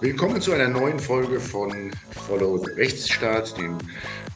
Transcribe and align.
Willkommen 0.00 0.40
zu 0.40 0.52
einer 0.52 0.68
neuen 0.68 1.00
Folge 1.00 1.40
von 1.40 1.90
Follow 2.28 2.58
the 2.58 2.70
Rechtsstaat, 2.70 3.58
dem 3.58 3.76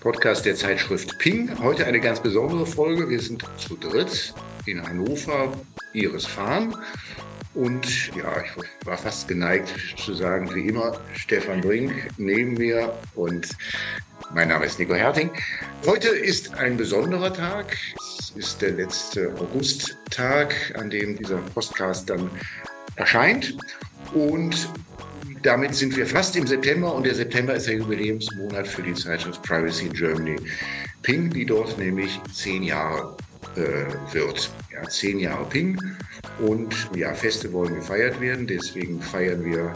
Podcast 0.00 0.44
der 0.44 0.56
Zeitschrift 0.56 1.16
Ping. 1.18 1.56
Heute 1.60 1.86
eine 1.86 2.00
ganz 2.00 2.20
besondere 2.20 2.66
Folge. 2.66 3.08
Wir 3.08 3.20
sind 3.20 3.44
zu 3.58 3.76
dritt 3.76 4.34
in 4.66 4.82
Hannover, 4.82 5.52
Iris 5.92 6.26
Fahn. 6.26 6.76
Und 7.54 8.08
ja, 8.16 8.42
ich 8.42 8.86
war 8.86 8.98
fast 8.98 9.28
geneigt 9.28 9.72
zu 9.98 10.14
sagen, 10.14 10.52
wie 10.52 10.66
immer, 10.66 10.98
Stefan 11.14 11.60
Brink 11.60 12.08
neben 12.18 12.54
mir 12.54 12.92
und 13.14 13.48
mein 14.34 14.48
Name 14.48 14.64
ist 14.64 14.80
Nico 14.80 14.94
Herting. 14.94 15.30
Heute 15.86 16.08
ist 16.08 16.54
ein 16.54 16.76
besonderer 16.76 17.32
Tag. 17.32 17.76
Es 18.18 18.30
ist 18.30 18.62
der 18.62 18.72
letzte 18.72 19.32
Augusttag, 19.38 20.74
an 20.76 20.90
dem 20.90 21.16
dieser 21.16 21.36
Podcast 21.36 22.10
dann 22.10 22.28
erscheint. 22.96 23.56
Und 24.12 24.68
damit 25.42 25.74
sind 25.74 25.96
wir 25.96 26.06
fast 26.06 26.36
im 26.36 26.46
September 26.46 26.94
und 26.94 27.04
der 27.04 27.14
September 27.14 27.54
ist 27.54 27.66
der 27.66 27.76
Jubiläumsmonat 27.76 28.66
für 28.66 28.82
die 28.82 28.94
Zeitschrift 28.94 29.42
Privacy 29.42 29.86
in 29.86 29.92
Germany. 29.92 30.36
Ping, 31.02 31.30
die 31.30 31.44
dort 31.44 31.78
nämlich 31.78 32.20
zehn 32.32 32.62
Jahre 32.62 33.16
äh, 33.56 34.14
wird. 34.14 34.50
Ja, 34.72 34.88
zehn 34.88 35.18
Jahre 35.18 35.44
Ping 35.46 35.78
und 36.38 36.74
ja, 36.94 37.12
Feste 37.12 37.52
wollen 37.52 37.74
gefeiert 37.74 38.20
werden, 38.20 38.46
deswegen 38.46 39.00
feiern 39.00 39.44
wir 39.44 39.72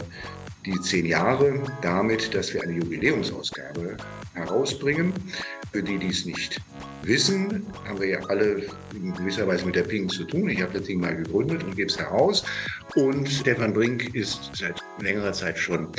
die 0.65 0.79
zehn 0.81 1.05
Jahre 1.05 1.61
damit, 1.81 2.33
dass 2.33 2.53
wir 2.53 2.63
eine 2.63 2.73
Jubiläumsausgabe 2.73 3.97
herausbringen. 4.33 5.13
Für 5.77 5.83
die, 5.83 5.99
die 5.99 6.07
es 6.07 6.25
nicht 6.25 6.59
wissen, 7.03 7.67
haben 7.85 7.99
wir 7.99 8.07
ja 8.07 8.19
alle 8.29 8.67
in 8.95 9.13
gewisser 9.13 9.47
Weise 9.47 9.63
mit 9.63 9.75
der 9.75 9.83
Ping 9.83 10.09
zu 10.09 10.23
tun. 10.23 10.49
Ich 10.49 10.59
habe 10.59 10.73
das 10.73 10.87
Ding 10.87 10.99
mal 10.99 11.15
gegründet 11.15 11.63
und 11.63 11.75
gebe 11.75 11.87
es 11.87 11.99
heraus. 11.99 12.43
Und 12.95 13.29
Stefan 13.29 13.75
Brink 13.75 14.15
ist 14.15 14.49
seit 14.55 14.83
längerer 14.99 15.33
Zeit 15.33 15.59
schon 15.59 15.91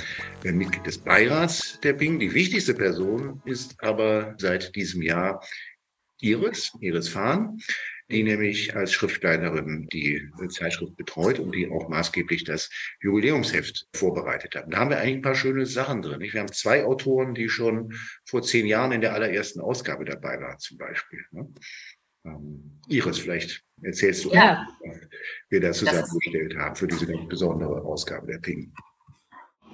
Mitglied 0.42 0.84
des 0.84 0.98
Beirats 0.98 1.78
der 1.84 1.92
Ping. 1.92 2.19
Die 2.19 2.34
wichtigste 2.34 2.75
Person 2.75 3.41
ist 3.44 3.80
aber 3.80 4.34
seit 4.39 4.75
diesem 4.75 5.00
Jahr 5.00 5.44
Iris, 6.19 6.72
Iris 6.80 7.08
Fahn 7.08 7.56
die 8.11 8.23
nämlich 8.23 8.75
als 8.75 8.92
Schriftleiterin 8.92 9.87
die 9.92 10.31
Zeitschrift 10.48 10.97
betreut 10.97 11.39
und 11.39 11.55
die 11.55 11.70
auch 11.70 11.89
maßgeblich 11.89 12.45
das 12.45 12.70
Jubiläumsheft 13.01 13.87
vorbereitet 13.95 14.55
hat. 14.55 14.73
Da 14.73 14.78
haben 14.78 14.91
wir 14.91 14.98
eigentlich 14.98 15.17
ein 15.17 15.23
paar 15.23 15.34
schöne 15.34 15.67
Sachen 15.67 16.03
drin. 16.03 16.20
Wir 16.20 16.41
haben 16.41 16.53
zwei 16.53 16.84
Autoren, 16.84 17.34
die 17.34 17.48
schon 17.48 17.95
vor 18.25 18.42
zehn 18.42 18.67
Jahren 18.67 18.92
in 18.92 19.03
der 19.03 19.12
allerersten 19.12 19.61
Ausgabe 19.61 20.05
dabei 20.05 20.41
waren, 20.41 20.59
zum 20.59 20.79
Beispiel. 20.79 21.20
Ne? 21.33 21.53
Ähm, 22.25 22.81
Iris, 22.89 23.19
vielleicht 23.19 23.62
erzählst 23.83 24.25
du, 24.25 24.33
ja. 24.33 24.67
was 24.81 24.97
wir 25.51 25.61
da 25.61 25.73
zusammengestellt 25.73 26.56
haben 26.56 26.77
für 26.77 26.89
diese 26.89 27.06
ganz 27.06 27.29
besondere 27.29 27.83
Ausgabe 27.83 28.27
der 28.27 28.39
Ping. 28.39 28.73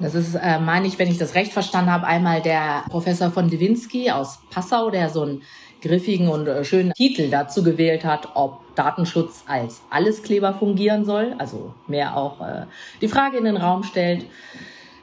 Das 0.00 0.14
ist, 0.14 0.34
äh, 0.34 0.58
meine 0.58 0.88
ich, 0.88 0.98
wenn 0.98 1.08
ich 1.08 1.18
das 1.18 1.34
recht 1.34 1.52
verstanden 1.52 1.90
habe, 1.90 2.06
einmal 2.06 2.42
der 2.42 2.84
Professor 2.90 3.30
von 3.30 3.48
Lewinsky 3.48 4.10
aus 4.10 4.40
Passau, 4.50 4.90
der 4.90 5.08
so 5.08 5.24
ein 5.24 5.42
griffigen 5.82 6.28
und 6.28 6.48
äh, 6.48 6.64
schönen 6.64 6.92
Titel 6.94 7.30
dazu 7.30 7.62
gewählt 7.62 8.04
hat, 8.04 8.30
ob 8.34 8.74
Datenschutz 8.74 9.44
als 9.46 9.82
Alleskleber 9.90 10.54
fungieren 10.54 11.04
soll, 11.04 11.34
also 11.38 11.74
mehr 11.86 12.16
auch 12.16 12.40
äh, 12.40 12.66
die 13.00 13.08
Frage 13.08 13.36
in 13.36 13.44
den 13.44 13.56
Raum 13.56 13.84
stellt. 13.84 14.26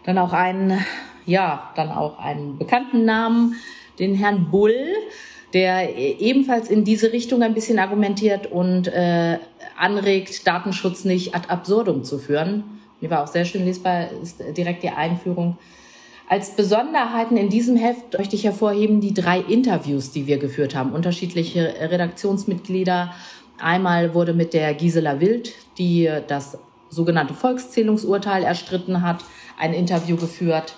Dann 0.03 0.17
auch 0.17 0.34
einen, 0.34 0.84
ja, 1.25 1.72
dann 1.75 1.89
auch 1.89 2.19
einen 2.19 2.58
bekannten 2.58 3.06
Namen, 3.06 3.56
den 4.00 4.16
Herrn 4.16 4.50
Bull, 4.50 4.75
der 5.53 5.95
e-, 5.95 6.17
ebenfalls 6.19 6.69
in 6.69 6.84
diese 6.84 7.14
Richtung 7.14 7.44
ein 7.44 7.53
bisschen 7.53 7.80
argumentiert 7.80 8.47
und 8.47 8.88
äh, 8.88 9.38
anregt, 9.78 10.45
Datenschutz 10.45 11.06
nicht 11.06 11.34
ad 11.34 11.47
absurdum 11.50 12.03
zu 12.03 12.17
führen. 12.17 12.81
Mir 13.02 13.09
war 13.09 13.23
auch 13.23 13.27
sehr 13.27 13.45
schön 13.45 13.66
lesbar, 13.66 14.09
ist 14.21 14.41
direkt 14.55 14.83
die 14.83 14.89
Einführung 14.89 15.57
als 16.31 16.52
Besonderheiten 16.52 17.35
in 17.35 17.49
diesem 17.49 17.75
Heft 17.75 18.17
möchte 18.17 18.38
ich 18.38 18.45
hervorheben 18.45 19.02
die 19.02 19.13
drei 19.13 19.41
Interviews, 19.41 20.12
die 20.12 20.28
wir 20.28 20.38
geführt 20.38 20.75
haben. 20.75 20.94
Unterschiedliche 20.94 21.75
Redaktionsmitglieder. 21.81 23.13
Einmal 23.59 24.13
wurde 24.13 24.34
mit 24.34 24.53
der 24.53 24.73
Gisela 24.73 25.19
Wild, 25.19 25.51
die 25.78 26.09
das 26.29 26.57
sogenannte 26.90 27.34
Volkszählungsurteil 27.34 28.44
erstritten 28.44 29.01
hat, 29.01 29.25
ein 29.59 29.73
Interview 29.73 30.16
geführt 30.16 30.75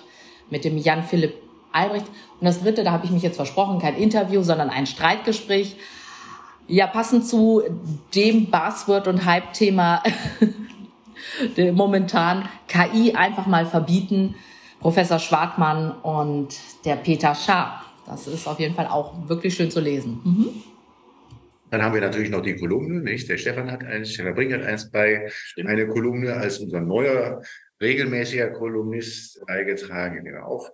mit 0.50 0.64
dem 0.64 0.76
Jan 0.76 1.04
Philipp 1.04 1.34
Albrecht. 1.70 2.06
Und 2.40 2.46
das 2.46 2.60
dritte, 2.60 2.82
da 2.82 2.90
habe 2.90 3.04
ich 3.04 3.12
mich 3.12 3.22
jetzt 3.22 3.36
versprochen, 3.36 3.78
kein 3.78 3.94
Interview, 3.94 4.42
sondern 4.42 4.70
ein 4.70 4.86
Streitgespräch. 4.86 5.76
Ja, 6.66 6.88
passend 6.88 7.28
zu 7.28 7.62
dem 8.12 8.50
Buzzword 8.50 9.06
und 9.06 9.24
Hype-Thema 9.24 10.02
momentan 11.72 12.48
KI 12.68 13.14
einfach 13.14 13.46
mal 13.46 13.66
verbieten 13.66 14.34
Professor 14.80 15.18
Schwartmann 15.18 15.92
und 16.02 16.58
der 16.84 16.96
Peter 16.96 17.34
Schaar. 17.34 17.84
Das 18.06 18.26
ist 18.26 18.46
auf 18.46 18.60
jeden 18.60 18.74
Fall 18.74 18.86
auch 18.86 19.28
wirklich 19.28 19.54
schön 19.54 19.70
zu 19.70 19.80
lesen. 19.80 20.20
Mhm. 20.24 20.62
Dann 21.70 21.82
haben 21.82 21.94
wir 21.94 22.02
natürlich 22.02 22.30
noch 22.30 22.42
die 22.42 22.54
Kolumne, 22.54 23.00
nicht? 23.00 23.28
Der 23.28 23.38
Stefan 23.38 23.70
hat 23.70 23.82
eins, 23.82 24.12
Stefan 24.12 24.34
Brink 24.34 24.52
hat 24.52 24.62
eins 24.62 24.90
bei, 24.90 25.26
Stimmt. 25.28 25.68
eine 25.68 25.88
Kolumne 25.88 26.34
als 26.34 26.58
unser 26.58 26.80
neuer 26.80 27.42
regelmäßiger 27.80 28.50
Kolumnist 28.50 29.44
beigetragen, 29.46 30.24
wir 30.24 30.46
auch 30.46 30.70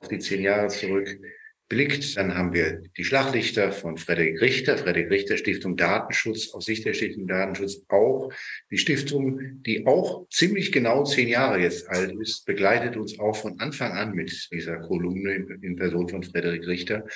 auf 0.00 0.08
die 0.08 0.18
zehn 0.18 0.42
Jahre 0.42 0.68
zurück 0.68 1.08
blickt. 1.72 2.18
Dann 2.18 2.34
haben 2.34 2.52
wir 2.52 2.82
die 2.98 3.04
Schlachtlichter 3.04 3.72
von 3.72 3.96
Frederik 3.96 4.42
Richter, 4.42 4.76
Frederik 4.76 5.10
Richter 5.10 5.38
Stiftung 5.38 5.74
Datenschutz, 5.74 6.52
aus 6.52 6.66
Sicht 6.66 6.84
der 6.84 6.92
Stiftung 6.92 7.26
Datenschutz 7.26 7.86
auch. 7.88 8.30
Die 8.70 8.76
Stiftung, 8.76 9.62
die 9.62 9.86
auch 9.86 10.28
ziemlich 10.28 10.70
genau 10.70 11.04
zehn 11.04 11.28
Jahre 11.28 11.60
jetzt 11.60 11.88
alt 11.88 12.12
ist, 12.20 12.44
begleitet 12.44 12.98
uns 12.98 13.18
auch 13.18 13.34
von 13.34 13.58
Anfang 13.58 13.92
an 13.92 14.12
mit 14.12 14.50
dieser 14.52 14.80
Kolumne 14.80 15.46
in, 15.62 15.76
Person 15.76 16.10
von 16.10 16.22
Frederik 16.22 16.66
Richter. 16.66 17.06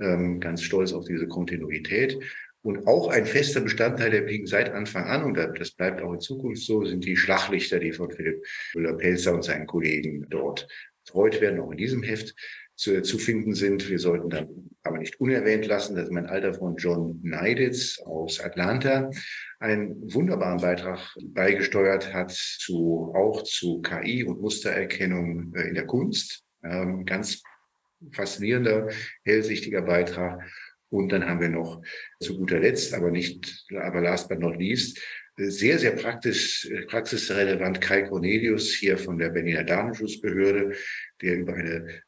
Ähm, 0.00 0.40
ganz 0.40 0.62
stolz 0.62 0.94
auf 0.94 1.04
diese 1.04 1.28
Kontinuität. 1.28 2.18
Und 2.62 2.86
auch 2.86 3.08
ein 3.08 3.26
fester 3.26 3.60
Bestandteil 3.60 4.10
der 4.10 4.22
Ping 4.22 4.46
seit 4.46 4.72
Anfang 4.72 5.04
an, 5.04 5.24
und 5.24 5.34
das 5.34 5.72
bleibt 5.72 6.00
auch 6.00 6.14
in 6.14 6.20
Zukunft 6.20 6.62
so, 6.62 6.82
sind 6.82 7.04
die 7.04 7.16
Schlachtlichter, 7.16 7.78
die 7.78 7.92
von 7.92 8.10
Philipp 8.10 8.42
Müller-Pelzer 8.74 9.34
und 9.34 9.44
seinen 9.44 9.66
Kollegen 9.66 10.26
dort 10.30 10.66
betreut 11.04 11.40
werden, 11.42 11.60
auch 11.60 11.70
in 11.70 11.78
diesem 11.78 12.02
Heft 12.02 12.34
zu, 12.78 13.02
zu 13.02 13.18
finden 13.18 13.54
sind. 13.54 13.90
Wir 13.90 13.98
sollten 13.98 14.30
dann 14.30 14.70
aber 14.84 14.98
nicht 14.98 15.20
unerwähnt 15.20 15.66
lassen, 15.66 15.96
dass 15.96 16.10
mein 16.10 16.26
alter 16.26 16.54
Freund 16.54 16.80
John 16.80 17.20
Neiditz 17.22 17.98
aus 17.98 18.40
Atlanta 18.40 19.10
einen 19.58 20.14
wunderbaren 20.14 20.60
Beitrag 20.60 21.00
beigesteuert 21.20 22.14
hat 22.14 22.30
zu, 22.32 23.12
auch 23.14 23.42
zu 23.42 23.82
KI 23.82 24.24
und 24.24 24.40
Mustererkennung 24.40 25.52
äh, 25.54 25.68
in 25.68 25.74
der 25.74 25.86
Kunst. 25.86 26.44
Ähm, 26.62 27.04
ganz 27.04 27.42
faszinierender, 28.12 28.88
hellsichtiger 29.24 29.82
Beitrag. 29.82 30.40
Und 30.88 31.10
dann 31.10 31.28
haben 31.28 31.40
wir 31.40 31.50
noch 31.50 31.82
zu 32.20 32.38
guter 32.38 32.60
Letzt, 32.60 32.94
aber 32.94 33.10
nicht, 33.10 33.66
aber 33.74 34.00
last 34.00 34.28
but 34.28 34.38
not 34.38 34.56
least, 34.56 35.02
sehr, 35.36 35.78
sehr 35.78 35.92
praktisch, 35.92 36.68
praxisrelevant 36.88 37.80
Kai 37.80 38.02
Cornelius 38.02 38.74
hier 38.74 38.96
von 38.98 39.18
der 39.18 39.28
Berliner 39.28 39.64
Datenschutzbehörde, 39.64 40.74
der 41.20 41.36
über 41.38 41.54
eine 41.54 42.02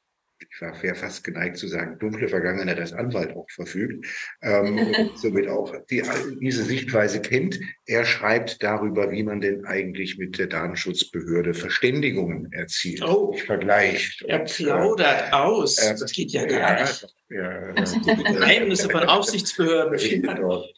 ich 0.53 0.61
war 0.61 0.83
wäre 0.83 0.95
fast 0.95 1.25
geneigt 1.25 1.57
zu 1.57 1.69
sagen, 1.69 1.99
dunkle 1.99 2.29
Vergangenheit 2.29 2.79
als 2.79 2.93
Anwalt 2.93 3.37
auch 3.37 3.49
verfügt, 3.51 4.07
ähm, 4.43 4.95
somit 5.15 5.49
auch 5.49 5.75
die, 5.91 6.03
diese 6.41 6.65
Sichtweise 6.65 7.21
kennt. 7.21 7.61
Er 7.87 8.05
schreibt 8.05 8.63
darüber, 8.63 9.11
wie 9.11 9.23
man 9.23 9.41
denn 9.41 9.65
eigentlich 9.65 10.19
mit 10.19 10.39
der 10.39 10.49
Datenschutzbehörde 10.49 11.55
Verständigungen 11.55 12.53
erzielt. 12.53 13.03
Oh, 13.03 13.33
vergleicht. 13.33 14.23
Er 14.23 14.41
plaudert 14.41 15.29
äh, 15.29 15.33
aus. 15.33 15.79
Äh, 15.79 15.97
das 15.99 16.13
geht 16.13 16.33
ja 16.33 16.45
gar 16.45 16.81
nicht. 16.81 17.07
Ja, 17.29 17.73
die 17.73 18.25
Geheimnisse 18.25 18.91
von 18.91 19.05
Aufsichtsbehörden. 19.05 20.23
Dort 20.37 20.75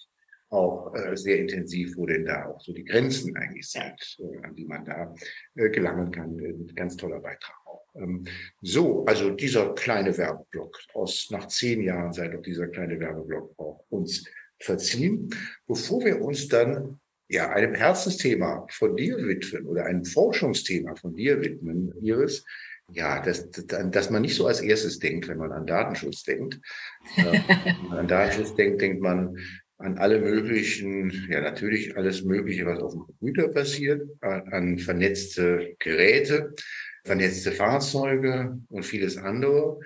auch 0.52 0.94
äh, 0.94 1.16
sehr 1.16 1.38
intensiv, 1.38 1.96
wo 1.96 2.06
denn 2.06 2.26
da 2.26 2.46
auch 2.46 2.60
so 2.60 2.72
die 2.72 2.84
Grenzen 2.84 3.34
eigentlich 3.36 3.68
sind, 3.68 4.18
äh, 4.18 4.44
an 4.44 4.54
die 4.54 4.66
man 4.66 4.84
da 4.84 5.14
äh, 5.54 5.70
gelangen 5.70 6.12
kann. 6.12 6.36
Ein 6.38 6.70
ganz 6.74 6.96
toller 6.96 7.20
Beitrag. 7.20 7.56
Ähm, 7.94 8.24
so, 8.60 9.04
also 9.04 9.30
dieser 9.30 9.74
kleine 9.74 10.16
Werbeblock 10.16 10.78
aus, 10.94 11.28
nach 11.30 11.48
zehn 11.48 11.82
Jahren 11.82 12.12
sei 12.12 12.28
doch 12.28 12.42
dieser 12.42 12.68
kleine 12.68 12.98
Werbeblock 12.98 13.54
auch 13.58 13.84
uns 13.90 14.24
verziehen, 14.58 15.30
bevor 15.66 16.04
wir 16.04 16.20
uns 16.20 16.48
dann 16.48 17.00
ja 17.28 17.50
einem 17.50 17.74
Herzensthema 17.74 18.66
von 18.70 18.96
dir 18.96 19.16
widmen 19.16 19.66
oder 19.66 19.86
einem 19.86 20.04
Forschungsthema 20.04 20.94
von 20.96 21.14
dir 21.14 21.40
widmen, 21.40 21.92
Iris. 22.02 22.44
Ja, 22.88 23.22
dass, 23.22 23.48
dass 23.50 24.10
man 24.10 24.20
nicht 24.20 24.34
so 24.34 24.46
als 24.46 24.60
erstes 24.60 24.98
denkt, 24.98 25.26
wenn 25.28 25.38
man 25.38 25.52
an 25.52 25.66
Datenschutz 25.66 26.24
denkt. 26.24 26.60
Wenn 27.16 27.88
man 27.88 27.98
an 28.00 28.08
Datenschutz 28.08 28.54
denkt, 28.54 28.82
denkt 28.82 29.00
man 29.00 29.38
an 29.78 29.98
alle 29.98 30.20
möglichen, 30.20 31.10
ja 31.30 31.40
natürlich 31.40 31.96
alles 31.96 32.22
Mögliche, 32.22 32.66
was 32.66 32.80
auf 32.80 32.92
dem 32.92 33.00
Computer 33.02 33.48
passiert, 33.48 34.02
an 34.20 34.78
vernetzte 34.78 35.74
Geräte, 35.78 36.54
vernetzte 37.04 37.52
Fahrzeuge 37.52 38.58
und 38.68 38.84
vieles 38.84 39.16
andere. 39.16 39.80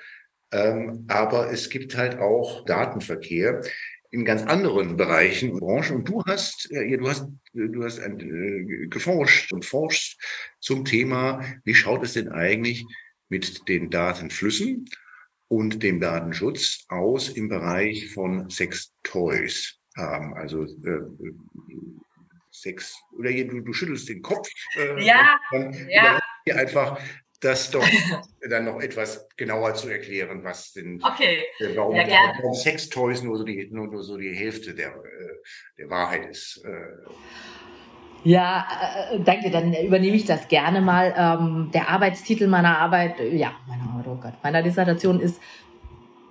Ähm, 0.53 1.05
aber 1.09 1.51
es 1.51 1.71
gibt 1.71 1.97
halt 1.97 2.19
auch 2.19 2.65
Datenverkehr. 2.65 3.63
in 4.13 4.25
ganz 4.25 4.43
anderen 4.45 4.97
Bereichen 4.97 5.51
und 5.53 5.61
Branchen. 5.61 5.97
Und 5.97 6.09
du 6.09 6.23
hast, 6.25 6.71
äh, 6.71 6.97
du 6.97 7.09
hast, 7.09 7.29
du 7.53 7.85
hast 7.85 7.99
äh, 7.99 8.87
geforscht 8.89 9.53
und 9.53 9.65
forschst 9.65 10.19
zum 10.61 10.85
Thema, 10.85 11.45
wie 11.65 11.75
schaut 11.75 12.05
es 12.05 12.15
denn 12.15 12.31
eigentlich 12.31 12.87
mit 13.29 13.69
den 13.69 13.91
Datenflüssen 13.91 14.89
und 15.49 15.83
dem 15.83 16.01
Datenschutz 16.01 16.87
aus 16.89 17.29
im 17.29 17.49
Bereich 17.49 18.11
von 18.15 18.49
Sex-Toys? 18.49 19.81
Ähm, 19.99 20.35
also 20.35 20.63
äh, 20.65 21.01
Sex, 22.67 23.01
oder 23.17 23.31
du, 23.33 23.61
du 23.61 23.73
schüttelst 23.73 24.09
den 24.09 24.23
Kopf. 24.23 24.49
Äh, 24.77 25.05
ja, 25.05 25.39
ja. 25.89 26.57
Einfach 26.57 26.99
das 27.41 27.71
doch 27.71 27.85
dann 28.51 28.65
noch 28.65 28.81
etwas 28.81 29.29
genauer 29.37 29.75
zu 29.75 29.89
erklären, 29.89 30.43
was 30.43 30.73
sind, 30.73 31.05
okay. 31.05 31.45
äh, 31.61 31.77
warum, 31.77 31.95
ja, 31.95 32.07
warum 32.37 32.55
Sextoys 32.55 33.23
nur 33.23 33.37
so 33.37 33.45
die, 33.45 33.69
nur, 33.71 33.87
nur 33.87 34.03
so 34.03 34.17
die 34.17 34.35
Hälfte 34.35 34.75
der, 34.75 34.89
äh, 34.89 35.79
der 35.79 35.91
Wahrheit 35.91 36.27
ist. 36.27 36.65
Äh. 36.65 37.09
Ja, 38.25 38.67
äh, 39.13 39.21
danke, 39.21 39.51
dann 39.51 39.73
übernehme 39.75 40.17
ich 40.17 40.25
das 40.25 40.49
gerne 40.49 40.81
mal. 40.81 41.15
Ähm, 41.17 41.71
der 41.73 41.89
Arbeitstitel 41.89 42.49
meiner 42.49 42.79
Arbeit, 42.79 43.21
ja, 43.21 43.53
meiner 43.69 43.91
Arbeit, 43.91 44.07
oh 44.09 44.17
Gott, 44.21 44.35
meiner 44.43 44.63
Dissertation 44.63 45.21
ist 45.21 45.41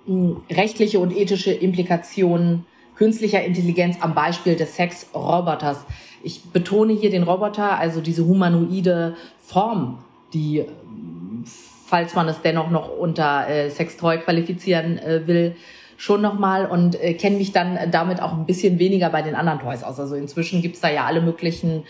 mh, 0.06 0.42
rechtliche 0.50 0.98
und 0.98 1.16
ethische 1.16 1.52
Implikationen 1.52 2.66
künstlicher 2.96 3.44
Intelligenz 3.44 3.96
am 4.00 4.14
Beispiel 4.14 4.56
des 4.56 4.74
Sexroboters. 4.74 5.84
Ich 6.22 6.42
betone 6.44 6.92
hier 6.92 7.10
den 7.10 7.22
Roboter, 7.22 7.78
also 7.78 8.00
diese 8.00 8.26
humanoide 8.26 9.16
Form, 9.44 9.98
die 10.32 10.64
falls 11.86 12.14
man 12.14 12.28
es 12.28 12.42
dennoch 12.42 12.70
noch 12.70 12.88
unter 12.88 13.48
äh, 13.48 13.70
Sextoy 13.70 14.18
qualifizieren 14.18 14.98
äh, 14.98 15.26
will, 15.26 15.56
schon 15.96 16.20
nochmal 16.20 16.66
und 16.66 17.00
äh, 17.00 17.14
kenne 17.14 17.36
mich 17.36 17.52
dann 17.52 17.78
damit 17.90 18.20
auch 18.20 18.32
ein 18.32 18.44
bisschen 18.44 18.78
weniger 18.78 19.08
bei 19.08 19.22
den 19.22 19.34
anderen 19.34 19.60
Toys 19.60 19.82
aus. 19.82 19.98
Also 19.98 20.14
inzwischen 20.14 20.62
gibt's 20.62 20.80
da 20.80 20.90
ja 20.90 21.06
alle 21.06 21.22
möglichen 21.22 21.84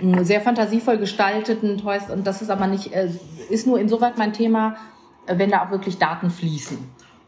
äh, 0.00 0.24
sehr 0.24 0.40
fantasievoll 0.40 0.98
gestalteten 0.98 1.78
Toys 1.78 2.10
und 2.10 2.26
das 2.26 2.42
ist 2.42 2.50
aber 2.50 2.66
nicht, 2.66 2.94
äh, 2.94 3.10
ist 3.50 3.66
nur 3.66 3.78
insoweit 3.78 4.16
mein 4.16 4.32
Thema, 4.32 4.76
äh, 5.26 5.36
wenn 5.36 5.50
da 5.50 5.64
auch 5.64 5.70
wirklich 5.70 5.98
Daten 5.98 6.30
fließen. 6.30 6.78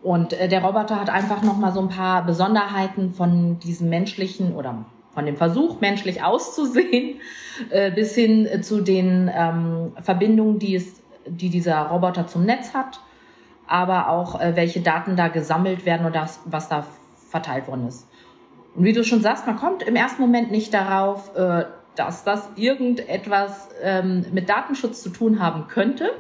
Und 0.03 0.33
äh, 0.33 0.49
der 0.49 0.65
Roboter 0.65 1.01
hat 1.01 1.11
einfach 1.11 1.43
nochmal 1.43 1.73
so 1.73 1.81
ein 1.81 1.89
paar 1.89 2.25
Besonderheiten 2.25 3.13
von 3.13 3.59
diesem 3.59 3.89
menschlichen 3.89 4.55
oder 4.55 4.85
von 5.15 5.27
dem 5.27 5.37
Versuch, 5.37 5.81
menschlich 5.81 6.23
auszusehen, 6.23 7.21
äh, 7.71 7.91
bis 7.91 8.15
hin 8.15 8.47
äh, 8.47 8.61
zu 8.61 8.81
den 8.81 9.31
ähm, 9.33 9.93
Verbindungen, 10.03 10.59
die 10.59 10.75
es 10.75 11.03
die 11.27 11.51
dieser 11.51 11.83
Roboter 11.83 12.27
zum 12.27 12.45
Netz 12.45 12.75
hat, 12.75 13.01
aber 13.67 14.09
auch 14.09 14.41
äh, 14.41 14.57
welche 14.57 14.81
Daten 14.81 15.17
da 15.17 15.29
gesammelt 15.29 15.87
werden 15.87 16.07
und 16.07 16.15
das, 16.15 16.41
was 16.45 16.69
da 16.69 16.85
verteilt 17.31 17.69
worden 17.69 17.87
ist. 17.89 18.09
Und 18.75 18.85
wie 18.85 18.93
du 18.93 19.05
schon 19.05 19.21
sagst, 19.21 19.47
man 19.47 19.57
kommt 19.57 19.83
im 19.83 19.97
ersten 19.97 20.23
Moment 20.23 20.51
nicht 20.51 20.73
darauf, 20.75 21.35
äh, 21.37 21.65
dass 21.95 22.25
das 22.25 22.51
irgendetwas 22.57 23.69
ähm, 23.83 24.25
mit 24.33 24.49
Datenschutz 24.49 25.03
zu 25.03 25.11
tun 25.11 25.41
haben 25.41 25.69
könnte. 25.69 26.11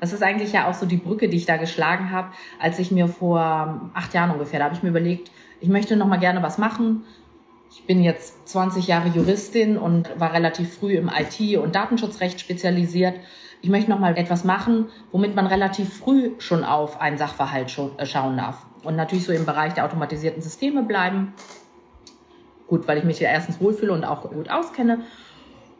Das 0.00 0.14
ist 0.14 0.22
eigentlich 0.22 0.52
ja 0.52 0.66
auch 0.66 0.74
so 0.74 0.86
die 0.86 0.96
Brücke, 0.96 1.28
die 1.28 1.36
ich 1.36 1.44
da 1.44 1.58
geschlagen 1.58 2.10
habe, 2.10 2.28
als 2.58 2.78
ich 2.78 2.90
mir 2.90 3.06
vor 3.06 3.90
acht 3.92 4.14
Jahren 4.14 4.30
ungefähr, 4.30 4.58
da 4.58 4.64
habe 4.64 4.74
ich 4.74 4.82
mir 4.82 4.88
überlegt, 4.88 5.30
ich 5.60 5.68
möchte 5.68 5.96
noch 5.96 6.06
mal 6.06 6.18
gerne 6.18 6.42
was 6.42 6.56
machen. 6.56 7.04
Ich 7.70 7.86
bin 7.86 8.02
jetzt 8.02 8.48
20 8.48 8.86
Jahre 8.86 9.08
Juristin 9.08 9.78
und 9.78 10.08
war 10.18 10.32
relativ 10.32 10.74
früh 10.74 10.96
im 10.96 11.08
IT- 11.08 11.58
und 11.58 11.74
Datenschutzrecht 11.74 12.40
spezialisiert 12.40 13.14
ich 13.62 13.68
möchte 13.68 13.90
noch 13.90 13.98
mal 13.98 14.16
etwas 14.16 14.44
machen, 14.44 14.86
womit 15.12 15.34
man 15.34 15.46
relativ 15.46 15.92
früh 15.92 16.32
schon 16.38 16.64
auf 16.64 17.00
einen 17.00 17.18
Sachverhalt 17.18 17.76
äh, 17.98 18.06
schauen 18.06 18.36
darf. 18.36 18.64
Und 18.82 18.96
natürlich 18.96 19.26
so 19.26 19.32
im 19.32 19.44
Bereich 19.44 19.74
der 19.74 19.84
automatisierten 19.84 20.40
Systeme 20.40 20.82
bleiben. 20.82 21.34
Gut, 22.66 22.88
weil 22.88 22.98
ich 22.98 23.04
mich 23.04 23.20
ja 23.20 23.28
erstens 23.28 23.60
wohlfühle 23.60 23.92
und 23.92 24.04
auch 24.04 24.22
gut 24.30 24.48
auskenne. 24.48 25.00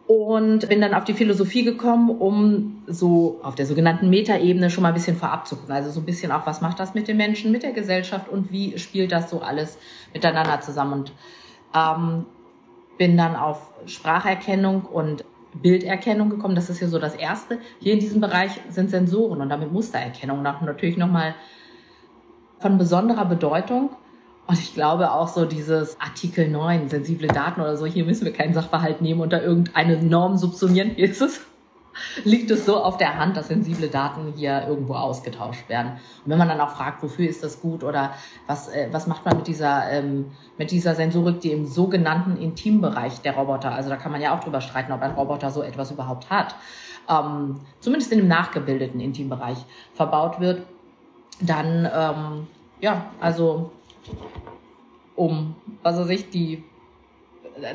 Und 0.07 0.69
bin 0.69 0.81
dann 0.81 0.93
auf 0.93 1.05
die 1.05 1.15
Philosophie 1.15 1.63
gekommen, 1.63 2.11
um 2.11 2.83
so 2.87 3.41
auf 3.45 3.55
der 3.55 3.65
sogenannten 3.65 4.11
Metaebene 4.11 4.69
schon 4.69 4.83
mal 4.83 4.89
ein 4.89 4.95
bisschen 4.95 5.17
vorab 5.17 5.47
zu 5.47 5.57
gucken. 5.57 5.73
Also 5.73 5.91
so 5.91 6.01
ein 6.01 6.05
bisschen 6.07 6.33
auch, 6.33 6.47
was 6.47 6.61
macht 6.61 6.81
das 6.81 6.95
mit 6.95 7.07
den 7.07 7.17
Menschen, 7.17 7.53
mit 7.53 7.63
der 7.63 7.73
Gesellschaft 7.73 8.29
und 8.29 8.51
wie 8.51 8.77
spielt 8.79 9.13
das 9.13 9.31
so 9.31 9.41
alles 9.41 9.79
miteinander 10.13 10.61
zusammen. 10.61 10.93
Und 10.95 11.13
ähm, 11.75 12.27
bin 12.99 13.17
dann 13.17 13.37
auf 13.37 13.73
Spracherkennung 13.87 14.83
und 14.83 15.25
Bilderkennung 15.55 16.31
gekommen. 16.31 16.55
Das 16.55 16.71
ist 16.71 16.79
hier 16.79 16.89
so 16.89 16.99
das 16.99 17.15
Erste. 17.15 17.59
Hier 17.81 17.95
in 17.95 18.01
diesem 18.01 18.21
Bereich 18.21 18.61
sind 18.69 18.91
Sensoren 18.91 19.41
und 19.41 19.49
damit 19.49 19.73
Mustererkennung 19.73 20.43
natürlich 20.43 20.97
nochmal 20.97 21.35
von 22.59 22.79
besonderer 22.79 23.25
Bedeutung. 23.25 23.91
Und 24.47 24.59
ich 24.59 24.75
glaube 24.75 25.13
auch 25.13 25.29
so 25.29 25.45
dieses 25.45 26.01
Artikel 26.01 26.49
9, 26.49 26.89
sensible 26.89 27.29
Daten 27.29 27.61
oder 27.61 27.77
so, 27.77 27.87
hier 27.87 28.05
müssen 28.05 28.25
wir 28.25 28.33
keinen 28.33 28.53
Sachverhalt 28.53 29.01
nehmen 29.01 29.21
und 29.21 29.33
da 29.33 29.41
irgendeine 29.41 30.03
Norm 30.03 30.37
subsumieren. 30.37 30.91
Hier 30.91 31.09
ist 31.09 31.23
es 31.23 31.47
liegt 32.25 32.51
es 32.51 32.67
so 32.67 32.83
auf 32.83 32.97
der 32.97 33.19
Hand, 33.19 33.37
dass 33.37 33.49
sensible 33.49 33.89
Daten 33.89 34.33
hier 34.37 34.67
irgendwo 34.67 34.95
ausgetauscht 34.95 35.69
werden. 35.69 35.93
Und 36.25 36.31
wenn 36.31 36.39
man 36.39 36.49
dann 36.49 36.61
auch 36.61 36.71
fragt, 36.71 37.03
wofür 37.03 37.29
ist 37.29 37.43
das 37.43 37.61
gut 37.61 37.85
oder 37.85 38.13
was, 38.47 38.69
äh, 38.69 38.89
was 38.91 39.07
macht 39.07 39.25
man 39.25 39.37
mit 39.37 39.47
dieser, 39.47 39.91
ähm, 39.91 40.33
mit 40.59 40.71
dieser 40.71 40.95
Sensorik, 40.95 41.41
die 41.41 41.53
im 41.53 41.67
sogenannten 41.67 42.37
Intimbereich 42.37 43.21
der 43.21 43.37
Roboter, 43.37 43.73
also 43.73 43.91
da 43.91 43.97
kann 43.97 44.13
man 44.13 44.21
ja 44.21 44.37
auch 44.37 44.41
drüber 44.41 44.61
streiten, 44.61 44.93
ob 44.93 45.03
ein 45.03 45.13
Roboter 45.13 45.51
so 45.51 45.63
etwas 45.63 45.91
überhaupt 45.91 46.31
hat, 46.31 46.55
ähm, 47.09 47.61
zumindest 47.81 48.13
in 48.13 48.19
dem 48.19 48.29
nachgebildeten 48.29 49.01
Intimbereich 49.01 49.59
verbaut 49.95 50.41
wird, 50.41 50.67
dann, 51.41 51.89
ähm, 51.93 52.47
ja, 52.81 53.07
also 53.21 53.73
um, 55.17 55.55
was 55.83 55.99
weiß 55.99 56.09
ich, 56.09 56.31
die 56.31 56.65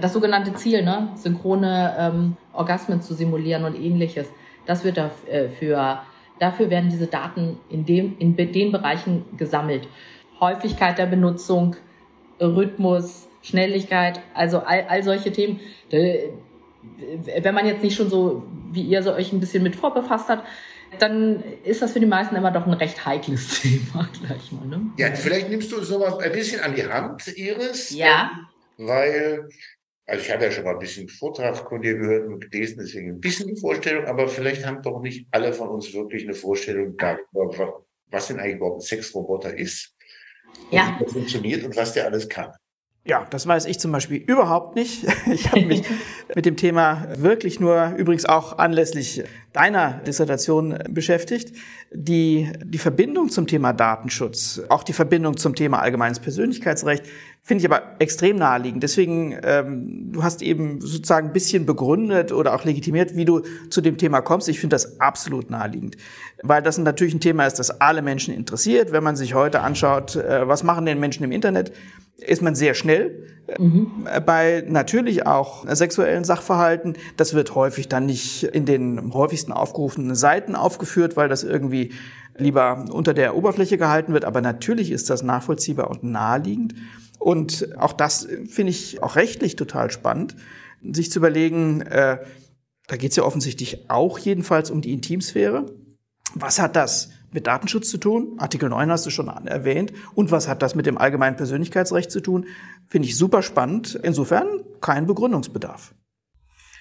das 0.02 0.14
sogenannte 0.14 0.54
Ziel, 0.54 0.84
ne, 0.84 1.10
synchrone 1.16 1.96
ähm, 1.98 2.38
Orgasmen 2.54 3.02
zu 3.02 3.14
simulieren 3.14 3.66
und 3.66 3.76
ähnliches, 3.76 4.28
das 4.66 4.84
wird 4.84 4.98
dafür, 4.98 5.78
äh, 5.78 5.96
dafür 6.40 6.70
werden 6.70 6.90
diese 6.90 7.08
Daten 7.08 7.58
in, 7.70 7.86
dem, 7.86 8.16
in 8.20 8.36
den 8.36 8.72
Bereichen 8.72 9.26
gesammelt. 9.38 9.88
Häufigkeit 10.40 10.98
der 10.98 11.06
Benutzung, 11.06 11.76
Rhythmus, 12.42 13.28
Schnelligkeit, 13.42 14.20
also 14.34 14.60
all, 14.60 14.86
all 14.90 15.04
solche 15.04 15.32
Themen. 15.32 15.60
Wenn 15.90 17.56
man 17.56 17.66
jetzt 17.66 17.84
nicht 17.84 17.96
schon 17.96 18.10
so, 18.10 18.44
wie 18.72 18.82
ihr 18.82 19.04
so 19.04 19.14
euch 19.14 19.32
ein 19.32 19.40
bisschen 19.40 19.64
mit 19.64 19.76
vorbefasst 19.76 20.30
hat, 20.30 20.44
dann 21.00 21.44
ist 21.64 21.82
das 21.82 21.94
für 21.94 22.00
die 22.00 22.06
meisten 22.06 22.36
immer 22.36 22.52
doch 22.52 22.66
ein 22.66 22.74
recht 22.74 23.06
heikles 23.06 23.62
Thema 23.62 24.08
gleich 24.22 24.52
mal. 24.52 24.66
Ne? 24.68 24.82
Ja, 24.98 25.12
vielleicht 25.14 25.50
nimmst 25.50 25.72
du 25.72 26.00
mal 26.00 26.18
ein 26.20 26.32
bisschen 26.32 26.62
an 26.62 26.76
die 26.76 26.86
Hand, 26.86 27.28
Iris. 27.38 27.92
Ja. 27.92 28.32
Weil 28.78 29.48
also 30.08 30.24
ich 30.24 30.32
habe 30.32 30.46
ja 30.46 30.52
schon 30.52 30.64
mal 30.66 30.74
ein 30.74 30.80
bisschen 30.80 31.10
Vortrag 31.10 31.68
von 31.68 31.82
dir 31.82 31.98
gehört 31.98 32.28
und 32.28 32.40
gelesen, 32.40 32.78
deswegen 32.80 33.14
ein 33.14 33.20
bisschen 33.20 33.48
die 33.48 33.60
Vorstellung, 33.60 34.06
aber 34.06 34.28
vielleicht 34.28 34.66
haben 34.66 34.82
doch 34.84 35.02
nicht 35.02 35.28
alle 35.32 35.52
von 35.52 35.70
uns 35.70 35.92
wirklich 35.94 36.24
eine 36.24 36.36
Vorstellung 36.36 36.96
darüber, 36.96 37.84
was 38.08 38.28
denn 38.28 38.40
eigentlich 38.40 38.58
überhaupt 38.58 38.78
ein 38.78 38.86
Sexroboter 38.86 39.58
ist, 39.58 39.96
ja. 40.70 40.96
wie 41.00 41.04
der 41.04 41.12
funktioniert 41.12 41.64
und 41.64 41.76
was 41.76 41.94
der 41.94 42.06
alles 42.06 42.30
kann. 42.30 42.52
Ja, 43.08 43.24
das 43.30 43.46
weiß 43.46 43.68
ich 43.68 43.80
zum 43.80 43.92
Beispiel 43.92 44.18
überhaupt 44.18 44.76
nicht. 44.76 45.06
Ich 45.32 45.52
habe 45.52 45.66
mich 45.66 45.84
mit 46.34 46.46
dem 46.46 46.56
Thema 46.56 47.08
wirklich 47.18 47.60
nur 47.60 47.94
übrigens 47.98 48.26
auch 48.26 48.58
anlässlich 48.58 49.24
deiner 49.54 50.00
Dissertation 50.08 50.78
beschäftigt. 50.90 51.56
Die, 51.92 52.52
die 52.64 52.78
Verbindung 52.78 53.30
zum 53.30 53.48
Thema 53.48 53.74
Datenschutz, 53.74 54.62
auch 54.70 54.84
die 54.84 54.94
Verbindung 54.94 55.38
zum 55.38 55.56
Thema 55.56 55.80
allgemeines 55.80 56.20
Persönlichkeitsrecht, 56.20 57.06
finde 57.44 57.64
ich 57.64 57.72
aber 57.72 57.96
extrem 58.00 58.38
naheliegend. 58.38 58.82
Deswegen, 58.82 59.38
ähm, 59.44 60.12
du 60.12 60.24
hast 60.24 60.42
eben 60.42 60.82
sozusagen 60.82 61.28
ein 61.28 61.34
bisschen 61.34 61.66
begründet 61.66 62.32
oder 62.32 62.56
auch 62.56 62.66
legitimiert, 62.66 63.16
wie 63.16 63.26
du 63.26 63.42
zu 63.70 63.82
dem 63.82 63.98
Thema 63.98 64.22
kommst. 64.22 64.50
Ich 64.50 64.60
finde 64.60 64.74
das 64.74 65.00
absolut 65.00 65.52
naheliegend, 65.52 65.96
weil 66.42 66.64
das 66.64 66.78
natürlich 66.78 67.14
ein 67.14 67.20
Thema 67.20 67.46
ist, 67.46 67.60
das 67.60 67.82
alle 67.82 68.02
Menschen 68.02 68.34
interessiert. 68.34 68.92
Wenn 68.92 69.04
man 69.04 69.16
sich 69.16 69.36
heute 69.36 69.62
anschaut, 69.62 70.16
äh, 70.16 70.48
was 70.48 70.64
machen 70.64 70.86
denn 70.86 71.00
Menschen 71.00 71.24
im 71.24 71.32
Internet, 71.32 71.72
ist 72.18 72.42
man 72.42 72.56
sehr 72.56 72.74
schnell 72.74 73.28
mhm. 73.60 74.08
bei 74.26 74.64
natürlich 74.68 75.28
auch 75.28 75.66
sexuellen 75.68 76.24
Sachverhalten. 76.24 76.98
Das 77.18 77.34
wird 77.34 77.56
häufig 77.56 77.88
dann 77.90 78.06
nicht 78.06 78.44
in 78.44 78.66
den 78.66 79.14
häufigsten 79.14 79.52
aufgerufenen 79.52 80.16
Seiten 80.16 80.56
aufgeführt, 80.56 81.18
weil 81.18 81.30
das 81.30 81.44
irgendwie 81.44 81.94
lieber 82.38 82.86
unter 82.92 83.14
der 83.14 83.36
Oberfläche 83.36 83.78
gehalten 83.78 84.14
wird. 84.14 84.26
Aber 84.26 84.42
natürlich 84.42 84.92
ist 84.92 85.10
das 85.10 85.24
nachvollziehbar 85.24 85.90
und 85.90 86.04
naheliegend. 86.04 86.76
Und 87.20 87.76
auch 87.78 87.94
das 87.94 88.28
finde 88.50 88.72
ich 88.72 89.02
auch 89.02 89.16
rechtlich 89.16 89.56
total 89.56 89.90
spannend, 89.92 90.36
sich 90.82 91.12
zu 91.12 91.20
überlegen, 91.20 91.82
äh, 91.82 92.20
da 92.88 92.98
geht 92.98 93.12
es 93.12 93.16
ja 93.16 93.24
offensichtlich 93.24 93.90
auch 93.90 94.20
jedenfalls 94.20 94.70
um 94.70 94.82
die 94.82 94.94
Intimsphäre. 94.94 95.66
Was 96.36 96.60
hat 96.60 96.76
das 96.76 97.10
mit 97.36 97.46
Datenschutz 97.46 97.90
zu 97.90 98.00
tun? 98.00 98.38
Artikel 98.40 98.70
9 98.70 98.90
hast 98.90 99.06
du 99.06 99.12
schon 99.12 99.28
erwähnt. 99.28 99.94
Und 100.16 100.32
was 100.32 100.48
hat 100.48 100.64
das 100.64 100.74
mit 100.74 100.88
dem 100.88 100.98
allgemeinen 100.98 101.36
Persönlichkeitsrecht 101.36 102.10
zu 102.10 102.22
tun? 102.22 102.48
Finde 102.88 103.08
ich 103.08 103.16
super 103.16 103.44
spannend. 103.44 104.00
Insofern 104.02 104.48
kein 104.82 105.06
Begründungsbedarf. 105.06 105.94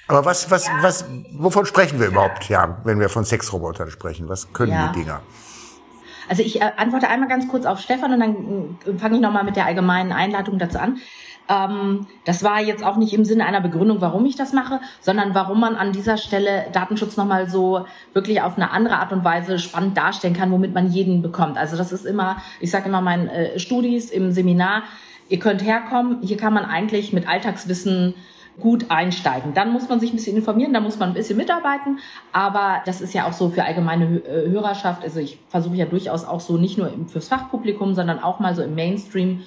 Aber 0.07 0.25
was, 0.25 0.51
was, 0.51 0.71
was, 0.81 1.05
wovon 1.33 1.67
sprechen 1.67 1.99
wir 1.99 2.09
überhaupt, 2.09 2.49
ja, 2.49 2.79
wenn 2.85 3.01
wir 3.01 3.09
von 3.09 3.25
Sexrobotern 3.25 3.91
sprechen? 3.91 4.29
Was 4.29 4.53
können 4.53 4.73
ja. 4.73 4.89
die 4.89 5.01
Dinger? 5.01 5.21
Also 6.29 6.43
ich 6.43 6.61
äh, 6.61 6.73
antworte 6.77 7.09
einmal 7.09 7.29
ganz 7.29 7.49
kurz 7.49 7.67
auf 7.67 7.81
Stefan 7.81 8.13
und 8.13 8.21
dann 8.21 8.79
äh, 8.87 8.99
fange 8.99 9.17
ich 9.17 9.21
nochmal 9.21 9.45
mit 9.45 9.57
der 9.57 9.67
allgemeinen 9.67 10.13
Einladung 10.13 10.59
dazu 10.59 10.79
an. 10.79 10.99
Ähm, 11.49 12.07
das 12.25 12.43
war 12.43 12.61
jetzt 12.61 12.85
auch 12.85 12.97
nicht 12.97 13.13
im 13.13 13.25
Sinne 13.25 13.45
einer 13.45 13.61
Begründung, 13.61 14.01
warum 14.01 14.25
ich 14.27 14.37
das 14.37 14.53
mache, 14.53 14.81
sondern 15.01 15.35
warum 15.35 15.61
man 15.61 15.77
an 15.77 15.93
dieser 15.93 16.17
Stelle 16.17 16.67
Datenschutz 16.73 17.17
nochmal 17.17 17.49
so 17.49 17.87
wirklich 18.15 18.41
auf 18.41 18.57
eine 18.57 18.71
andere 18.71 18.97
Art 18.97 19.13
und 19.13 19.25
Weise 19.25 19.59
spannend 19.59 19.97
darstellen 19.97 20.35
kann, 20.35 20.51
womit 20.51 20.75
man 20.75 20.91
jeden 20.91 21.23
bekommt. 21.23 21.59
Also 21.59 21.77
das 21.77 21.93
ist 21.93 22.07
immer, 22.07 22.37
ich 22.61 22.71
sage 22.71 22.89
immer 22.89 23.01
meinen 23.01 23.29
äh, 23.29 23.59
Studis 23.59 24.11
im 24.11 24.33
Seminar, 24.33 24.85
ihr 25.29 25.39
könnt 25.39 25.65
herkommen, 25.65 26.19
hier 26.23 26.37
kann 26.37 26.55
man 26.55 26.65
eigentlich 26.65 27.13
mit 27.13 27.29
Alltagswissen 27.29 28.15
gut 28.61 28.87
einsteigen. 28.91 29.53
Dann 29.53 29.73
muss 29.73 29.89
man 29.89 30.01
sich 30.01 30.13
ein 30.13 30.17
bisschen 30.17 30.37
informieren, 30.37 30.73
da 30.73 30.81
muss 30.81 30.99
man 30.99 31.11
ein 31.11 31.15
bisschen 31.15 31.37
mitarbeiten, 31.37 31.99
aber 32.33 32.83
das 32.87 33.01
ist 33.01 33.13
ja 33.13 33.27
auch 33.27 33.33
so 33.33 33.51
für 33.51 33.65
allgemeine 33.65 34.05
äh, 34.05 34.49
Hörerschaft. 34.49 35.03
Also 35.03 35.21
ich 35.21 35.39
versuche 35.49 35.77
ja 35.77 35.87
durchaus 35.87 36.25
auch 36.25 36.41
so 36.41 36.57
nicht 36.57 36.79
nur 36.79 36.91
fürs 37.09 37.29
Fachpublikum, 37.29 37.95
sondern 37.95 38.23
auch 38.23 38.39
mal 38.41 38.55
so 38.55 38.63
im 38.63 38.75
Mainstream 38.75 39.43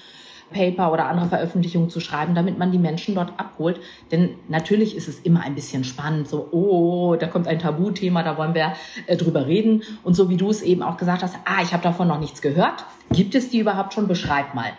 Paper 0.52 0.92
oder 0.92 1.08
andere 1.08 1.28
Veröffentlichungen 1.28 1.90
zu 1.90 2.00
schreiben, 2.00 2.36
damit 2.36 2.58
man 2.58 2.72
die 2.72 2.78
Menschen 2.78 3.16
dort 3.16 3.34
abholt. 3.38 3.80
Denn 4.12 4.36
natürlich 4.48 4.96
ist 4.96 5.08
es 5.08 5.20
immer 5.20 5.42
ein 5.42 5.56
bisschen 5.56 5.84
spannend, 5.84 6.28
so, 6.28 6.48
oh, 6.52 7.16
da 7.16 7.28
kommt 7.28 7.48
ein 7.48 7.60
Tabuthema, 7.60 8.24
da 8.24 8.38
wollen 8.38 8.54
wir 8.54 8.74
äh, 9.08 9.18
drüber 9.18 9.48
reden. 9.48 9.84
Und 10.04 10.16
so 10.16 10.30
wie 10.30 10.38
du 10.38 10.50
es 10.50 10.62
eben 10.62 10.82
auch 10.84 10.98
gesagt 10.98 11.24
hast, 11.24 11.36
ah, 11.46 11.62
ich 11.62 11.74
habe 11.74 11.84
davon 11.84 12.08
noch 12.08 12.20
nichts 12.20 12.42
gehört. 12.42 12.86
Gibt 13.12 13.36
es 13.36 13.50
die 13.50 13.60
überhaupt 13.60 13.94
schon? 13.94 14.08
Beschreib 14.08 14.54
mal. 14.54 14.72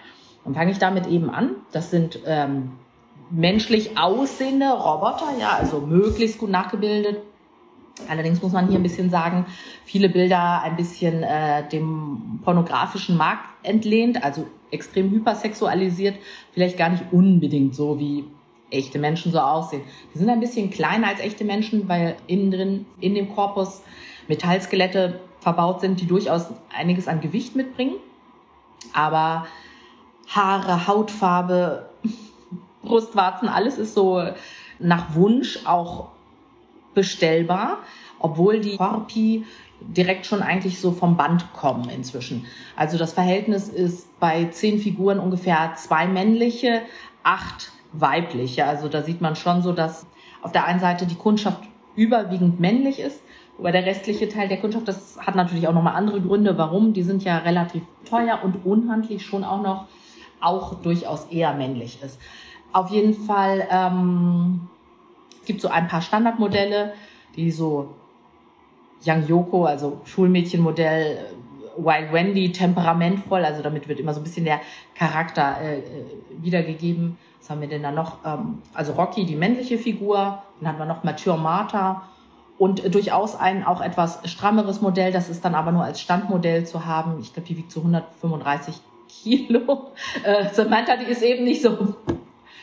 Dann 0.44 0.54
fange 0.54 0.70
ich 0.70 0.78
damit 0.78 1.06
eben 1.06 1.30
an. 1.30 1.56
Das 1.72 1.90
sind 1.90 2.20
ähm, 2.24 2.72
menschlich 3.30 3.98
aussehende 3.98 4.70
Roboter, 4.70 5.28
ja, 5.38 5.56
also 5.58 5.80
möglichst 5.80 6.38
gut 6.38 6.50
nachgebildet. 6.50 7.18
Allerdings 8.08 8.40
muss 8.40 8.52
man 8.52 8.68
hier 8.68 8.78
ein 8.78 8.82
bisschen 8.82 9.10
sagen, 9.10 9.44
viele 9.84 10.08
Bilder 10.08 10.62
ein 10.62 10.76
bisschen 10.76 11.22
äh, 11.22 11.68
dem 11.68 12.40
pornografischen 12.44 13.16
Markt 13.16 13.44
entlehnt, 13.64 14.22
also 14.22 14.46
extrem 14.70 15.10
hypersexualisiert, 15.10 16.16
vielleicht 16.52 16.76
gar 16.76 16.90
nicht 16.90 17.04
unbedingt 17.12 17.74
so 17.74 17.98
wie 17.98 18.24
echte 18.70 18.98
Menschen 18.98 19.32
so 19.32 19.38
aussehen. 19.38 19.82
Die 20.14 20.18
sind 20.18 20.28
ein 20.28 20.40
bisschen 20.40 20.70
kleiner 20.70 21.08
als 21.08 21.20
echte 21.20 21.44
Menschen, 21.44 21.88
weil 21.88 22.16
innen 22.26 22.50
drin 22.50 22.86
in 23.00 23.14
dem 23.14 23.34
Korpus 23.34 23.82
Metallskelette 24.28 25.20
verbaut 25.40 25.80
sind, 25.80 26.00
die 26.00 26.06
durchaus 26.06 26.46
einiges 26.76 27.08
an 27.08 27.20
Gewicht 27.20 27.56
mitbringen. 27.56 27.96
Aber 28.92 29.46
Haare, 30.28 30.86
Hautfarbe, 30.86 31.88
Brustwarzen, 32.82 33.48
alles 33.48 33.78
ist 33.78 33.94
so 33.94 34.22
nach 34.78 35.14
Wunsch 35.14 35.60
auch 35.64 36.08
bestellbar, 36.94 37.78
obwohl 38.18 38.60
die 38.60 38.76
Korpi 38.76 39.44
direkt 39.80 40.26
schon 40.26 40.42
eigentlich 40.42 40.80
so 40.80 40.92
vom 40.92 41.16
Band 41.16 41.52
kommen 41.52 41.88
inzwischen. 41.88 42.46
Also 42.76 42.98
das 42.98 43.12
Verhältnis 43.12 43.68
ist 43.68 44.18
bei 44.20 44.46
zehn 44.46 44.78
Figuren 44.78 45.18
ungefähr 45.18 45.74
zwei 45.76 46.06
männliche, 46.06 46.82
acht 47.22 47.72
weibliche. 47.92 48.66
Also 48.66 48.88
da 48.88 49.02
sieht 49.02 49.20
man 49.20 49.36
schon 49.36 49.62
so, 49.62 49.72
dass 49.72 50.06
auf 50.42 50.52
der 50.52 50.66
einen 50.66 50.80
Seite 50.80 51.06
die 51.06 51.14
Kundschaft 51.14 51.62
überwiegend 51.96 52.60
männlich 52.60 53.00
ist, 53.00 53.22
wobei 53.56 53.72
der 53.72 53.86
restliche 53.86 54.28
Teil 54.28 54.48
der 54.48 54.60
Kundschaft, 54.60 54.86
das 54.86 55.18
hat 55.18 55.34
natürlich 55.34 55.66
auch 55.68 55.72
nochmal 55.74 55.96
andere 55.96 56.20
Gründe, 56.20 56.58
warum. 56.58 56.92
Die 56.92 57.02
sind 57.02 57.24
ja 57.24 57.38
relativ 57.38 57.82
teuer 58.08 58.40
und 58.42 58.64
unhandlich 58.64 59.24
schon 59.24 59.44
auch 59.44 59.62
noch, 59.62 59.86
auch 60.40 60.74
durchaus 60.82 61.26
eher 61.26 61.54
männlich 61.54 62.00
ist. 62.02 62.20
Auf 62.72 62.90
jeden 62.90 63.14
Fall 63.14 63.66
ähm, 63.70 64.68
gibt 65.46 65.60
so 65.60 65.68
ein 65.68 65.88
paar 65.88 66.02
Standardmodelle, 66.02 66.92
die 67.34 67.50
so 67.50 67.94
Young 69.04 69.26
Yoko, 69.26 69.64
also 69.64 70.00
Schulmädchenmodell, 70.04 71.18
Wild 71.76 72.12
Wendy, 72.12 72.52
temperamentvoll, 72.52 73.44
also 73.44 73.62
damit 73.62 73.88
wird 73.88 74.00
immer 74.00 74.12
so 74.12 74.20
ein 74.20 74.24
bisschen 74.24 74.44
der 74.44 74.60
Charakter 74.96 75.56
äh, 75.60 75.78
äh, 75.78 75.82
wiedergegeben. 76.42 77.16
Was 77.40 77.50
haben 77.50 77.60
wir 77.60 77.68
denn 77.68 77.82
da 77.82 77.92
noch? 77.92 78.18
Ähm, 78.24 78.62
also 78.74 78.92
Rocky, 78.92 79.24
die 79.24 79.36
männliche 79.36 79.78
Figur, 79.78 80.42
dann 80.60 80.68
haben 80.68 80.78
wir 80.78 80.86
noch 80.86 81.04
Mature 81.04 81.38
Martha 81.38 82.08
und 82.58 82.84
äh, 82.84 82.90
durchaus 82.90 83.36
ein 83.36 83.64
auch 83.64 83.80
etwas 83.80 84.20
strammeres 84.24 84.80
Modell, 84.80 85.12
das 85.12 85.28
ist 85.28 85.44
dann 85.44 85.54
aber 85.54 85.70
nur 85.72 85.84
als 85.84 86.00
Standmodell 86.00 86.66
zu 86.66 86.84
haben. 86.84 87.20
Ich 87.20 87.32
glaube, 87.32 87.48
die 87.48 87.56
wiegt 87.56 87.70
so 87.70 87.80
135 87.80 88.74
Kilo. 89.08 89.92
Äh, 90.24 90.52
Samantha, 90.52 90.96
die 90.96 91.10
ist 91.10 91.22
eben 91.22 91.44
nicht 91.44 91.62
so 91.62 91.96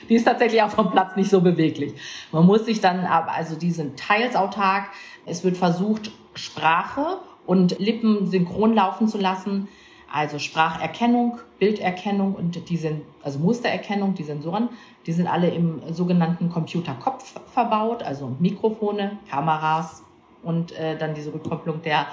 die 0.10 0.16
ist 0.16 0.26
tatsächlich 0.26 0.62
auch 0.62 0.70
vom 0.70 0.92
Platz 0.92 1.16
nicht 1.16 1.30
so 1.30 1.42
beweglich. 1.42 1.94
Man 2.32 2.46
muss 2.46 2.66
sich 2.66 2.82
dann, 2.82 3.06
also 3.06 3.56
die 3.56 3.72
sind 3.72 4.00
teils 4.00 4.36
autark. 4.36 4.90
Es 5.26 5.44
wird 5.44 5.58
versucht, 5.58 6.12
Sprache 6.36 7.20
und 7.46 7.80
Lippen 7.80 8.28
synchron 8.28 8.74
laufen 8.74 9.08
zu 9.08 9.18
lassen. 9.18 9.68
Also 10.12 10.40
Spracherkennung, 10.40 11.40
Bilderkennung 11.60 12.36
und 12.36 12.70
die 12.70 12.78
sind, 12.78 13.02
also 13.22 13.40
Mustererkennung, 13.40 14.14
die 14.16 14.24
Sensoren, 14.24 14.70
die 15.06 15.12
sind 15.12 15.28
alle 15.28 15.50
im 15.50 15.82
sogenannten 15.92 16.50
Computerkopf 16.50 17.34
verbaut, 17.52 18.02
also 18.02 18.36
Mikrofone, 18.40 19.18
Kameras 19.30 20.04
und 20.42 20.72
äh, 20.78 20.98
dann 20.98 21.16
diese 21.16 21.34
Rückkopplung 21.34 21.82
der 21.82 22.08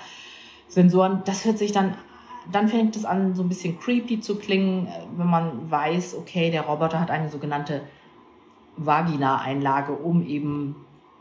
Sensoren. 0.66 1.22
Das 1.26 1.44
hört 1.44 1.58
sich 1.58 1.70
dann 1.70 1.96
dann 2.50 2.68
fängt 2.68 2.96
es 2.96 3.04
an, 3.04 3.34
so 3.34 3.42
ein 3.42 3.49
bisschen 3.49 3.78
creepy 3.78 4.20
zu 4.20 4.37
klingen, 4.37 4.87
äh, 4.87 4.90
wenn 5.16 5.28
man 5.28 5.70
weiß, 5.70 6.16
okay, 6.16 6.50
der 6.50 6.62
Roboter 6.62 7.00
hat 7.00 7.11
eine 7.11 7.28
sogenannte 7.28 7.82
Vagina-Einlage, 8.76 9.92
um 9.92 10.26
eben 10.26 10.76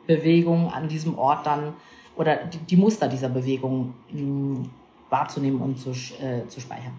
Bewegungen 0.08 0.70
an 0.70 0.88
diesem 0.88 1.18
Ort 1.18 1.46
dann 1.46 1.74
oder 2.16 2.38
die, 2.38 2.58
die 2.58 2.78
Muster 2.78 3.08
dieser 3.08 3.30
Bewegung 3.30 3.94
hm, 4.10 4.70
wahrzunehmen 5.10 5.62
und 5.62 5.78
zu, 5.78 5.92
äh, 5.92 6.48
zu 6.48 6.60
speichern. 6.60 6.94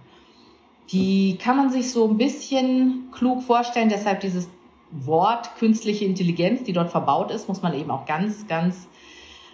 Die 0.91 1.38
kann 1.38 1.57
man 1.57 1.71
sich 1.71 1.91
so 1.91 2.09
ein 2.09 2.19
bisschen 2.19 3.09
klug 3.12 3.43
vorstellen, 3.43 3.88
deshalb 3.88 4.21
dieses 4.21 4.49
Wort 4.91 5.57
künstliche 5.57 6.05
Intelligenz, 6.05 6.64
die 6.64 6.73
dort 6.73 6.91
verbaut 6.91 7.31
ist, 7.31 7.49
muss 7.49 7.62
man 7.62 7.75
eben 7.75 7.91
auch 7.91 8.05
ganz, 8.05 8.47
ganz 8.47 8.88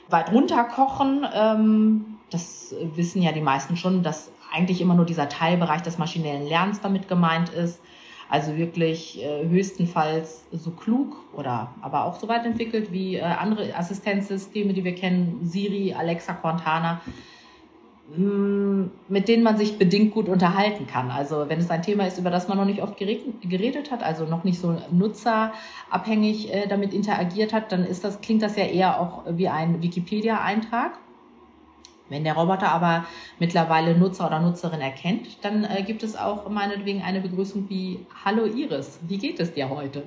weit 0.08 0.32
runterkochen. 0.32 1.26
Ähm, 1.32 2.04
das 2.30 2.74
wissen 2.94 3.22
ja 3.22 3.32
die 3.32 3.40
meisten 3.40 3.76
schon, 3.76 4.02
dass 4.02 4.32
eigentlich 4.52 4.80
immer 4.80 4.94
nur 4.94 5.04
dieser 5.04 5.28
Teilbereich 5.28 5.82
des 5.82 5.98
maschinellen 5.98 6.46
Lernens 6.46 6.80
damit 6.80 7.08
gemeint 7.08 7.50
ist. 7.50 7.80
Also 8.30 8.56
wirklich 8.56 9.22
äh, 9.22 9.48
höchstenfalls 9.48 10.44
so 10.52 10.70
klug 10.70 11.16
oder 11.32 11.74
aber 11.80 12.04
auch 12.04 12.16
so 12.20 12.28
weit 12.28 12.44
entwickelt 12.44 12.92
wie 12.92 13.16
äh, 13.16 13.22
andere 13.22 13.74
Assistenzsysteme, 13.74 14.74
die 14.74 14.84
wir 14.84 14.94
kennen, 14.94 15.40
Siri, 15.44 15.94
Alexa, 15.94 16.34
Cortana, 16.34 17.00
mh, 18.14 18.26
mm, 18.26 18.90
mit 19.08 19.28
denen 19.28 19.42
man 19.42 19.56
sich 19.56 19.78
bedingt 19.78 20.12
gut 20.12 20.28
unterhalten 20.28 20.86
kann. 20.86 21.10
Also 21.10 21.48
wenn 21.48 21.58
es 21.58 21.70
ein 21.70 21.80
Thema 21.80 22.06
ist, 22.06 22.18
über 22.18 22.28
das 22.28 22.48
man 22.48 22.58
noch 22.58 22.66
nicht 22.66 22.82
oft 22.82 22.98
geredet 22.98 23.90
hat, 23.90 24.02
also 24.02 24.26
noch 24.26 24.44
nicht 24.44 24.60
so 24.60 24.76
nutzerabhängig 24.90 26.52
äh, 26.52 26.66
damit 26.68 26.92
interagiert 26.92 27.54
hat, 27.54 27.72
dann 27.72 27.86
ist 27.86 28.04
das, 28.04 28.20
klingt 28.20 28.42
das 28.42 28.56
ja 28.56 28.64
eher 28.64 29.00
auch 29.00 29.22
wie 29.30 29.48
ein 29.48 29.80
Wikipedia-Eintrag. 29.80 30.98
Wenn 32.08 32.24
der 32.24 32.34
Roboter 32.34 32.70
aber 32.70 33.04
mittlerweile 33.38 33.96
Nutzer 33.96 34.26
oder 34.26 34.40
Nutzerin 34.40 34.80
erkennt, 34.80 35.44
dann 35.44 35.64
äh, 35.64 35.82
gibt 35.82 36.02
es 36.02 36.16
auch 36.16 36.48
meinetwegen 36.48 37.02
eine 37.02 37.20
Begrüßung 37.20 37.68
wie 37.68 38.06
Hallo 38.24 38.46
Iris, 38.46 38.98
wie 39.02 39.18
geht 39.18 39.40
es 39.40 39.52
dir 39.52 39.68
heute? 39.68 40.04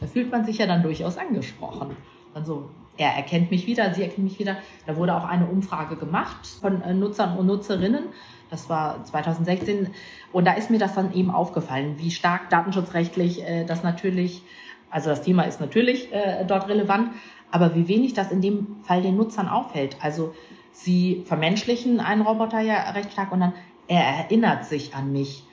Da 0.00 0.06
fühlt 0.06 0.30
man 0.30 0.44
sich 0.44 0.58
ja 0.58 0.66
dann 0.66 0.82
durchaus 0.82 1.16
angesprochen. 1.16 1.96
Also 2.34 2.68
er 2.96 3.10
erkennt 3.10 3.50
mich 3.50 3.66
wieder, 3.66 3.92
sie 3.94 4.02
erkennt 4.02 4.24
mich 4.24 4.38
wieder. 4.38 4.56
Da 4.86 4.96
wurde 4.96 5.14
auch 5.14 5.24
eine 5.24 5.46
Umfrage 5.46 5.96
gemacht 5.96 6.46
von 6.60 6.82
äh, 6.82 6.94
Nutzern 6.94 7.36
und 7.38 7.46
Nutzerinnen. 7.46 8.04
Das 8.50 8.68
war 8.68 9.04
2016. 9.04 9.88
Und 10.32 10.46
da 10.46 10.52
ist 10.52 10.70
mir 10.70 10.78
das 10.78 10.94
dann 10.94 11.12
eben 11.12 11.30
aufgefallen, 11.30 11.96
wie 11.98 12.10
stark 12.10 12.50
datenschutzrechtlich 12.50 13.42
äh, 13.42 13.64
das 13.64 13.82
natürlich, 13.82 14.42
also 14.90 15.10
das 15.10 15.22
Thema 15.22 15.42
ist 15.42 15.60
natürlich 15.60 16.12
äh, 16.12 16.44
dort 16.44 16.68
relevant, 16.68 17.10
aber 17.50 17.74
wie 17.74 17.88
wenig 17.88 18.14
das 18.14 18.30
in 18.30 18.40
dem 18.40 18.76
Fall 18.82 19.02
den 19.02 19.16
Nutzern 19.16 19.48
auffällt. 19.48 19.96
Also 20.00 20.34
Sie 20.74 21.22
vermenschlichen 21.24 22.00
einen 22.00 22.22
Roboter 22.22 22.60
ja 22.60 22.90
recht 22.90 23.12
stark 23.12 23.30
und 23.30 23.40
dann, 23.40 23.52
er 23.86 24.02
erinnert 24.02 24.64
sich 24.64 24.94
an 24.94 25.12
mich. 25.12 25.44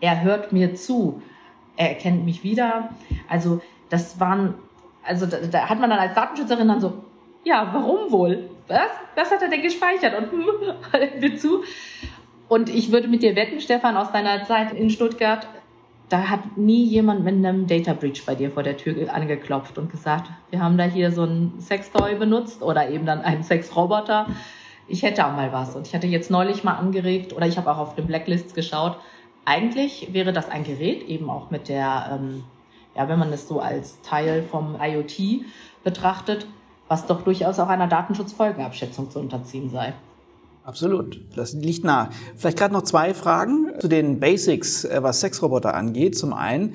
Er 0.00 0.22
hört 0.22 0.52
mir 0.52 0.74
zu. 0.74 1.22
Er 1.76 1.90
erkennt 1.90 2.24
mich 2.24 2.42
wieder. 2.42 2.90
Also, 3.28 3.60
das 3.88 4.18
waren, 4.18 4.54
also 5.04 5.26
da, 5.26 5.38
da 5.38 5.68
hat 5.68 5.78
man 5.78 5.90
dann 5.90 6.00
als 6.00 6.14
Datenschützerin 6.14 6.66
dann 6.66 6.80
so, 6.80 6.92
ja, 7.44 7.70
warum 7.72 8.10
wohl? 8.10 8.50
Was? 8.66 8.90
Was 9.14 9.30
hat 9.30 9.42
er 9.42 9.48
denn 9.48 9.62
gespeichert? 9.62 10.18
Und 10.18 10.32
hört 10.92 11.20
mir 11.20 11.36
zu. 11.36 11.62
Und 12.48 12.68
ich 12.68 12.90
würde 12.90 13.06
mit 13.06 13.22
dir 13.22 13.36
wetten, 13.36 13.60
Stefan, 13.60 13.96
aus 13.96 14.10
deiner 14.10 14.44
Zeit 14.44 14.72
in 14.72 14.90
Stuttgart, 14.90 15.46
da 16.08 16.28
hat 16.28 16.56
nie 16.56 16.84
jemand 16.84 17.24
mit 17.24 17.34
einem 17.34 17.66
Data 17.66 17.92
Breach 17.92 18.24
bei 18.26 18.34
dir 18.34 18.50
vor 18.50 18.64
der 18.64 18.76
Tür 18.76 19.12
angeklopft 19.14 19.78
und 19.78 19.90
gesagt, 19.90 20.30
wir 20.50 20.60
haben 20.60 20.76
da 20.76 20.84
hier 20.84 21.12
so 21.12 21.22
ein 21.22 21.54
Sextoy 21.58 22.16
benutzt 22.16 22.62
oder 22.62 22.90
eben 22.90 23.06
dann 23.06 23.22
einen 23.22 23.42
Sexroboter 23.42 24.26
ich 24.88 25.02
hätte 25.02 25.26
auch 25.26 25.32
mal 25.32 25.52
was. 25.52 25.74
Und 25.76 25.86
ich 25.86 25.94
hatte 25.94 26.06
jetzt 26.06 26.30
neulich 26.30 26.64
mal 26.64 26.74
angeregt, 26.74 27.32
oder 27.32 27.46
ich 27.46 27.56
habe 27.56 27.70
auch 27.70 27.78
auf 27.78 27.94
den 27.94 28.06
Blacklists 28.06 28.54
geschaut, 28.54 28.98
eigentlich 29.44 30.08
wäre 30.12 30.32
das 30.32 30.48
ein 30.48 30.64
Gerät, 30.64 31.02
eben 31.02 31.28
auch 31.28 31.50
mit 31.50 31.68
der, 31.68 32.18
ähm, 32.18 32.44
ja, 32.96 33.08
wenn 33.08 33.18
man 33.18 33.32
es 33.32 33.46
so 33.46 33.60
als 33.60 34.00
Teil 34.02 34.42
vom 34.42 34.76
IoT 34.80 35.44
betrachtet, 35.82 36.46
was 36.88 37.06
doch 37.06 37.22
durchaus 37.22 37.58
auch 37.58 37.68
einer 37.68 37.86
Datenschutzfolgenabschätzung 37.86 39.10
zu 39.10 39.18
unterziehen 39.18 39.70
sei. 39.70 39.94
Absolut, 40.64 41.20
das 41.36 41.52
liegt 41.52 41.84
nah. 41.84 42.08
Vielleicht 42.36 42.56
gerade 42.56 42.72
noch 42.72 42.82
zwei 42.82 43.12
Fragen 43.12 43.72
zu 43.80 43.88
den 43.88 44.18
Basics, 44.18 44.84
äh, 44.84 45.02
was 45.02 45.20
Sexroboter 45.20 45.74
angeht. 45.74 46.16
Zum 46.16 46.32
einen, 46.32 46.74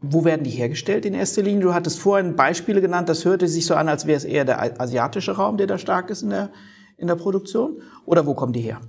wo 0.00 0.24
werden 0.24 0.42
die 0.42 0.50
hergestellt 0.50 1.04
in 1.04 1.14
erster 1.14 1.42
Linie? 1.42 1.60
Du 1.60 1.74
hattest 1.74 2.00
vorhin 2.00 2.34
Beispiele 2.34 2.80
genannt, 2.80 3.08
das 3.08 3.24
hörte 3.24 3.46
sich 3.46 3.66
so 3.66 3.76
an, 3.76 3.88
als 3.88 4.06
wäre 4.06 4.16
es 4.16 4.24
eher 4.24 4.44
der 4.44 4.80
asiatische 4.80 5.32
Raum, 5.32 5.56
der 5.56 5.68
da 5.68 5.78
stark 5.78 6.10
ist 6.10 6.22
in 6.22 6.30
der, 6.30 6.50
in 6.98 7.06
der 7.06 7.14
Produktion. 7.14 7.80
Oder 8.04 8.26
wo 8.26 8.34
kommen 8.34 8.52
die 8.52 8.60
her? 8.60 8.80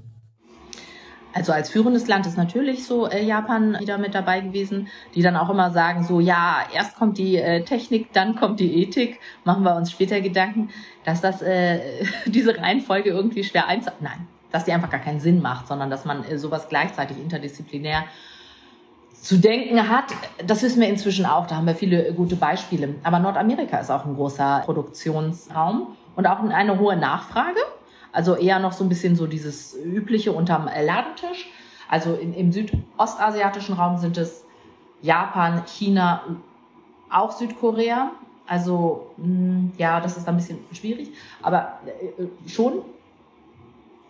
Also 1.32 1.51
als 1.51 1.70
führendes 1.70 2.08
Land 2.08 2.25
ist 2.25 2.38
natürlich 2.38 2.86
so 2.86 3.08
äh, 3.08 3.24
Japan 3.24 3.78
wieder 3.80 4.00
mit 4.00 4.16
dabei 4.16 4.42
gewesen, 4.42 4.88
die 5.13 5.22
dann 5.22 5.38
auch 5.38 5.50
immer 5.50 5.70
sagen, 5.70 6.04
so 6.04 6.20
ja, 6.20 6.63
erst 6.74 6.96
kommt 6.96 7.20
die 7.20 7.38
äh, 7.38 7.63
Technik, 7.63 8.12
dann 8.13 8.36
kommt 8.36 8.60
die 8.60 8.82
Ethik, 8.82 9.20
machen 9.44 9.63
wir 9.63 9.75
uns 9.75 9.92
später 9.92 10.22
Gedanken, 10.22 10.70
dass 11.06 11.22
das 11.22 11.42
äh, 11.42 11.80
diese 12.25 12.58
Reihenfolge 12.58 13.10
irgendwie 13.12 13.44
schwer 13.44 13.68
einzu... 13.68 13.92
Nein, 14.00 14.28
dass 14.51 14.66
die 14.66 14.72
einfach 14.72 14.89
gar 14.89 15.00
keinen 15.00 15.20
Sinn 15.20 15.42
macht, 15.42 15.68
sondern 15.68 15.92
dass 15.92 16.06
man 16.06 16.24
äh, 16.24 16.39
sowas 16.39 16.68
gleichzeitig 16.68 17.18
interdisziplinär 17.20 18.06
zu 19.13 19.38
denken 19.38 19.89
hat. 19.89 20.06
Das 20.46 20.63
wissen 20.63 20.82
wir 20.82 20.88
inzwischen 20.88 21.25
auch, 21.25 21.46
da 21.46 21.58
haben 21.58 21.68
wir 21.68 21.75
viele 21.75 22.13
gute 22.13 22.36
Beispiele. 22.36 22.96
Aber 23.04 23.20
Nordamerika 23.20 23.78
ist 23.78 23.92
auch 23.92 24.06
ein 24.06 24.16
großer 24.16 24.63
Produktionsraum 24.66 25.96
und 26.16 26.25
auch 26.25 26.39
eine 26.39 26.80
hohe 26.80 26.96
Nachfrage. 26.96 27.60
Also 28.12 28.36
eher 28.36 28.60
noch 28.60 28.72
so 28.72 28.84
ein 28.84 28.89
bisschen 28.89 29.16
so 29.16 29.28
dieses 29.28 29.75
übliche 29.75 30.32
unterm 30.32 30.66
Ladentisch. 30.66 31.50
Also 31.88 32.13
in, 32.13 32.34
im 32.34 32.51
südostasiatischen 32.51 33.75
Raum 33.75 33.98
sind 33.98 34.18
es 34.18 34.44
Japan, 35.01 35.63
China, 35.66 36.22
auch 37.10 37.32
Südkorea. 37.32 38.12
Also 38.48 39.12
hm, 39.18 39.72
ja, 39.78 40.00
das 40.00 40.18
ist 40.18 40.28
ein 40.28 40.36
bisschen 40.36 40.60
schwierig, 40.72 41.12
aber 41.42 41.80
äh, 41.86 42.50
schon 42.50 42.82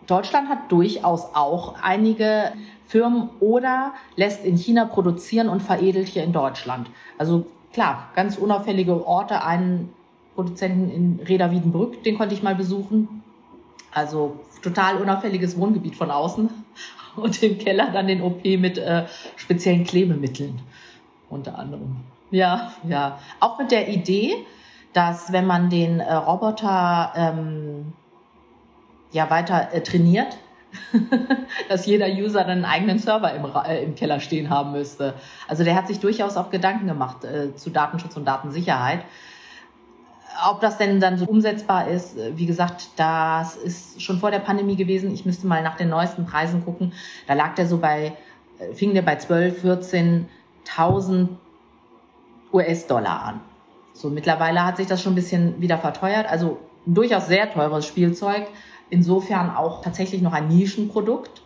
Deutschland 0.06 0.48
hat 0.48 0.72
durchaus 0.72 1.34
auch 1.34 1.76
einige 1.82 2.52
Firmen 2.86 3.30
oder 3.38 3.92
lässt 4.16 4.44
in 4.44 4.56
China 4.56 4.86
produzieren 4.86 5.48
und 5.48 5.62
veredelt 5.62 6.08
hier 6.08 6.24
in 6.24 6.32
Deutschland. 6.32 6.90
Also 7.18 7.46
klar, 7.72 8.08
ganz 8.16 8.36
unauffällige 8.36 9.06
Orte, 9.06 9.44
einen 9.44 9.90
Produzenten 10.34 10.90
in 10.90 11.20
Reda 11.26 11.50
Wiedenbrück, 11.52 12.02
den 12.02 12.16
konnte 12.16 12.34
ich 12.34 12.42
mal 12.42 12.54
besuchen. 12.54 13.19
Also 13.92 14.40
total 14.62 14.96
unauffälliges 14.96 15.58
Wohngebiet 15.58 15.96
von 15.96 16.10
außen 16.10 16.48
und 17.16 17.42
im 17.42 17.58
Keller 17.58 17.90
dann 17.92 18.06
den 18.06 18.22
OP 18.22 18.44
mit 18.44 18.78
äh, 18.78 19.06
speziellen 19.36 19.84
Klebemitteln 19.84 20.60
unter 21.28 21.58
anderem. 21.58 21.96
Ja, 22.30 22.72
ja. 22.86 23.18
Auch 23.40 23.58
mit 23.58 23.70
der 23.70 23.88
Idee, 23.88 24.34
dass 24.92 25.32
wenn 25.32 25.46
man 25.46 25.70
den 25.70 26.00
äh, 26.00 26.12
Roboter 26.12 27.12
ähm, 27.16 27.92
ja 29.12 29.30
weiter 29.30 29.72
äh, 29.72 29.82
trainiert, 29.82 30.38
dass 31.68 31.86
jeder 31.86 32.06
User 32.06 32.40
dann 32.40 32.50
einen 32.50 32.64
eigenen 32.64 32.98
Server 32.98 33.32
im, 33.34 33.44
äh, 33.44 33.82
im 33.82 33.94
Keller 33.94 34.20
stehen 34.20 34.50
haben 34.50 34.72
müsste. 34.72 35.14
Also 35.48 35.64
der 35.64 35.74
hat 35.74 35.88
sich 35.88 35.98
durchaus 35.98 36.36
auch 36.36 36.50
Gedanken 36.50 36.86
gemacht 36.86 37.24
äh, 37.24 37.54
zu 37.56 37.70
Datenschutz 37.70 38.16
und 38.16 38.24
Datensicherheit. 38.24 39.00
Ob 40.48 40.60
das 40.60 40.78
denn 40.78 41.00
dann 41.00 41.18
so 41.18 41.26
umsetzbar 41.26 41.88
ist, 41.88 42.16
äh, 42.16 42.36
wie 42.36 42.46
gesagt, 42.46 42.88
das 42.96 43.56
ist 43.56 44.02
schon 44.02 44.18
vor 44.18 44.30
der 44.30 44.38
Pandemie 44.38 44.76
gewesen. 44.76 45.12
Ich 45.12 45.26
müsste 45.26 45.46
mal 45.46 45.62
nach 45.62 45.76
den 45.76 45.88
neuesten 45.88 46.26
Preisen 46.26 46.64
gucken. 46.64 46.92
Da 47.26 47.34
lag 47.34 47.54
der 47.54 47.66
so 47.66 47.78
bei, 47.78 48.12
äh, 48.58 48.74
fing 48.74 48.94
der 48.94 49.02
bei 49.02 49.16
12, 49.16 49.64
14.000 49.64 51.28
US-Dollar 52.52 53.24
an. 53.24 53.40
So 53.92 54.08
mittlerweile 54.08 54.64
hat 54.64 54.76
sich 54.76 54.86
das 54.86 55.02
schon 55.02 55.12
ein 55.12 55.16
bisschen 55.16 55.60
wieder 55.60 55.78
verteuert. 55.78 56.26
Also 56.26 56.58
durchaus 56.86 57.26
sehr 57.26 57.52
teures 57.52 57.86
Spielzeug 57.86 58.46
insofern 58.90 59.50
auch 59.54 59.82
tatsächlich 59.82 60.20
noch 60.20 60.32
ein 60.32 60.48
Nischenprodukt, 60.48 61.42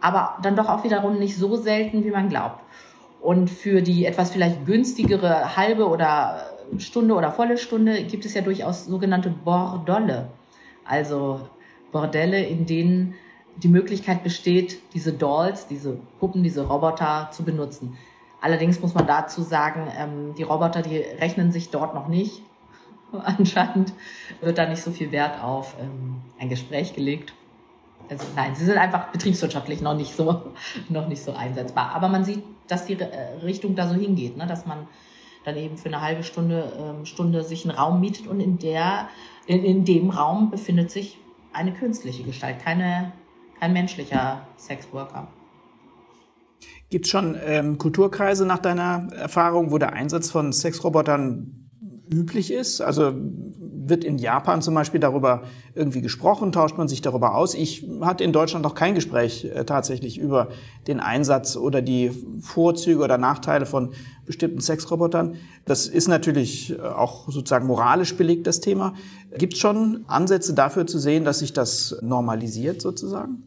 aber 0.00 0.38
dann 0.42 0.56
doch 0.56 0.68
auch 0.68 0.84
wiederum 0.84 1.18
nicht 1.18 1.36
so 1.36 1.56
selten, 1.56 2.04
wie 2.04 2.10
man 2.10 2.28
glaubt. 2.28 2.62
Und 3.20 3.50
für 3.50 3.82
die 3.82 4.06
etwas 4.06 4.30
vielleicht 4.30 4.64
günstigere 4.64 5.56
halbe 5.56 5.88
oder 5.88 6.47
Stunde 6.78 7.14
oder 7.14 7.32
volle 7.32 7.58
Stunde 7.58 8.04
gibt 8.04 8.24
es 8.24 8.34
ja 8.34 8.42
durchaus 8.42 8.86
sogenannte 8.86 9.30
Bordolle. 9.30 10.28
Also 10.84 11.40
Bordelle, 11.92 12.44
in 12.44 12.66
denen 12.66 13.14
die 13.56 13.68
Möglichkeit 13.68 14.22
besteht, 14.22 14.78
diese 14.94 15.12
Dolls, 15.12 15.66
diese 15.66 15.98
Puppen, 16.20 16.42
diese 16.42 16.66
Roboter 16.66 17.30
zu 17.32 17.44
benutzen. 17.44 17.96
Allerdings 18.40 18.80
muss 18.80 18.94
man 18.94 19.06
dazu 19.06 19.42
sagen, 19.42 19.88
ähm, 19.98 20.34
die 20.36 20.44
Roboter, 20.44 20.82
die 20.82 20.98
rechnen 20.98 21.50
sich 21.50 21.70
dort 21.70 21.94
noch 21.94 22.08
nicht. 22.08 22.42
Anscheinend 23.12 23.92
wird 24.40 24.58
da 24.58 24.68
nicht 24.68 24.82
so 24.82 24.90
viel 24.92 25.10
Wert 25.10 25.42
auf 25.42 25.74
ähm, 25.80 26.22
ein 26.38 26.48
Gespräch 26.48 26.94
gelegt. 26.94 27.32
Also 28.08 28.24
nein, 28.36 28.54
sie 28.54 28.64
sind 28.64 28.78
einfach 28.78 29.08
betriebswirtschaftlich 29.08 29.80
noch 29.80 29.94
nicht 29.94 30.14
so, 30.14 30.52
noch 30.88 31.08
nicht 31.08 31.22
so 31.22 31.32
einsetzbar. 31.32 31.92
Aber 31.94 32.08
man 32.08 32.24
sieht, 32.24 32.42
dass 32.68 32.86
die 32.86 32.94
äh, 32.94 33.06
Richtung 33.42 33.74
da 33.74 33.88
so 33.88 33.94
hingeht, 33.94 34.36
ne? 34.36 34.46
dass 34.46 34.66
man 34.66 34.86
dann 35.44 35.56
eben 35.56 35.76
für 35.76 35.88
eine 35.88 36.00
halbe 36.00 36.22
Stunde, 36.22 36.72
ähm, 36.78 37.04
Stunde 37.04 37.42
sich 37.42 37.64
einen 37.64 37.76
Raum 37.76 38.00
mietet 38.00 38.26
und 38.26 38.40
in 38.40 38.58
der, 38.58 39.08
in, 39.46 39.64
in 39.64 39.84
dem 39.84 40.10
Raum 40.10 40.50
befindet 40.50 40.90
sich 40.90 41.18
eine 41.52 41.72
künstliche 41.72 42.22
Gestalt, 42.22 42.58
keine, 42.60 43.12
kein 43.58 43.72
menschlicher 43.72 44.46
Sexworker. 44.56 45.28
Gibt 46.90 47.04
es 47.04 47.10
schon 47.10 47.36
ähm, 47.44 47.78
Kulturkreise 47.78 48.46
nach 48.46 48.58
deiner 48.58 49.08
Erfahrung, 49.12 49.70
wo 49.70 49.78
der 49.78 49.92
Einsatz 49.92 50.30
von 50.30 50.52
Sexrobotern 50.52 51.67
üblich 52.12 52.52
ist? 52.52 52.80
Also 52.80 53.12
wird 53.14 54.04
in 54.04 54.18
Japan 54.18 54.62
zum 54.62 54.74
Beispiel 54.74 55.00
darüber 55.00 55.42
irgendwie 55.74 56.00
gesprochen, 56.00 56.52
tauscht 56.52 56.76
man 56.76 56.88
sich 56.88 57.00
darüber 57.00 57.34
aus? 57.34 57.54
Ich 57.54 57.86
hatte 58.00 58.24
in 58.24 58.32
Deutschland 58.32 58.62
noch 58.62 58.74
kein 58.74 58.94
Gespräch 58.94 59.44
äh, 59.44 59.64
tatsächlich 59.64 60.18
über 60.18 60.48
den 60.86 61.00
Einsatz 61.00 61.56
oder 61.56 61.82
die 61.82 62.10
Vorzüge 62.40 63.02
oder 63.02 63.18
Nachteile 63.18 63.66
von 63.66 63.92
bestimmten 64.26 64.60
Sexrobotern. 64.60 65.36
Das 65.64 65.86
ist 65.86 66.08
natürlich 66.08 66.78
äh, 66.78 66.80
auch 66.80 67.28
sozusagen 67.28 67.66
moralisch 67.66 68.16
belegt, 68.16 68.46
das 68.46 68.60
Thema. 68.60 68.94
Gibt 69.36 69.54
es 69.54 69.58
schon 69.58 70.04
Ansätze 70.06 70.54
dafür 70.54 70.86
zu 70.86 70.98
sehen, 70.98 71.24
dass 71.24 71.40
sich 71.40 71.52
das 71.52 71.98
normalisiert 72.02 72.82
sozusagen? 72.82 73.44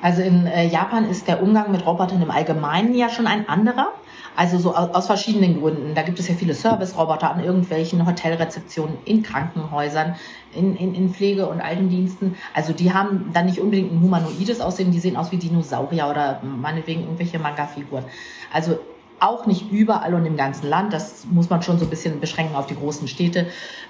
Also 0.00 0.22
in 0.22 0.46
äh, 0.46 0.66
Japan 0.66 1.08
ist 1.08 1.28
der 1.28 1.42
Umgang 1.42 1.70
mit 1.70 1.86
Robotern 1.86 2.22
im 2.22 2.30
Allgemeinen 2.30 2.94
ja 2.94 3.08
schon 3.08 3.26
ein 3.26 3.48
anderer. 3.48 3.92
Also 4.34 4.58
so 4.58 4.74
aus 4.74 5.06
verschiedenen 5.06 5.60
Gründen. 5.60 5.94
Da 5.94 6.02
gibt 6.02 6.18
es 6.18 6.28
ja 6.28 6.34
viele 6.34 6.54
Service-Roboter 6.54 7.30
an 7.30 7.44
irgendwelchen 7.44 8.06
Hotelrezeptionen, 8.06 8.96
in 9.04 9.22
Krankenhäusern, 9.22 10.16
in, 10.54 10.74
in, 10.76 10.94
in 10.94 11.12
Pflege- 11.12 11.46
und 11.46 11.60
Altendiensten. 11.60 12.36
Also 12.54 12.72
die 12.72 12.94
haben 12.94 13.30
dann 13.34 13.46
nicht 13.46 13.60
unbedingt 13.60 13.92
ein 13.92 14.00
humanoides 14.00 14.60
Aussehen, 14.60 14.90
die 14.90 15.00
sehen 15.00 15.16
aus 15.16 15.32
wie 15.32 15.36
Dinosaurier 15.36 16.08
oder 16.08 16.40
meinetwegen 16.42 17.02
irgendwelche 17.02 17.38
Manga-Figuren. 17.38 18.04
Also 18.52 18.78
auch 19.20 19.46
nicht 19.46 19.70
überall 19.70 20.14
und 20.14 20.26
im 20.26 20.36
ganzen 20.36 20.68
Land. 20.68 20.92
Das 20.92 21.26
muss 21.30 21.50
man 21.50 21.62
schon 21.62 21.78
so 21.78 21.84
ein 21.84 21.90
bisschen 21.90 22.18
beschränken 22.18 22.56
auf 22.56 22.66
die 22.66 22.74
großen 22.74 23.06
Städte. 23.08 23.46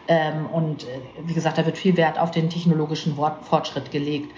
Ähm, 0.09 0.47
und 0.53 0.85
äh, 0.85 0.99
wie 1.25 1.35
gesagt, 1.35 1.57
da 1.57 1.65
wird 1.65 1.79
viel 1.79 1.97
Wert 1.97 2.19
auf 2.19 2.33
den 2.33 2.51
technologischen 2.51 3.17
Fortschritt 3.17 3.91
gelegt 3.91 4.31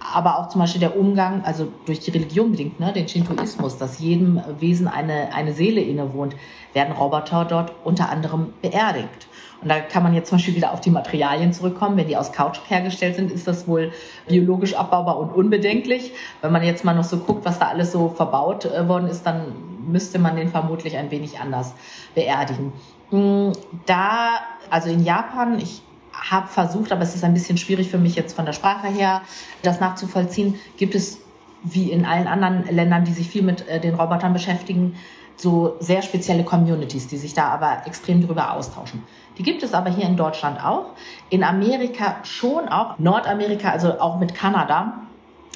aber 0.00 0.38
auch 0.38 0.48
zum 0.48 0.60
Beispiel 0.60 0.80
der 0.80 0.96
Umgang, 0.96 1.44
also 1.44 1.68
durch 1.86 2.00
die 2.00 2.10
Religion 2.10 2.52
bedingt, 2.52 2.80
ne, 2.80 2.92
den 2.92 3.08
Shintoismus, 3.08 3.78
dass 3.78 3.98
jedem 3.98 4.40
Wesen 4.58 4.88
eine, 4.88 5.34
eine 5.34 5.52
Seele 5.52 5.80
innewohnt, 5.80 6.34
werden 6.72 6.94
Roboter 6.94 7.44
dort 7.44 7.72
unter 7.84 8.08
anderem 8.08 8.52
beerdigt. 8.62 9.28
Und 9.60 9.68
da 9.68 9.80
kann 9.80 10.04
man 10.04 10.14
jetzt 10.14 10.28
zum 10.28 10.38
Beispiel 10.38 10.54
wieder 10.54 10.72
auf 10.72 10.80
die 10.80 10.90
Materialien 10.90 11.52
zurückkommen. 11.52 11.96
Wenn 11.96 12.06
die 12.06 12.16
aus 12.16 12.32
Kautschuk 12.32 12.70
hergestellt 12.70 13.16
sind, 13.16 13.32
ist 13.32 13.48
das 13.48 13.66
wohl 13.66 13.90
biologisch 14.28 14.74
abbaubar 14.74 15.18
und 15.18 15.30
unbedenklich. 15.34 16.12
Wenn 16.42 16.52
man 16.52 16.62
jetzt 16.62 16.84
mal 16.84 16.94
noch 16.94 17.04
so 17.04 17.18
guckt, 17.18 17.44
was 17.44 17.58
da 17.58 17.66
alles 17.66 17.90
so 17.90 18.08
verbaut 18.08 18.66
äh, 18.66 18.88
worden 18.88 19.08
ist, 19.08 19.24
dann 19.26 19.52
müsste 19.88 20.18
man 20.18 20.36
den 20.36 20.48
vermutlich 20.48 20.96
ein 20.96 21.10
wenig 21.10 21.40
anders 21.40 21.74
beerdigen. 22.14 22.72
Hm, 23.10 23.52
da, 23.86 24.30
also 24.70 24.90
in 24.90 25.02
Japan, 25.04 25.58
ich 25.58 25.82
habe 26.20 26.48
versucht, 26.48 26.92
aber 26.92 27.02
es 27.02 27.14
ist 27.14 27.24
ein 27.24 27.34
bisschen 27.34 27.58
schwierig 27.58 27.88
für 27.88 27.98
mich 27.98 28.14
jetzt 28.14 28.34
von 28.34 28.46
der 28.46 28.52
Sprache 28.52 28.88
her, 28.88 29.22
das 29.62 29.80
nachzuvollziehen. 29.80 30.54
Gibt 30.76 30.94
es, 30.94 31.20
wie 31.62 31.90
in 31.90 32.04
allen 32.04 32.26
anderen 32.26 32.64
Ländern, 32.74 33.04
die 33.04 33.12
sich 33.12 33.28
viel 33.28 33.42
mit 33.42 33.66
äh, 33.68 33.80
den 33.80 33.94
Robotern 33.94 34.32
beschäftigen, 34.32 34.96
so 35.36 35.76
sehr 35.78 36.02
spezielle 36.02 36.44
Communities, 36.44 37.06
die 37.06 37.16
sich 37.16 37.32
da 37.32 37.48
aber 37.48 37.86
extrem 37.86 38.26
drüber 38.26 38.52
austauschen. 38.54 39.04
Die 39.38 39.44
gibt 39.44 39.62
es 39.62 39.72
aber 39.72 39.90
hier 39.90 40.04
in 40.04 40.16
Deutschland 40.16 40.62
auch. 40.62 40.86
In 41.30 41.44
Amerika 41.44 42.16
schon 42.24 42.68
auch. 42.68 42.98
Nordamerika, 42.98 43.70
also 43.70 44.00
auch 44.00 44.18
mit 44.18 44.34
Kanada 44.34 44.94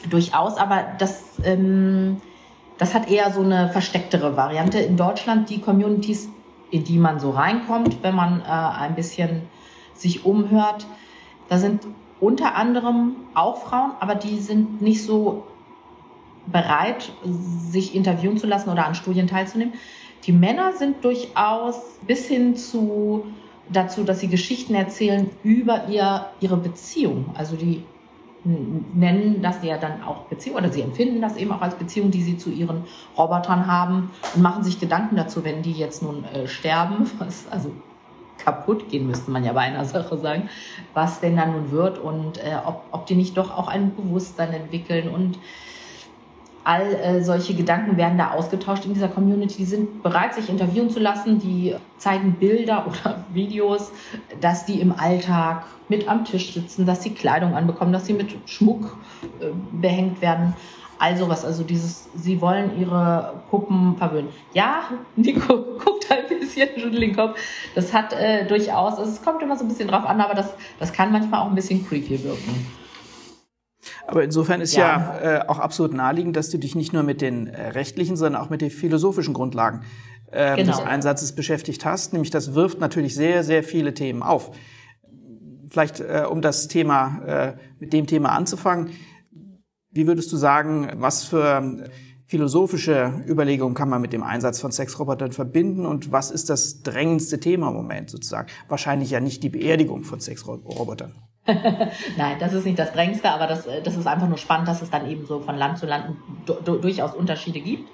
durchaus. 0.08 0.56
Aber 0.56 0.84
das, 0.98 1.24
ähm, 1.44 2.20
das 2.78 2.94
hat 2.94 3.10
eher 3.10 3.32
so 3.32 3.42
eine 3.42 3.70
verstecktere 3.70 4.36
Variante. 4.36 4.78
In 4.78 4.96
Deutschland 4.96 5.50
die 5.50 5.60
Communities, 5.60 6.28
in 6.70 6.84
die 6.84 6.98
man 6.98 7.18
so 7.18 7.30
reinkommt, 7.30 8.02
wenn 8.02 8.14
man 8.14 8.40
äh, 8.40 8.44
ein 8.44 8.94
bisschen 8.94 9.42
sich 9.94 10.24
umhört, 10.24 10.86
da 11.48 11.58
sind 11.58 11.86
unter 12.20 12.54
anderem 12.54 13.16
auch 13.34 13.62
Frauen, 13.62 13.92
aber 14.00 14.14
die 14.14 14.38
sind 14.38 14.80
nicht 14.80 15.02
so 15.02 15.44
bereit, 16.46 17.12
sich 17.24 17.94
interviewen 17.94 18.36
zu 18.36 18.46
lassen 18.46 18.70
oder 18.70 18.86
an 18.86 18.94
Studien 18.94 19.26
teilzunehmen. 19.26 19.74
Die 20.24 20.32
Männer 20.32 20.72
sind 20.72 21.04
durchaus 21.04 21.80
bis 22.06 22.26
hin 22.26 22.56
zu 22.56 23.24
dazu, 23.68 24.04
dass 24.04 24.20
sie 24.20 24.28
Geschichten 24.28 24.74
erzählen 24.74 25.30
über 25.42 25.88
ihr, 25.88 26.26
ihre 26.40 26.56
Beziehung. 26.56 27.26
Also 27.34 27.56
die 27.56 27.84
nennen 28.44 29.40
das 29.40 29.62
ja 29.62 29.78
dann 29.78 30.02
auch 30.02 30.24
Beziehung 30.24 30.56
oder 30.56 30.72
sie 30.72 30.82
empfinden 30.82 31.20
das 31.20 31.36
eben 31.36 31.52
auch 31.52 31.60
als 31.60 31.76
Beziehung, 31.76 32.10
die 32.10 32.22
sie 32.22 32.36
zu 32.36 32.50
ihren 32.50 32.84
Robotern 33.16 33.68
haben 33.68 34.10
und 34.34 34.42
machen 34.42 34.64
sich 34.64 34.80
Gedanken 34.80 35.16
dazu, 35.16 35.44
wenn 35.44 35.62
die 35.62 35.72
jetzt 35.72 36.02
nun 36.02 36.24
äh, 36.24 36.48
sterben, 36.48 37.08
was 37.18 37.46
also 37.50 37.70
kaputt 38.38 38.88
gehen 38.88 39.06
müsste 39.06 39.30
man 39.30 39.44
ja 39.44 39.52
bei 39.52 39.60
einer 39.60 39.84
Sache 39.86 40.16
sagen, 40.18 40.48
was 40.94 41.20
denn 41.20 41.36
dann 41.36 41.52
nun 41.52 41.70
wird 41.70 41.98
und 41.98 42.38
äh, 42.38 42.56
ob, 42.64 42.84
ob 42.90 43.06
die 43.06 43.14
nicht 43.14 43.36
doch 43.36 43.56
auch 43.56 43.68
ein 43.68 43.94
Bewusstsein 43.94 44.52
entwickeln 44.52 45.08
und 45.08 45.38
all 46.64 46.94
äh, 46.94 47.22
solche 47.22 47.54
Gedanken 47.54 47.96
werden 47.96 48.18
da 48.18 48.32
ausgetauscht 48.32 48.84
in 48.84 48.94
dieser 48.94 49.08
Community. 49.08 49.56
Die 49.58 49.64
sind 49.64 50.02
bereit, 50.02 50.34
sich 50.34 50.48
interviewen 50.48 50.90
zu 50.90 51.00
lassen. 51.00 51.38
Die 51.38 51.74
zeigen 51.98 52.34
Bilder 52.34 52.86
oder 52.88 53.24
Videos, 53.32 53.90
dass 54.40 54.64
die 54.64 54.80
im 54.80 54.92
Alltag 54.92 55.64
mit 55.88 56.08
am 56.08 56.24
Tisch 56.24 56.54
sitzen, 56.54 56.86
dass 56.86 57.02
sie 57.02 57.10
Kleidung 57.10 57.54
anbekommen, 57.54 57.92
dass 57.92 58.06
sie 58.06 58.12
mit 58.12 58.34
Schmuck 58.46 58.96
äh, 59.40 59.46
behängt 59.72 60.22
werden. 60.22 60.54
Also 61.02 61.28
was, 61.28 61.44
also 61.44 61.64
dieses, 61.64 62.08
sie 62.14 62.40
wollen 62.40 62.78
ihre 62.80 63.42
Puppen 63.50 63.96
verwöhnen. 63.96 64.28
Ja, 64.54 64.84
Nico 65.16 65.56
guckt 65.84 66.06
ein 66.08 66.28
bisschen, 66.28 66.68
schüttelt 66.76 67.02
den 67.02 67.16
Kopf. 67.16 67.36
Das 67.74 67.92
hat 67.92 68.12
äh, 68.12 68.46
durchaus, 68.46 69.00
also 69.00 69.10
es 69.10 69.20
kommt 69.20 69.42
immer 69.42 69.56
so 69.56 69.64
ein 69.64 69.68
bisschen 69.68 69.88
drauf 69.88 70.04
an, 70.04 70.20
aber 70.20 70.34
das, 70.34 70.54
das 70.78 70.92
kann 70.92 71.10
manchmal 71.10 71.40
auch 71.40 71.48
ein 71.48 71.56
bisschen 71.56 71.84
creepy 71.84 72.22
wirken. 72.22 72.66
Aber 74.06 74.22
insofern 74.22 74.60
ist 74.60 74.76
ja, 74.76 75.18
ja 75.20 75.38
äh, 75.38 75.48
auch 75.48 75.58
absolut 75.58 75.92
naheliegend, 75.92 76.36
dass 76.36 76.50
du 76.50 76.58
dich 76.58 76.76
nicht 76.76 76.92
nur 76.92 77.02
mit 77.02 77.20
den 77.20 77.48
äh, 77.48 77.70
rechtlichen, 77.70 78.16
sondern 78.16 78.40
auch 78.40 78.48
mit 78.48 78.60
den 78.60 78.70
philosophischen 78.70 79.34
Grundlagen 79.34 79.82
äh, 80.30 80.54
genau. 80.54 80.70
des 80.70 80.86
Einsatzes 80.86 81.32
beschäftigt 81.34 81.84
hast. 81.84 82.12
Nämlich 82.12 82.30
das 82.30 82.54
wirft 82.54 82.78
natürlich 82.78 83.16
sehr, 83.16 83.42
sehr 83.42 83.64
viele 83.64 83.92
Themen 83.92 84.22
auf. 84.22 84.52
Vielleicht, 85.68 85.98
äh, 85.98 86.26
um 86.30 86.42
das 86.42 86.68
Thema, 86.68 87.22
äh, 87.26 87.52
mit 87.80 87.92
dem 87.92 88.06
Thema 88.06 88.28
anzufangen, 88.36 88.90
wie 89.92 90.06
würdest 90.06 90.32
du 90.32 90.36
sagen, 90.36 90.88
was 90.96 91.24
für 91.24 91.90
philosophische 92.26 93.22
Überlegungen 93.28 93.74
kann 93.74 93.90
man 93.90 94.00
mit 94.00 94.12
dem 94.12 94.22
Einsatz 94.22 94.60
von 94.60 94.72
Sexrobotern 94.72 95.32
verbinden 95.32 95.84
und 95.84 96.12
was 96.12 96.30
ist 96.30 96.48
das 96.48 96.82
drängendste 96.82 97.40
Thema 97.40 97.68
im 97.68 97.74
Moment 97.74 98.08
sozusagen? 98.08 98.48
Wahrscheinlich 98.68 99.10
ja 99.10 99.20
nicht 99.20 99.42
die 99.42 99.50
Beerdigung 99.50 100.02
von 100.04 100.18
Sexrobotern. 100.18 101.14
Nein, 102.16 102.36
das 102.38 102.52
ist 102.52 102.64
nicht 102.64 102.78
das 102.78 102.92
Drängendste, 102.92 103.28
aber 103.30 103.46
das, 103.46 103.66
äh, 103.66 103.82
das 103.82 103.96
ist 103.96 104.06
einfach 104.06 104.28
nur 104.28 104.38
spannend, 104.38 104.68
dass 104.68 104.80
es 104.80 104.90
dann 104.90 105.10
eben 105.10 105.26
so 105.26 105.40
von 105.40 105.56
Land 105.56 105.78
zu 105.78 105.86
Land 105.86 106.16
durchaus 106.64 107.14
Unterschiede 107.14 107.60
gibt 107.60 107.88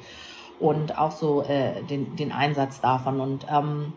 und 0.61 0.99
auch 0.99 1.13
so 1.13 1.43
äh, 1.43 1.83
den, 1.85 2.15
den 2.17 2.31
Einsatz 2.31 2.81
davon. 2.81 3.21
Und 3.21 3.47
ähm, 3.51 3.95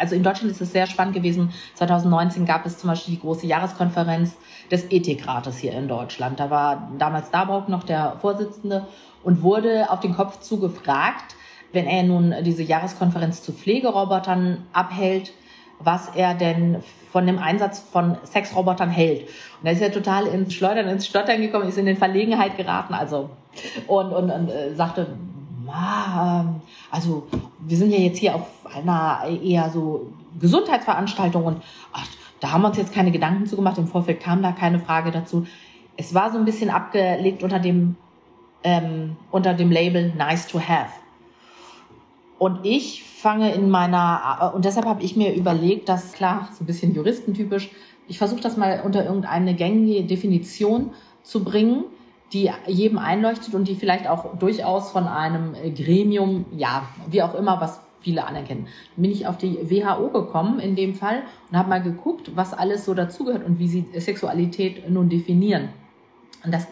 also 0.00 0.14
in 0.14 0.22
Deutschland 0.22 0.50
ist 0.50 0.60
es 0.60 0.72
sehr 0.72 0.86
spannend 0.86 1.14
gewesen. 1.14 1.52
2019 1.74 2.46
gab 2.46 2.64
es 2.64 2.78
zum 2.78 2.88
Beispiel 2.88 3.14
die 3.14 3.20
große 3.20 3.46
Jahreskonferenz 3.46 4.36
des 4.70 4.90
Ethikrates 4.90 5.58
hier 5.58 5.72
in 5.72 5.88
Deutschland. 5.88 6.40
Da 6.40 6.50
war 6.50 6.90
damals 6.98 7.30
Darbock 7.30 7.68
noch 7.68 7.84
der 7.84 8.16
Vorsitzende 8.20 8.86
und 9.22 9.42
wurde 9.42 9.90
auf 9.90 10.00
den 10.00 10.14
Kopf 10.14 10.40
zugefragt, 10.40 11.36
wenn 11.72 11.86
er 11.86 12.02
nun 12.02 12.34
diese 12.42 12.62
Jahreskonferenz 12.62 13.42
zu 13.42 13.52
Pflegerobotern 13.52 14.66
abhält, 14.72 15.32
was 15.78 16.08
er 16.14 16.34
denn 16.34 16.82
von 17.12 17.26
dem 17.26 17.38
Einsatz 17.38 17.80
von 17.80 18.16
Sexrobotern 18.24 18.90
hält. 18.90 19.22
Und 19.22 19.64
da 19.64 19.70
ist 19.70 19.82
er 19.82 19.92
total 19.92 20.26
ins 20.26 20.54
Schleudern, 20.54 20.88
ins 20.88 21.06
Stottern 21.06 21.40
gekommen, 21.40 21.68
ist 21.68 21.78
in 21.78 21.86
den 21.86 21.96
Verlegenheit 21.96 22.56
geraten, 22.56 22.94
also 22.94 23.30
und, 23.86 24.12
und, 24.12 24.30
und 24.30 24.48
äh, 24.48 24.74
sagte, 24.74 25.06
ähm, 25.74 26.60
also 26.90 27.26
wir 27.60 27.76
sind 27.76 27.90
ja 27.90 27.98
jetzt 27.98 28.18
hier 28.18 28.34
auf 28.34 28.48
einer 28.74 29.22
eher 29.42 29.70
so 29.70 30.12
Gesundheitsveranstaltung 30.38 31.44
und 31.44 31.62
ach, 31.92 32.06
da 32.40 32.52
haben 32.52 32.62
wir 32.62 32.68
uns 32.68 32.78
jetzt 32.78 32.92
keine 32.92 33.10
Gedanken 33.10 33.46
zu 33.46 33.56
gemacht. 33.56 33.78
Im 33.78 33.86
Vorfeld 33.86 34.20
kam 34.20 34.42
da 34.42 34.52
keine 34.52 34.78
Frage 34.78 35.10
dazu. 35.10 35.46
Es 35.96 36.14
war 36.14 36.30
so 36.32 36.38
ein 36.38 36.44
bisschen 36.44 36.70
abgelegt 36.70 37.42
unter 37.42 37.58
dem 37.58 37.96
ähm, 38.62 39.16
unter 39.30 39.54
dem 39.54 39.70
Label 39.70 40.12
Nice 40.16 40.46
to 40.46 40.60
Have. 40.60 40.92
Und 42.38 42.60
ich 42.64 43.02
fange 43.02 43.52
in 43.52 43.70
meiner, 43.70 44.52
äh, 44.52 44.56
und 44.56 44.64
deshalb 44.64 44.86
habe 44.86 45.02
ich 45.02 45.16
mir 45.16 45.34
überlegt, 45.34 45.88
dass 45.88 46.12
klar, 46.12 46.48
so 46.56 46.64
ein 46.64 46.66
bisschen 46.66 46.94
juristentypisch, 46.94 47.70
ich 48.08 48.18
versuche 48.18 48.40
das 48.40 48.56
mal 48.56 48.82
unter 48.84 49.04
irgendeine 49.04 49.54
gängige 49.54 50.04
Definition 50.04 50.90
zu 51.22 51.44
bringen, 51.44 51.84
die 52.32 52.50
jedem 52.66 52.98
einleuchtet 52.98 53.54
und 53.54 53.66
die 53.66 53.74
vielleicht 53.74 54.08
auch 54.08 54.38
durchaus 54.38 54.92
von 54.92 55.06
einem 55.06 55.54
Gremium, 55.74 56.46
ja, 56.56 56.88
wie 57.08 57.22
auch 57.22 57.34
immer, 57.34 57.60
was 57.60 57.80
viele 58.00 58.26
anerkennen. 58.26 58.66
Dann 58.96 59.02
bin 59.02 59.10
ich 59.10 59.26
auf 59.26 59.36
die 59.36 59.58
WHO 59.70 60.08
gekommen 60.08 60.58
in 60.58 60.76
dem 60.76 60.94
Fall 60.94 61.22
und 61.50 61.58
habe 61.58 61.68
mal 61.68 61.82
geguckt, 61.82 62.32
was 62.34 62.52
alles 62.54 62.84
so 62.84 62.94
dazugehört 62.94 63.44
und 63.44 63.58
wie 63.58 63.68
sie 63.68 63.86
Sexualität 63.98 64.88
nun 64.88 65.08
definieren. 65.08 65.70
Und 66.44 66.52
das 66.52 66.68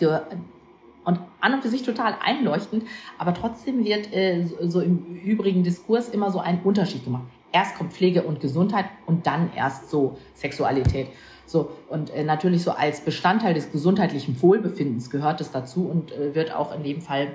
und 1.05 1.21
an 1.41 1.55
und 1.55 1.63
für 1.63 1.69
sich 1.69 1.83
total 1.83 2.17
einleuchtend, 2.23 2.85
aber 3.17 3.33
trotzdem 3.33 3.85
wird 3.85 4.13
äh, 4.13 4.45
so 4.45 4.81
im 4.81 4.99
übrigen 5.25 5.63
Diskurs 5.63 6.09
immer 6.11 6.31
so 6.31 6.39
ein 6.39 6.61
Unterschied 6.63 7.05
gemacht. 7.05 7.25
Erst 7.51 7.77
kommt 7.77 7.95
Pflege 7.95 8.25
und 8.25 8.41
Gesundheit 8.41 8.85
und 9.07 9.27
dann 9.27 9.51
erst 9.57 9.89
so 9.89 10.19
Sexualität. 10.35 11.09
So, 11.49 11.71
und 11.89 12.11
äh, 12.11 12.25
natürlich 12.25 12.63
so 12.63 12.73
als 12.73 13.01
Bestandteil 13.01 13.55
des 13.55 13.73
gesundheitlichen 13.73 14.41
Wohlbefindens 14.43 15.09
gehört 15.09 15.41
es 15.41 15.51
dazu 15.51 15.89
und 15.89 16.13
äh, 16.13 16.35
wird 16.35 16.55
auch 16.55 16.75
in 16.75 16.83
dem 16.83 17.01
Fall 17.01 17.29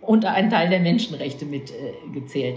unter 0.00 0.32
einen 0.32 0.50
Teil 0.50 0.68
der 0.68 0.80
Menschenrechte 0.80 1.46
mit 1.46 1.70
äh. 1.70 2.54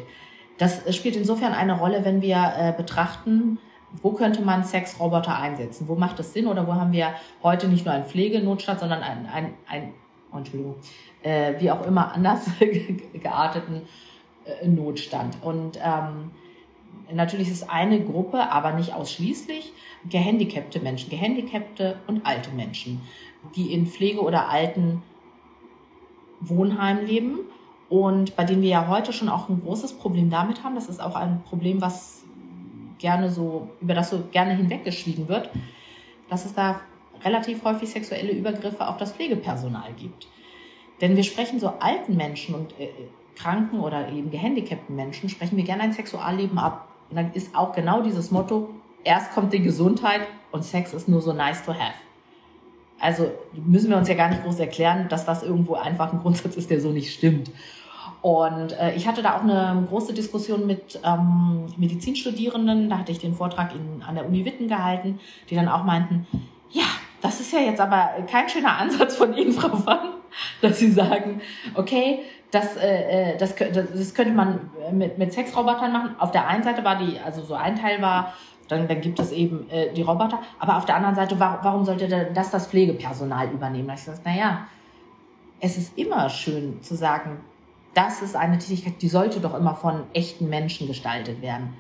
Das 0.57 0.85
äh, 0.87 0.91
spielt 0.91 1.15
insofern 1.15 1.53
eine 1.53 1.77
Rolle, 1.77 2.03
wenn 2.05 2.23
wir 2.23 2.53
äh, 2.57 2.73
betrachten, 2.75 3.59
wo 4.01 4.13
könnte 4.13 4.41
man 4.41 4.63
Sexroboter 4.63 5.37
einsetzen? 5.37 5.87
Wo 5.87 5.95
macht 5.95 6.19
es 6.19 6.33
Sinn 6.33 6.47
oder 6.47 6.65
wo 6.65 6.73
haben 6.73 6.91
wir 6.91 7.13
heute 7.43 7.67
nicht 7.67 7.85
nur 7.85 7.93
einen 7.93 8.05
Pflegenotstand, 8.05 8.79
sondern 8.79 9.03
ein, 9.03 9.27
ein, 9.31 9.53
ein 9.67 9.93
oh, 10.33 10.37
Entschuldigung, 10.37 10.75
äh, 11.21 11.53
wie 11.59 11.69
auch 11.69 11.85
immer 11.85 12.13
anders 12.13 12.41
gearteten 13.13 13.83
äh, 14.45 14.67
Notstand. 14.67 15.37
Und 15.43 15.79
ähm, 15.83 16.31
natürlich 17.11 17.49
ist 17.49 17.69
eine 17.69 18.01
Gruppe, 18.01 18.51
aber 18.51 18.73
nicht 18.73 18.93
ausschließlich, 18.93 19.73
gehandicapte 20.07 20.79
Menschen, 20.79 21.09
gehandicapte 21.09 21.99
und 22.07 22.25
alte 22.25 22.51
Menschen, 22.51 23.01
die 23.55 23.73
in 23.73 23.87
Pflege- 23.87 24.21
oder 24.21 24.49
alten 24.49 25.01
Wohnheimen 26.39 27.05
leben 27.05 27.39
und 27.89 28.35
bei 28.35 28.43
denen 28.43 28.61
wir 28.61 28.69
ja 28.69 28.87
heute 28.87 29.11
schon 29.11 29.29
auch 29.29 29.49
ein 29.49 29.61
großes 29.61 29.93
Problem 29.93 30.29
damit 30.29 30.63
haben. 30.63 30.75
Das 30.75 30.87
ist 30.87 31.01
auch 31.01 31.15
ein 31.15 31.41
Problem, 31.43 31.81
was 31.81 32.23
gerne 32.99 33.29
so, 33.29 33.69
über 33.81 33.93
das 33.93 34.09
so 34.09 34.23
gerne 34.31 34.55
hinweggeschwiegen 34.55 35.27
wird, 35.27 35.49
dass 36.29 36.45
es 36.45 36.53
da 36.53 36.81
relativ 37.23 37.63
häufig 37.63 37.89
sexuelle 37.89 38.31
Übergriffe 38.31 38.87
auf 38.87 38.97
das 38.97 39.13
Pflegepersonal 39.13 39.93
gibt. 39.93 40.27
Denn 41.01 41.15
wir 41.15 41.23
sprechen 41.23 41.59
so 41.59 41.73
alten 41.79 42.15
Menschen 42.15 42.55
und 42.55 42.79
äh, 42.79 42.89
kranken 43.35 43.79
oder 43.79 44.09
eben 44.11 44.31
gehandicapten 44.31 44.95
Menschen, 44.95 45.29
sprechen 45.29 45.57
wir 45.57 45.63
gerne 45.63 45.83
ein 45.83 45.93
Sexualleben 45.93 46.59
ab. 46.59 46.89
Und 47.09 47.15
dann 47.15 47.31
ist 47.33 47.55
auch 47.55 47.73
genau 47.73 48.01
dieses 48.01 48.31
Motto, 48.31 48.69
erst 49.03 49.31
kommt 49.33 49.53
die 49.53 49.61
Gesundheit 49.61 50.21
und 50.51 50.63
Sex 50.63 50.93
ist 50.93 51.07
nur 51.07 51.21
so 51.21 51.33
nice 51.33 51.63
to 51.63 51.73
have. 51.73 51.95
Also 52.99 53.31
müssen 53.53 53.89
wir 53.89 53.97
uns 53.97 54.09
ja 54.09 54.15
gar 54.15 54.29
nicht 54.29 54.43
groß 54.43 54.59
erklären, 54.59 55.07
dass 55.09 55.25
das 55.25 55.43
irgendwo 55.43 55.75
einfach 55.75 56.11
ein 56.11 56.19
Grundsatz 56.19 56.55
ist, 56.55 56.69
der 56.69 56.81
so 56.81 56.91
nicht 56.91 57.13
stimmt. 57.13 57.49
Und 58.21 58.77
äh, 58.77 58.93
ich 58.95 59.07
hatte 59.07 59.21
da 59.21 59.37
auch 59.37 59.43
eine 59.43 59.85
große 59.87 60.13
Diskussion 60.13 60.67
mit 60.67 60.99
ähm, 61.05 61.67
Medizinstudierenden, 61.77 62.89
da 62.89 62.97
hatte 62.99 63.13
ich 63.13 63.19
den 63.19 63.33
Vortrag 63.33 63.73
in, 63.73 64.03
an 64.03 64.15
der 64.15 64.25
Uni 64.25 64.43
Witten 64.43 64.67
gehalten, 64.67 65.19
die 65.49 65.55
dann 65.55 65.69
auch 65.69 65.85
meinten, 65.85 66.27
ja, 66.69 66.83
das 67.21 67.39
ist 67.39 67.53
ja 67.53 67.59
jetzt 67.59 67.79
aber 67.79 68.09
kein 68.29 68.49
schöner 68.49 68.77
Ansatz 68.77 69.15
von 69.15 69.33
Ihnen, 69.33 69.51
Frau 69.53 69.69
Wann, 69.85 70.15
dass 70.61 70.79
Sie 70.79 70.91
sagen, 70.91 71.41
okay, 71.75 72.19
das, 72.51 72.75
äh, 72.75 73.33
äh 73.33 73.37
das, 73.37 73.55
das 73.55 74.13
könnte 74.13 74.33
man 74.33 74.69
mit, 74.91 75.17
mit 75.17 75.31
Sexrobotern 75.31 75.93
machen. 75.93 76.15
Auf 76.19 76.31
der 76.31 76.47
einen 76.47 76.63
Seite 76.63 76.83
war 76.83 76.97
die, 76.97 77.19
also 77.19 77.41
so 77.41 77.53
ein 77.53 77.77
Teil 77.77 78.01
war, 78.01 78.33
dann, 78.69 78.87
dann 78.87 79.01
gibt 79.01 79.19
es 79.19 79.31
eben 79.31 79.69
äh, 79.69 79.91
die 79.93 80.03
Roboter, 80.03 80.39
aber 80.59 80.77
auf 80.77 80.85
der 80.85 80.95
anderen 80.95 81.15
Seite, 81.15 81.39
warum, 81.39 81.59
warum 81.63 81.85
sollte 81.85 82.07
das 82.33 82.51
das 82.51 82.67
Pflegepersonal 82.67 83.49
übernehmen? 83.51 83.89
Ich 83.93 84.03
sage, 84.03 84.19
naja, 84.23 84.67
es 85.59 85.77
ist 85.77 85.97
immer 85.97 86.29
schön 86.29 86.81
zu 86.81 86.95
sagen, 86.95 87.39
das 87.93 88.21
ist 88.21 88.35
eine 88.35 88.59
Tätigkeit, 88.59 89.01
die 89.01 89.09
sollte 89.09 89.39
doch 89.39 89.55
immer 89.55 89.75
von 89.75 90.03
echten 90.13 90.47
Menschen 90.47 90.87
gestaltet 90.87 91.41
werden. 91.41 91.75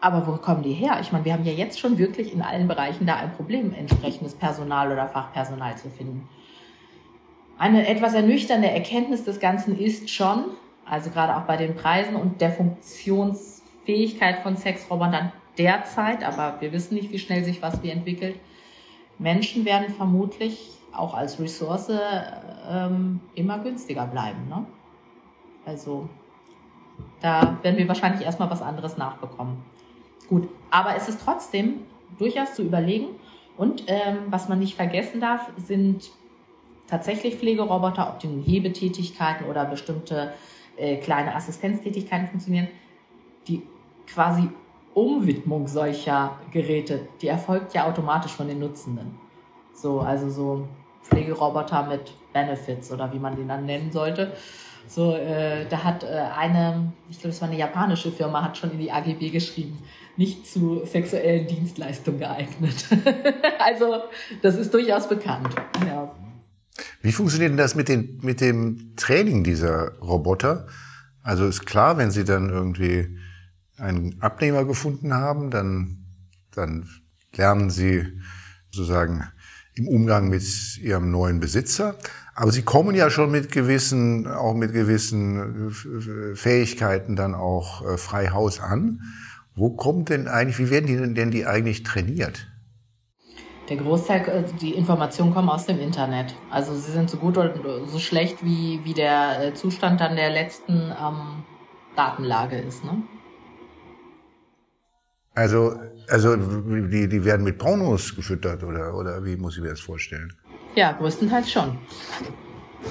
Aber 0.00 0.26
wo 0.26 0.32
kommen 0.36 0.62
die 0.62 0.72
her? 0.72 0.98
Ich 1.02 1.12
meine, 1.12 1.24
wir 1.26 1.34
haben 1.34 1.44
ja 1.44 1.52
jetzt 1.52 1.78
schon 1.78 1.98
wirklich 1.98 2.32
in 2.32 2.40
allen 2.40 2.66
Bereichen 2.68 3.06
da 3.06 3.16
ein 3.16 3.32
Problem, 3.32 3.74
entsprechendes 3.74 4.34
Personal 4.34 4.90
oder 4.90 5.08
Fachpersonal 5.08 5.76
zu 5.76 5.90
finden. 5.90 6.26
Eine 7.58 7.86
etwas 7.86 8.14
ernüchternde 8.14 8.70
Erkenntnis 8.70 9.24
des 9.24 9.40
Ganzen 9.40 9.78
ist 9.78 10.08
schon, 10.08 10.44
also 10.86 11.10
gerade 11.10 11.36
auch 11.36 11.42
bei 11.42 11.58
den 11.58 11.74
Preisen 11.74 12.16
und 12.16 12.40
der 12.40 12.52
Funktionsfähigkeit 12.52 14.42
von 14.42 14.56
Sexrobotern 14.56 15.32
derzeit, 15.60 16.24
aber 16.24 16.58
wir 16.60 16.72
wissen 16.72 16.94
nicht, 16.94 17.12
wie 17.12 17.18
schnell 17.18 17.44
sich 17.44 17.60
was 17.60 17.82
wie 17.82 17.90
entwickelt. 17.90 18.36
Menschen 19.18 19.66
werden 19.66 19.92
vermutlich 19.94 20.70
auch 20.92 21.12
als 21.12 21.38
Ressource 21.38 21.92
ähm, 22.68 23.20
immer 23.34 23.58
günstiger 23.58 24.06
bleiben. 24.06 24.48
Ne? 24.48 24.64
Also 25.66 26.08
da 27.20 27.58
werden 27.62 27.76
wir 27.76 27.86
wahrscheinlich 27.88 28.22
erstmal 28.24 28.50
was 28.50 28.62
anderes 28.62 28.96
nachbekommen. 28.96 29.62
Gut, 30.28 30.48
aber 30.70 30.96
es 30.96 31.08
ist 31.08 31.20
trotzdem 31.22 31.82
durchaus 32.18 32.54
zu 32.54 32.62
überlegen 32.62 33.08
Und 33.56 33.84
ähm, 33.88 34.18
was 34.30 34.48
man 34.48 34.58
nicht 34.58 34.74
vergessen 34.74 35.20
darf, 35.20 35.50
sind 35.58 36.10
tatsächlich 36.86 37.36
Pflegeroboter, 37.36 38.08
ob 38.08 38.18
die 38.18 38.40
Hebetätigkeiten 38.40 39.46
oder 39.46 39.66
bestimmte 39.66 40.32
äh, 40.78 40.96
kleine 40.96 41.34
Assistenztätigkeiten 41.34 42.28
funktionieren, 42.28 42.68
die 43.46 43.62
quasi 44.06 44.48
Umwidmung 44.94 45.66
solcher 45.68 46.38
Geräte, 46.52 47.08
die 47.20 47.28
erfolgt 47.28 47.74
ja 47.74 47.86
automatisch 47.86 48.32
von 48.32 48.48
den 48.48 48.58
Nutzenden. 48.58 49.18
So, 49.72 50.00
also 50.00 50.28
so 50.28 50.68
Pflegeroboter 51.02 51.86
mit 51.86 52.12
Benefits 52.32 52.92
oder 52.92 53.12
wie 53.12 53.18
man 53.18 53.36
den 53.36 53.48
dann 53.48 53.66
nennen 53.66 53.92
sollte. 53.92 54.32
So, 54.86 55.14
äh, 55.14 55.66
da 55.68 55.84
hat 55.84 56.02
äh, 56.02 56.06
eine, 56.36 56.92
ich 57.08 57.20
glaube, 57.20 57.30
es 57.30 57.40
war 57.40 57.48
eine 57.48 57.56
japanische 57.56 58.10
Firma, 58.10 58.42
hat 58.42 58.56
schon 58.56 58.72
in 58.72 58.78
die 58.78 58.90
AGB 58.90 59.30
geschrieben, 59.30 59.78
nicht 60.16 60.46
zu 60.46 60.84
sexuellen 60.84 61.46
Dienstleistungen 61.46 62.18
geeignet. 62.18 62.86
also, 63.58 64.02
das 64.42 64.56
ist 64.56 64.74
durchaus 64.74 65.08
bekannt. 65.08 65.54
Ja. 65.86 66.12
Wie 67.02 67.12
funktioniert 67.12 67.50
denn 67.50 67.56
das 67.56 67.74
mit, 67.74 67.88
den, 67.88 68.18
mit 68.22 68.40
dem 68.40 68.94
Training 68.96 69.44
dieser 69.44 69.98
Roboter? 69.98 70.66
Also 71.22 71.46
ist 71.46 71.66
klar, 71.66 71.96
wenn 71.96 72.10
Sie 72.10 72.24
dann 72.24 72.50
irgendwie 72.50 73.16
einen 73.80 74.20
Abnehmer 74.20 74.64
gefunden 74.64 75.14
haben, 75.14 75.50
dann, 75.50 76.04
dann 76.54 76.88
lernen 77.34 77.70
Sie 77.70 78.06
sozusagen 78.70 79.24
im 79.74 79.88
Umgang 79.88 80.28
mit 80.28 80.42
Ihrem 80.78 81.10
neuen 81.10 81.40
Besitzer. 81.40 81.96
Aber 82.34 82.52
Sie 82.52 82.62
kommen 82.62 82.94
ja 82.94 83.10
schon 83.10 83.30
mit 83.30 83.50
gewissen, 83.50 84.26
auch 84.26 84.54
mit 84.54 84.72
gewissen 84.72 85.70
äh, 85.70 86.36
Fähigkeiten 86.36 87.16
dann 87.16 87.34
auch 87.34 87.84
äh, 87.86 87.96
frei 87.96 88.28
Haus 88.28 88.60
an. 88.60 89.00
Wo 89.54 89.70
kommt 89.70 90.08
denn 90.08 90.28
eigentlich, 90.28 90.58
wie 90.58 90.70
werden 90.70 90.86
die 90.86 91.14
denn 91.14 91.30
die 91.30 91.46
eigentlich 91.46 91.82
trainiert? 91.82 92.46
Der 93.68 93.76
Großteil, 93.76 94.28
äh, 94.28 94.44
die 94.60 94.74
Informationen 94.74 95.34
kommen 95.34 95.48
aus 95.48 95.66
dem 95.66 95.80
Internet. 95.80 96.34
Also 96.50 96.74
sie 96.74 96.92
sind 96.92 97.10
so 97.10 97.16
gut 97.16 97.36
oder 97.36 97.54
so 97.86 97.98
schlecht, 97.98 98.44
wie, 98.44 98.80
wie 98.84 98.94
der 98.94 99.54
Zustand 99.54 100.00
dann 100.00 100.16
der 100.16 100.30
letzten 100.30 100.74
ähm, 100.74 101.44
Datenlage 101.96 102.56
ist. 102.56 102.84
Ne? 102.84 103.02
Also, 105.34 105.74
also 106.08 106.36
die, 106.36 107.08
die 107.08 107.24
werden 107.24 107.44
mit 107.44 107.58
Pornos 107.58 108.14
gefüttert 108.14 108.62
oder, 108.64 108.94
oder 108.94 109.24
wie 109.24 109.36
muss 109.36 109.56
ich 109.56 109.62
mir 109.62 109.70
das 109.70 109.80
vorstellen? 109.80 110.32
Ja, 110.74 110.92
größtenteils 110.92 111.50
schon. 111.50 111.78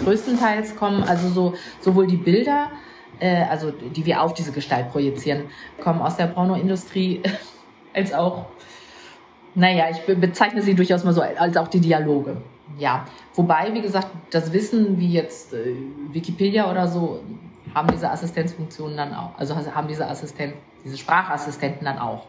Größtenteils 0.03 0.75
kommen 0.75 1.03
also 1.03 1.29
so 1.29 1.53
sowohl 1.81 2.07
die 2.07 2.17
Bilder, 2.17 2.71
äh, 3.19 3.43
also 3.43 3.71
die 3.71 4.05
wir 4.05 4.21
auf 4.21 4.33
diese 4.33 4.51
Gestalt 4.51 4.89
projizieren, 4.91 5.43
kommen 5.81 6.01
aus 6.01 6.17
der 6.17 6.27
Pornoindustrie, 6.27 7.21
als 7.93 8.13
auch, 8.13 8.45
naja, 9.55 9.85
ich 9.89 10.19
bezeichne 10.19 10.61
sie 10.61 10.75
durchaus 10.75 11.03
mal 11.03 11.13
so 11.13 11.21
als 11.21 11.57
auch 11.57 11.67
die 11.67 11.79
Dialoge. 11.79 12.37
Ja, 12.77 13.05
wobei, 13.33 13.73
wie 13.73 13.81
gesagt, 13.81 14.07
das 14.31 14.53
Wissen 14.53 14.99
wie 14.99 15.11
jetzt 15.11 15.53
äh, 15.53 15.75
Wikipedia 16.11 16.71
oder 16.71 16.87
so 16.87 17.21
haben 17.73 17.89
diese 17.91 18.09
Assistenzfunktionen 18.09 18.97
dann 18.97 19.13
auch, 19.13 19.37
also 19.37 19.55
haben 19.55 19.87
diese 19.87 20.07
Assistent, 20.07 20.53
diese 20.83 20.97
Sprachassistenten 20.97 21.85
dann 21.85 21.97
auch. 21.97 22.27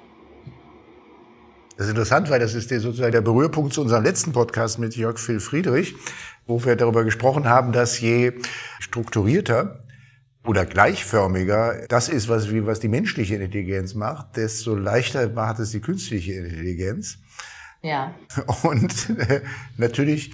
Das 1.76 1.86
ist 1.86 1.92
interessant, 1.92 2.28
weil 2.28 2.40
das 2.40 2.54
ist 2.54 2.70
der, 2.70 2.80
sozusagen 2.80 3.12
der 3.12 3.22
Berührpunkt 3.22 3.72
zu 3.72 3.80
unserem 3.80 4.04
letzten 4.04 4.32
Podcast 4.32 4.78
mit 4.78 4.96
Jörg 4.96 5.18
Phil 5.18 5.40
Friedrich, 5.40 5.94
wo 6.46 6.62
wir 6.62 6.76
darüber 6.76 7.04
gesprochen 7.04 7.48
haben, 7.48 7.72
dass 7.72 8.00
je 8.00 8.32
strukturierter 8.80 9.80
oder 10.44 10.66
gleichförmiger 10.66 11.86
das 11.88 12.08
ist, 12.08 12.28
was, 12.28 12.52
was 12.52 12.80
die 12.80 12.88
menschliche 12.88 13.36
Intelligenz 13.36 13.94
macht, 13.94 14.36
desto 14.36 14.74
leichter 14.74 15.28
macht 15.30 15.58
es 15.58 15.70
die 15.70 15.80
künstliche 15.80 16.34
Intelligenz. 16.34 17.18
Ja. 17.82 18.14
Und 18.62 19.10
äh, 19.18 19.40
natürlich, 19.76 20.32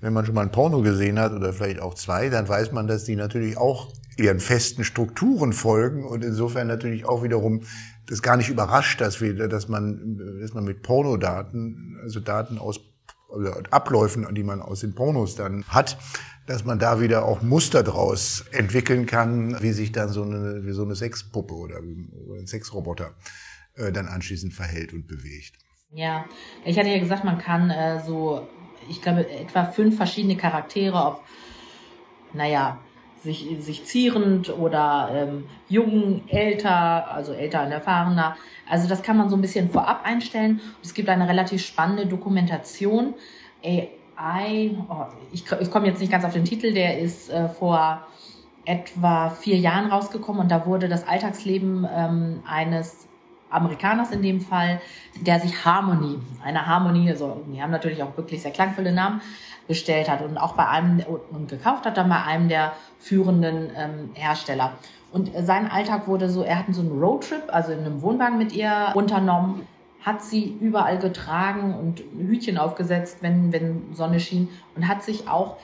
wenn 0.00 0.12
man 0.12 0.26
schon 0.26 0.34
mal 0.34 0.42
ein 0.42 0.50
Porno 0.50 0.82
gesehen 0.82 1.18
hat 1.18 1.32
oder 1.32 1.52
vielleicht 1.52 1.80
auch 1.80 1.94
zwei, 1.94 2.28
dann 2.28 2.48
weiß 2.48 2.72
man, 2.72 2.88
dass 2.88 3.04
die 3.04 3.14
natürlich 3.14 3.56
auch 3.56 3.92
ihren 4.18 4.40
festen 4.40 4.84
Strukturen 4.84 5.52
folgen 5.52 6.04
und 6.04 6.24
insofern 6.24 6.66
natürlich 6.66 7.06
auch 7.06 7.22
wiederum 7.22 7.62
das 8.06 8.22
gar 8.22 8.36
nicht 8.36 8.48
überrascht, 8.48 9.00
dass 9.00 9.20
wir, 9.20 9.48
dass 9.48 9.68
man, 9.68 10.18
dass 10.40 10.54
man 10.54 10.64
mit 10.64 10.82
Pornodaten, 10.82 11.98
also 12.02 12.20
Daten 12.20 12.58
aus 12.58 12.80
oder 13.28 13.62
Abläufen, 13.70 14.26
die 14.34 14.42
man 14.42 14.62
aus 14.62 14.80
den 14.80 14.94
Pornos 14.94 15.34
dann 15.36 15.64
hat, 15.68 15.98
dass 16.46 16.64
man 16.64 16.78
da 16.78 17.00
wieder 17.00 17.26
auch 17.26 17.42
Muster 17.42 17.82
draus 17.82 18.44
entwickeln 18.52 19.04
kann, 19.04 19.62
wie 19.62 19.72
sich 19.72 19.92
dann 19.92 20.08
so 20.08 20.22
eine, 20.22 20.64
wie 20.64 20.72
so 20.72 20.82
eine 20.82 20.96
Sexpuppe 20.96 21.54
oder 21.54 21.76
ein 21.76 22.46
Sexroboter 22.46 23.14
äh, 23.74 23.92
dann 23.92 24.08
anschließend 24.08 24.54
verhält 24.54 24.94
und 24.94 25.06
bewegt. 25.06 25.58
Ja, 25.90 26.24
ich 26.64 26.78
hatte 26.78 26.88
ja 26.88 26.98
gesagt, 26.98 27.24
man 27.24 27.38
kann 27.38 27.70
äh, 27.70 28.02
so, 28.04 28.48
ich 28.88 29.02
glaube, 29.02 29.28
etwa 29.30 29.66
fünf 29.66 29.96
verschiedene 29.96 30.36
Charaktere, 30.36 30.96
ob, 30.96 31.22
naja, 32.32 32.80
sich, 33.22 33.46
sich 33.60 33.84
zierend 33.84 34.56
oder 34.56 35.10
ähm, 35.12 35.44
jung, 35.68 36.22
älter, 36.28 37.10
also 37.12 37.32
älter 37.32 37.64
und 37.64 37.72
erfahrener. 37.72 38.36
Also 38.68 38.88
das 38.88 39.02
kann 39.02 39.16
man 39.16 39.28
so 39.28 39.36
ein 39.36 39.40
bisschen 39.40 39.70
vorab 39.70 40.04
einstellen. 40.04 40.60
Es 40.82 40.94
gibt 40.94 41.08
eine 41.08 41.28
relativ 41.28 41.64
spannende 41.64 42.06
Dokumentation. 42.06 43.14
AI, 43.64 44.70
oh, 44.88 45.06
ich, 45.32 45.44
ich 45.60 45.70
komme 45.70 45.86
jetzt 45.86 46.00
nicht 46.00 46.12
ganz 46.12 46.24
auf 46.24 46.32
den 46.32 46.44
Titel, 46.44 46.72
der 46.72 46.98
ist 46.98 47.30
äh, 47.30 47.48
vor 47.48 48.06
etwa 48.64 49.30
vier 49.30 49.56
Jahren 49.56 49.90
rausgekommen 49.90 50.42
und 50.42 50.50
da 50.50 50.66
wurde 50.66 50.88
das 50.88 51.06
Alltagsleben 51.08 51.88
ähm, 51.90 52.42
eines 52.46 53.08
Amerikaners 53.50 54.10
in 54.10 54.22
dem 54.22 54.40
Fall, 54.40 54.80
der 55.20 55.40
sich 55.40 55.64
Harmony, 55.64 56.18
eine 56.44 56.66
Harmonie, 56.66 57.10
also 57.10 57.42
die 57.52 57.62
haben 57.62 57.70
natürlich 57.70 58.02
auch 58.02 58.16
wirklich 58.16 58.42
sehr 58.42 58.50
klangvolle 58.50 58.92
Namen, 58.92 59.20
bestellt 59.66 60.08
hat 60.08 60.22
und 60.22 60.38
auch 60.38 60.54
bei 60.54 60.66
einem 60.66 61.00
und 61.30 61.48
gekauft 61.48 61.84
hat 61.84 61.98
dann 61.98 62.08
bei 62.08 62.24
einem 62.24 62.48
der 62.48 62.72
führenden 62.98 63.70
ähm, 63.76 64.10
Hersteller. 64.14 64.72
Und 65.12 65.30
sein 65.40 65.70
Alltag 65.70 66.08
wurde 66.08 66.28
so, 66.28 66.42
er 66.42 66.58
hat 66.58 66.66
so 66.70 66.80
einen 66.80 66.98
Roadtrip, 66.98 67.42
also 67.48 67.72
in 67.72 67.80
einem 67.80 68.02
Wohnwagen 68.02 68.38
mit 68.38 68.52
ihr 68.52 68.92
unternommen, 68.94 69.66
hat 70.02 70.22
sie 70.22 70.56
überall 70.60 70.98
getragen 70.98 71.74
und 71.74 72.02
Hütchen 72.16 72.58
aufgesetzt, 72.58 73.18
wenn, 73.20 73.52
wenn 73.52 73.94
Sonne 73.94 74.20
schien 74.20 74.48
und 74.74 74.88
hat 74.88 75.02
sich 75.02 75.28
auch 75.28 75.56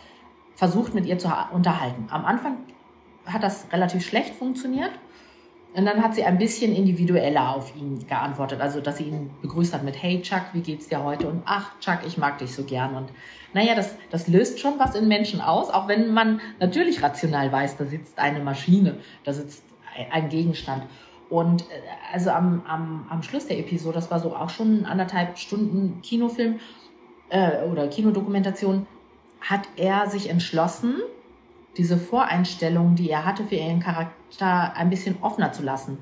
versucht, 0.55 0.95
mit 0.95 1.07
ihr 1.07 1.19
zu 1.19 1.31
unterhalten. 1.53 2.07
Am 2.11 2.25
Anfang 2.25 2.59
hat 3.27 3.43
das 3.43 3.67
relativ 3.73 4.07
schlecht 4.07 4.35
funktioniert. 4.35 4.91
Und 5.75 5.87
dann 5.87 6.03
hat 6.03 6.15
sie 6.15 6.23
ein 6.23 6.39
bisschen 6.39 6.75
individueller 6.75 7.55
auf 7.55 7.75
ihn 7.77 8.07
geantwortet. 8.07 8.61
Also, 8.61 8.81
dass 8.81 8.99
sie 8.99 9.05
ihn 9.05 9.31
begrüßt 9.43 9.75
hat 9.75 9.83
mit 9.83 10.01
Hey 10.01 10.23
Chuck, 10.23 10.43
wie 10.53 10.61
geht's 10.61 10.89
dir 10.89 11.03
heute? 11.03 11.27
Und 11.27 11.43
ach 11.47 11.79
Chuck, 11.81 11.99
ich 12.07 12.17
mag 12.17 12.39
dich 12.39 12.55
so 12.55 12.63
gern. 12.63 12.95
Und 12.95 13.11
naja, 13.55 13.75
das, 13.75 13.97
das 14.11 14.29
löst 14.29 14.61
schon 14.61 14.79
was 14.79 14.95
in 14.95 15.09
Menschen 15.09 15.41
aus, 15.41 15.71
auch 15.71 15.89
wenn 15.89 16.15
man 16.15 16.41
natürlich 16.61 17.03
rational 17.03 17.51
weiß, 17.51 17.77
da 17.77 17.87
sitzt 17.87 18.19
eine 18.21 18.39
Maschine, 18.39 18.99
da 19.25 19.33
sitzt 19.33 19.65
ein 20.13 20.29
Gegenstand. 20.29 20.85
Und 21.29 21.63
äh, 21.63 21.65
also 22.13 22.31
am, 22.31 22.63
am, 22.69 23.07
am 23.11 23.23
Schluss 23.25 23.49
der 23.49 23.59
Episode, 23.59 23.97
das 23.97 24.11
war 24.11 24.21
so 24.21 24.37
auch 24.37 24.51
schon 24.51 24.85
anderthalb 24.85 25.39
Stunden 25.39 26.01
Kinofilm 26.03 26.61
äh, 27.31 27.65
oder 27.65 27.89
Kinodokumentation, 27.89 28.87
hat 29.41 29.63
er 29.77 30.09
sich 30.09 30.31
entschlossen, 30.31 30.97
diese 31.77 31.99
Voreinstellungen, 31.99 32.97
die 32.97 33.11
er 33.11 33.25
hatte 33.25 33.45
für 33.45 33.57
ihren 33.57 33.81
Charakter, 33.81 34.77
ein 34.77 34.91
bisschen 34.91 35.17
offener 35.21 35.53
zu 35.53 35.63
lassen, 35.63 35.99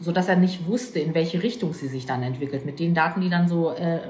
so 0.00 0.12
dass 0.12 0.28
er 0.28 0.36
nicht 0.36 0.66
wusste, 0.66 0.98
in 0.98 1.14
welche 1.14 1.42
Richtung 1.42 1.72
sie 1.72 1.88
sich 1.88 2.06
dann 2.06 2.22
entwickelt, 2.22 2.64
mit 2.64 2.78
den 2.78 2.94
Daten, 2.94 3.20
die 3.20 3.30
dann 3.30 3.48
so 3.48 3.70
äh, 3.70 4.00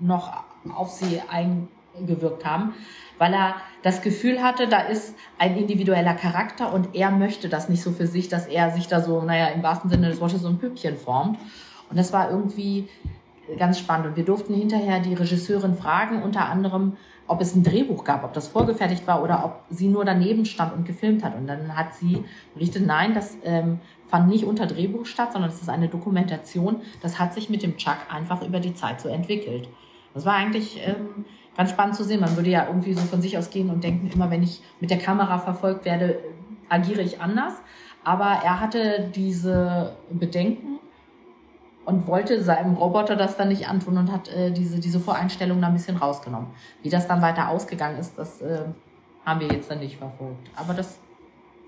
noch 0.00 0.44
auf 0.74 0.90
sie 0.90 1.20
eingewirkt 1.28 2.44
haben, 2.44 2.74
weil 3.18 3.34
er 3.34 3.56
das 3.82 4.02
Gefühl 4.02 4.42
hatte, 4.42 4.66
da 4.66 4.80
ist 4.80 5.14
ein 5.38 5.56
individueller 5.56 6.14
Charakter 6.14 6.72
und 6.72 6.94
er 6.94 7.10
möchte 7.10 7.48
das 7.48 7.68
nicht 7.68 7.82
so 7.82 7.92
für 7.92 8.06
sich, 8.06 8.28
dass 8.28 8.46
er 8.46 8.70
sich 8.70 8.88
da 8.88 9.00
so, 9.00 9.22
naja, 9.22 9.48
im 9.48 9.62
wahrsten 9.62 9.90
Sinne 9.90 10.08
des 10.08 10.20
Wortes 10.20 10.42
so 10.42 10.48
ein 10.48 10.58
Püppchen 10.58 10.96
formt. 10.96 11.38
Und 11.90 11.98
das 11.98 12.12
war 12.12 12.30
irgendwie 12.30 12.88
ganz 13.58 13.78
spannend. 13.78 14.06
Und 14.06 14.16
wir 14.16 14.24
durften 14.24 14.54
hinterher 14.54 15.00
die 15.00 15.14
Regisseurin 15.14 15.74
fragen, 15.74 16.22
unter 16.22 16.48
anderem, 16.48 16.96
ob 17.30 17.40
es 17.40 17.54
ein 17.54 17.62
Drehbuch 17.62 18.02
gab, 18.02 18.24
ob 18.24 18.32
das 18.32 18.48
vorgefertigt 18.48 19.06
war 19.06 19.22
oder 19.22 19.44
ob 19.44 19.62
sie 19.70 19.86
nur 19.86 20.04
daneben 20.04 20.44
stand 20.44 20.74
und 20.74 20.84
gefilmt 20.84 21.22
hat. 21.22 21.36
Und 21.36 21.46
dann 21.46 21.76
hat 21.76 21.94
sie 21.94 22.24
berichtet, 22.54 22.84
nein, 22.84 23.14
das 23.14 23.36
ähm, 23.44 23.78
fand 24.08 24.28
nicht 24.28 24.44
unter 24.44 24.66
Drehbuch 24.66 25.06
statt, 25.06 25.32
sondern 25.32 25.48
es 25.48 25.62
ist 25.62 25.68
eine 25.68 25.86
Dokumentation. 25.86 26.82
Das 27.00 27.20
hat 27.20 27.32
sich 27.32 27.48
mit 27.48 27.62
dem 27.62 27.76
Chuck 27.76 27.98
einfach 28.12 28.42
über 28.42 28.58
die 28.58 28.74
Zeit 28.74 29.00
so 29.00 29.08
entwickelt. 29.08 29.68
Das 30.12 30.26
war 30.26 30.34
eigentlich 30.34 30.80
ähm, 30.84 31.24
ganz 31.56 31.70
spannend 31.70 31.94
zu 31.94 32.02
sehen. 32.02 32.18
Man 32.18 32.34
würde 32.34 32.50
ja 32.50 32.66
irgendwie 32.66 32.94
so 32.94 33.02
von 33.02 33.22
sich 33.22 33.38
aus 33.38 33.50
gehen 33.50 33.70
und 33.70 33.84
denken, 33.84 34.10
immer 34.12 34.28
wenn 34.28 34.42
ich 34.42 34.60
mit 34.80 34.90
der 34.90 34.98
Kamera 34.98 35.38
verfolgt 35.38 35.84
werde, 35.84 36.18
agiere 36.68 37.02
ich 37.02 37.20
anders. 37.20 37.54
Aber 38.02 38.40
er 38.42 38.58
hatte 38.58 39.08
diese 39.14 39.94
Bedenken 40.10 40.79
und 41.90 42.06
wollte 42.06 42.42
seinem 42.42 42.74
Roboter 42.74 43.16
das 43.16 43.36
dann 43.36 43.48
nicht 43.48 43.68
antun 43.68 43.98
und 43.98 44.12
hat 44.12 44.28
äh, 44.28 44.52
diese, 44.52 44.78
diese 44.78 45.00
Voreinstellung 45.00 45.60
da 45.60 45.66
ein 45.66 45.72
bisschen 45.72 45.96
rausgenommen. 45.96 46.48
Wie 46.82 46.88
das 46.88 47.08
dann 47.08 47.20
weiter 47.20 47.48
ausgegangen 47.48 47.98
ist, 47.98 48.16
das 48.16 48.40
äh, 48.40 48.60
haben 49.26 49.40
wir 49.40 49.48
jetzt 49.48 49.70
dann 49.70 49.80
nicht 49.80 49.96
verfolgt. 49.96 50.48
Aber 50.54 50.72
das, 50.72 51.00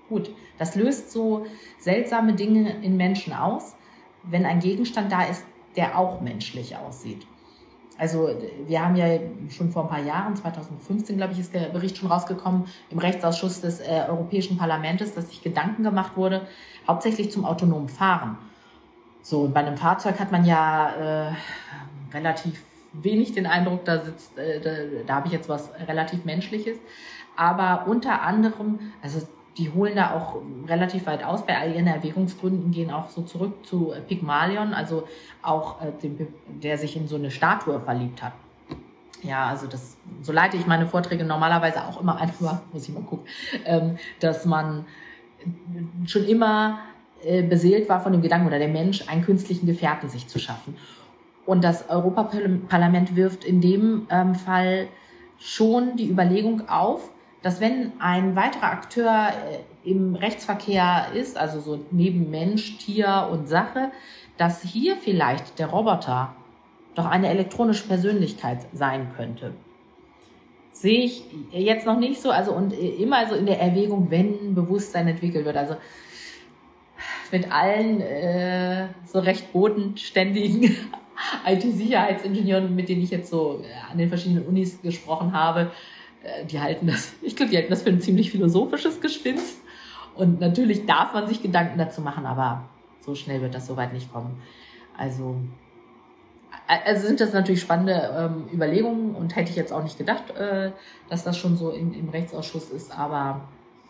gut, 0.07 0.31
das 0.57 0.75
löst 0.75 1.11
so 1.11 1.45
seltsame 1.77 2.33
Dinge 2.33 2.81
in 2.81 2.95
Menschen 2.95 3.33
aus, 3.33 3.75
wenn 4.23 4.45
ein 4.45 4.61
Gegenstand 4.61 5.11
da 5.11 5.23
ist, 5.23 5.45
der 5.75 5.97
auch 5.99 6.21
menschlich 6.21 6.77
aussieht. 6.77 7.27
Also 7.97 8.29
wir 8.65 8.83
haben 8.83 8.95
ja 8.95 9.19
schon 9.49 9.71
vor 9.71 9.83
ein 9.83 9.89
paar 9.89 10.03
Jahren, 10.03 10.35
2015 10.35 11.17
glaube 11.17 11.33
ich, 11.33 11.39
ist 11.39 11.53
der 11.53 11.69
Bericht 11.69 11.97
schon 11.97 12.09
rausgekommen 12.09 12.65
im 12.89 12.97
Rechtsausschuss 12.97 13.61
des 13.61 13.81
äh, 13.81 14.05
Europäischen 14.07 14.57
Parlaments, 14.57 15.13
dass 15.13 15.29
sich 15.29 15.43
Gedanken 15.43 15.83
gemacht 15.83 16.15
wurde, 16.15 16.47
hauptsächlich 16.87 17.31
zum 17.31 17.45
autonomen 17.45 17.89
Fahren. 17.89 18.37
So, 19.23 19.41
und 19.41 19.53
bei 19.53 19.61
einem 19.61 19.77
Fahrzeug 19.77 20.19
hat 20.19 20.31
man 20.31 20.43
ja 20.45 21.29
äh, 21.29 21.33
relativ 22.13 22.61
wenig 22.91 23.33
den 23.33 23.47
Eindruck, 23.47 23.85
da 23.85 24.03
sitzt, 24.03 24.37
äh, 24.37 24.59
da, 24.59 24.71
da 25.07 25.15
habe 25.15 25.27
ich 25.27 25.33
jetzt 25.33 25.47
was 25.47 25.71
relativ 25.87 26.25
Menschliches. 26.25 26.77
Aber 27.35 27.87
unter 27.87 28.21
anderem, 28.21 28.79
also 29.01 29.25
die 29.57 29.71
holen 29.71 29.95
da 29.95 30.11
auch 30.11 30.41
relativ 30.67 31.05
weit 31.05 31.23
aus. 31.23 31.45
Bei 31.45 31.57
all 31.57 31.73
ihren 31.73 31.87
Erwägungsgründen 31.87 32.71
gehen 32.71 32.91
auch 32.91 33.09
so 33.09 33.21
zurück 33.21 33.65
zu 33.65 33.93
äh, 33.93 34.01
Pygmalion, 34.01 34.73
also 34.73 35.07
auch 35.41 35.81
äh, 35.81 35.91
dem, 36.01 36.27
der 36.61 36.77
sich 36.77 36.97
in 36.97 37.07
so 37.07 37.15
eine 37.15 37.31
Statue 37.31 37.79
verliebt 37.79 38.21
hat. 38.21 38.33
Ja, 39.21 39.47
also 39.47 39.67
das, 39.67 39.95
so 40.21 40.33
leite 40.33 40.57
ich 40.57 40.67
meine 40.67 40.85
Vorträge 40.85 41.23
normalerweise 41.23 41.85
auch 41.85 42.01
immer 42.01 42.19
einfach, 42.19 42.59
muss 42.73 42.89
ich 42.89 42.93
mal 42.93 43.03
gucken, 43.03 43.25
ähm, 43.63 43.97
dass 44.19 44.45
man 44.45 44.85
schon 46.07 46.25
immer 46.25 46.79
beseelt 47.49 47.89
war 47.89 48.01
von 48.01 48.11
dem 48.11 48.21
Gedanken 48.21 48.47
oder 48.47 48.59
der 48.59 48.67
Mensch, 48.67 49.07
einen 49.07 49.23
künstlichen 49.23 49.65
Gefährten 49.65 50.09
sich 50.09 50.27
zu 50.27 50.39
schaffen. 50.39 50.75
Und 51.45 51.63
das 51.63 51.89
Europaparlament 51.89 53.15
wirft 53.15 53.43
in 53.43 53.61
dem 53.61 54.07
ähm, 54.09 54.35
Fall 54.35 54.87
schon 55.37 55.97
die 55.97 56.09
Überlegung 56.09 56.69
auf, 56.69 57.09
dass 57.41 57.59
wenn 57.59 57.91
ein 57.99 58.35
weiterer 58.35 58.71
Akteur 58.71 59.27
äh, 59.29 59.89
im 59.89 60.15
Rechtsverkehr 60.15 61.07
ist, 61.13 61.37
also 61.37 61.59
so 61.59 61.79
neben 61.91 62.31
Mensch, 62.31 62.77
Tier 62.77 63.27
und 63.29 63.47
Sache, 63.49 63.91
dass 64.37 64.61
hier 64.61 64.95
vielleicht 64.95 65.59
der 65.59 65.67
Roboter 65.67 66.33
doch 66.95 67.05
eine 67.05 67.27
elektronische 67.27 67.87
Persönlichkeit 67.87 68.59
sein 68.71 69.11
könnte. 69.17 69.53
Sehe 70.71 71.03
ich 71.03 71.25
jetzt 71.51 71.85
noch 71.85 71.99
nicht 71.99 72.21
so, 72.21 72.31
also 72.31 72.53
und 72.53 72.71
immer 72.71 73.27
so 73.27 73.35
in 73.35 73.45
der 73.45 73.59
Erwägung, 73.59 74.09
wenn 74.09 74.55
Bewusstsein 74.55 75.07
entwickelt 75.07 75.45
wird. 75.45 75.57
Also 75.57 75.75
mit 77.33 77.51
allen 77.51 77.99
äh, 77.99 78.89
so 79.11 79.17
recht 79.17 79.51
bodenständigen 79.51 80.77
IT-Sicherheitsingenieuren, 81.47 82.75
mit 82.75 82.89
denen 82.89 83.01
ich 83.01 83.09
jetzt 83.09 83.31
so 83.31 83.63
äh, 83.63 83.91
an 83.91 83.97
den 83.97 84.07
verschiedenen 84.07 84.45
Unis 84.45 84.79
gesprochen 84.83 85.33
habe, 85.33 85.71
äh, 86.21 86.45
die 86.45 86.61
halten 86.61 86.85
das, 86.85 87.13
ich 87.23 87.35
glaube, 87.35 87.49
die 87.49 87.57
halten 87.57 87.71
das 87.71 87.81
für 87.81 87.89
ein 87.89 88.01
ziemlich 88.01 88.29
philosophisches 88.29 89.01
Gespinst. 89.01 89.57
Und 90.15 90.39
natürlich 90.39 90.85
darf 90.85 91.15
man 91.15 91.27
sich 91.27 91.41
Gedanken 91.41 91.79
dazu 91.79 92.01
machen, 92.01 92.27
aber 92.27 92.65
so 93.01 93.15
schnell 93.15 93.41
wird 93.41 93.55
das 93.55 93.65
soweit 93.65 93.93
nicht 93.93 94.13
kommen. 94.13 94.39
Also, 94.95 95.37
also 96.67 97.07
sind 97.07 97.19
das 97.19 97.33
natürlich 97.33 97.61
spannende 97.61 98.13
ähm, 98.15 98.45
Überlegungen 98.53 99.15
und 99.15 99.35
hätte 99.35 99.49
ich 99.49 99.55
jetzt 99.55 99.73
auch 99.73 99.81
nicht 99.81 99.97
gedacht, 99.97 100.29
äh, 100.37 100.69
dass 101.09 101.23
das 101.23 101.35
schon 101.35 101.57
so 101.57 101.71
in, 101.71 101.95
im 101.95 102.09
Rechtsausschuss 102.09 102.69
ist, 102.69 102.95
aber 102.95 103.41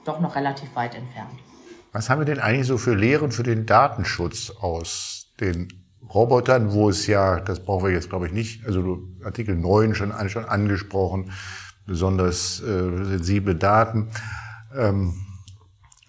doch 0.06 0.22
noch 0.22 0.38
relativ 0.38 0.74
weit 0.78 0.96
entfernt. 0.96 1.42
Was 1.94 2.10
haben 2.10 2.20
wir 2.20 2.26
denn 2.26 2.40
eigentlich 2.40 2.68
so 2.68 2.80
für 2.80 2.96
Lehren 2.96 3.32
für 3.32 3.44
den 3.44 3.68
Datenschutz 3.68 4.50
aus 4.50 5.28
den 5.40 5.68
Robotern, 6.14 6.72
wo 6.72 6.90
es 6.90 7.08
ja, 7.08 7.40
das 7.40 7.60
brauchen 7.60 7.86
wir 7.86 7.92
jetzt 7.94 8.10
glaube 8.10 8.28
ich 8.28 8.34
nicht, 8.34 8.66
also 8.66 9.04
Artikel 9.24 9.56
9 9.56 9.94
schon, 9.96 10.12
schon 10.30 10.46
angesprochen, 10.46 11.32
besonders 11.86 12.62
äh, 12.62 13.06
sensible 13.06 13.56
Daten. 13.56 14.10
Ähm, 14.76 15.14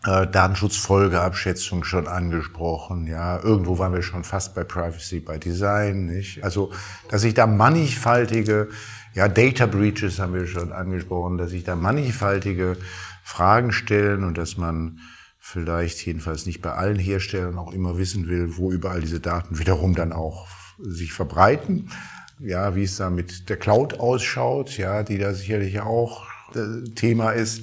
äh, 0.07 0.27
Datenschutzfolgeabschätzung 0.27 1.85
schon 1.85 2.07
angesprochen, 2.07 3.07
ja. 3.07 3.39
Irgendwo 3.41 3.79
waren 3.79 3.95
wir 3.95 4.03
schon 4.03 4.25
fast 4.25 4.55
bei 4.55 4.63
Privacy 4.63 5.21
by 5.21 5.39
Design, 5.39 6.07
nicht? 6.07 6.45
Also, 6.45 6.73
dass 7.09 7.23
sich 7.23 7.33
da 7.33 7.47
mannigfaltige, 7.47 8.69
ja, 9.15 9.29
Data 9.29 9.65
Breaches 9.65 10.19
haben 10.19 10.35
wir 10.35 10.47
schon 10.47 10.73
angesprochen, 10.73 11.39
dass 11.39 11.51
sich 11.51 11.65
da 11.65 11.75
mannigfaltige 11.75 12.77
Fragen 13.23 13.73
stellen 13.73 14.25
und 14.25 14.37
dass 14.37 14.59
man 14.59 15.01
vielleicht 15.47 16.05
jedenfalls 16.07 16.47
nicht 16.47 16.63
bei 16.63 16.73
allen 16.73 16.99
Herstellern 16.99 17.59
auch 17.59 17.73
immer 17.73 17.99
wissen 17.99 18.29
will, 18.29 18.57
wo 18.57 18.73
überall 18.73 19.01
diese 19.01 19.21
Daten 19.21 19.59
wiederum 19.59 19.95
dann 19.95 20.13
auch 20.13 20.49
sich 20.79 21.13
verbreiten 21.13 21.91
ja, 22.39 22.75
wie 22.75 22.85
es 22.85 22.97
da 22.97 23.11
mit 23.11 23.49
der 23.49 23.57
Cloud 23.57 24.01
ausschaut, 24.01 24.77
ja, 24.77 25.03
die 25.03 25.19
da 25.19 25.35
sicherlich 25.35 25.81
auch 25.81 26.27
äh, 26.55 26.89
Thema 26.91 27.31
ist. 27.31 27.63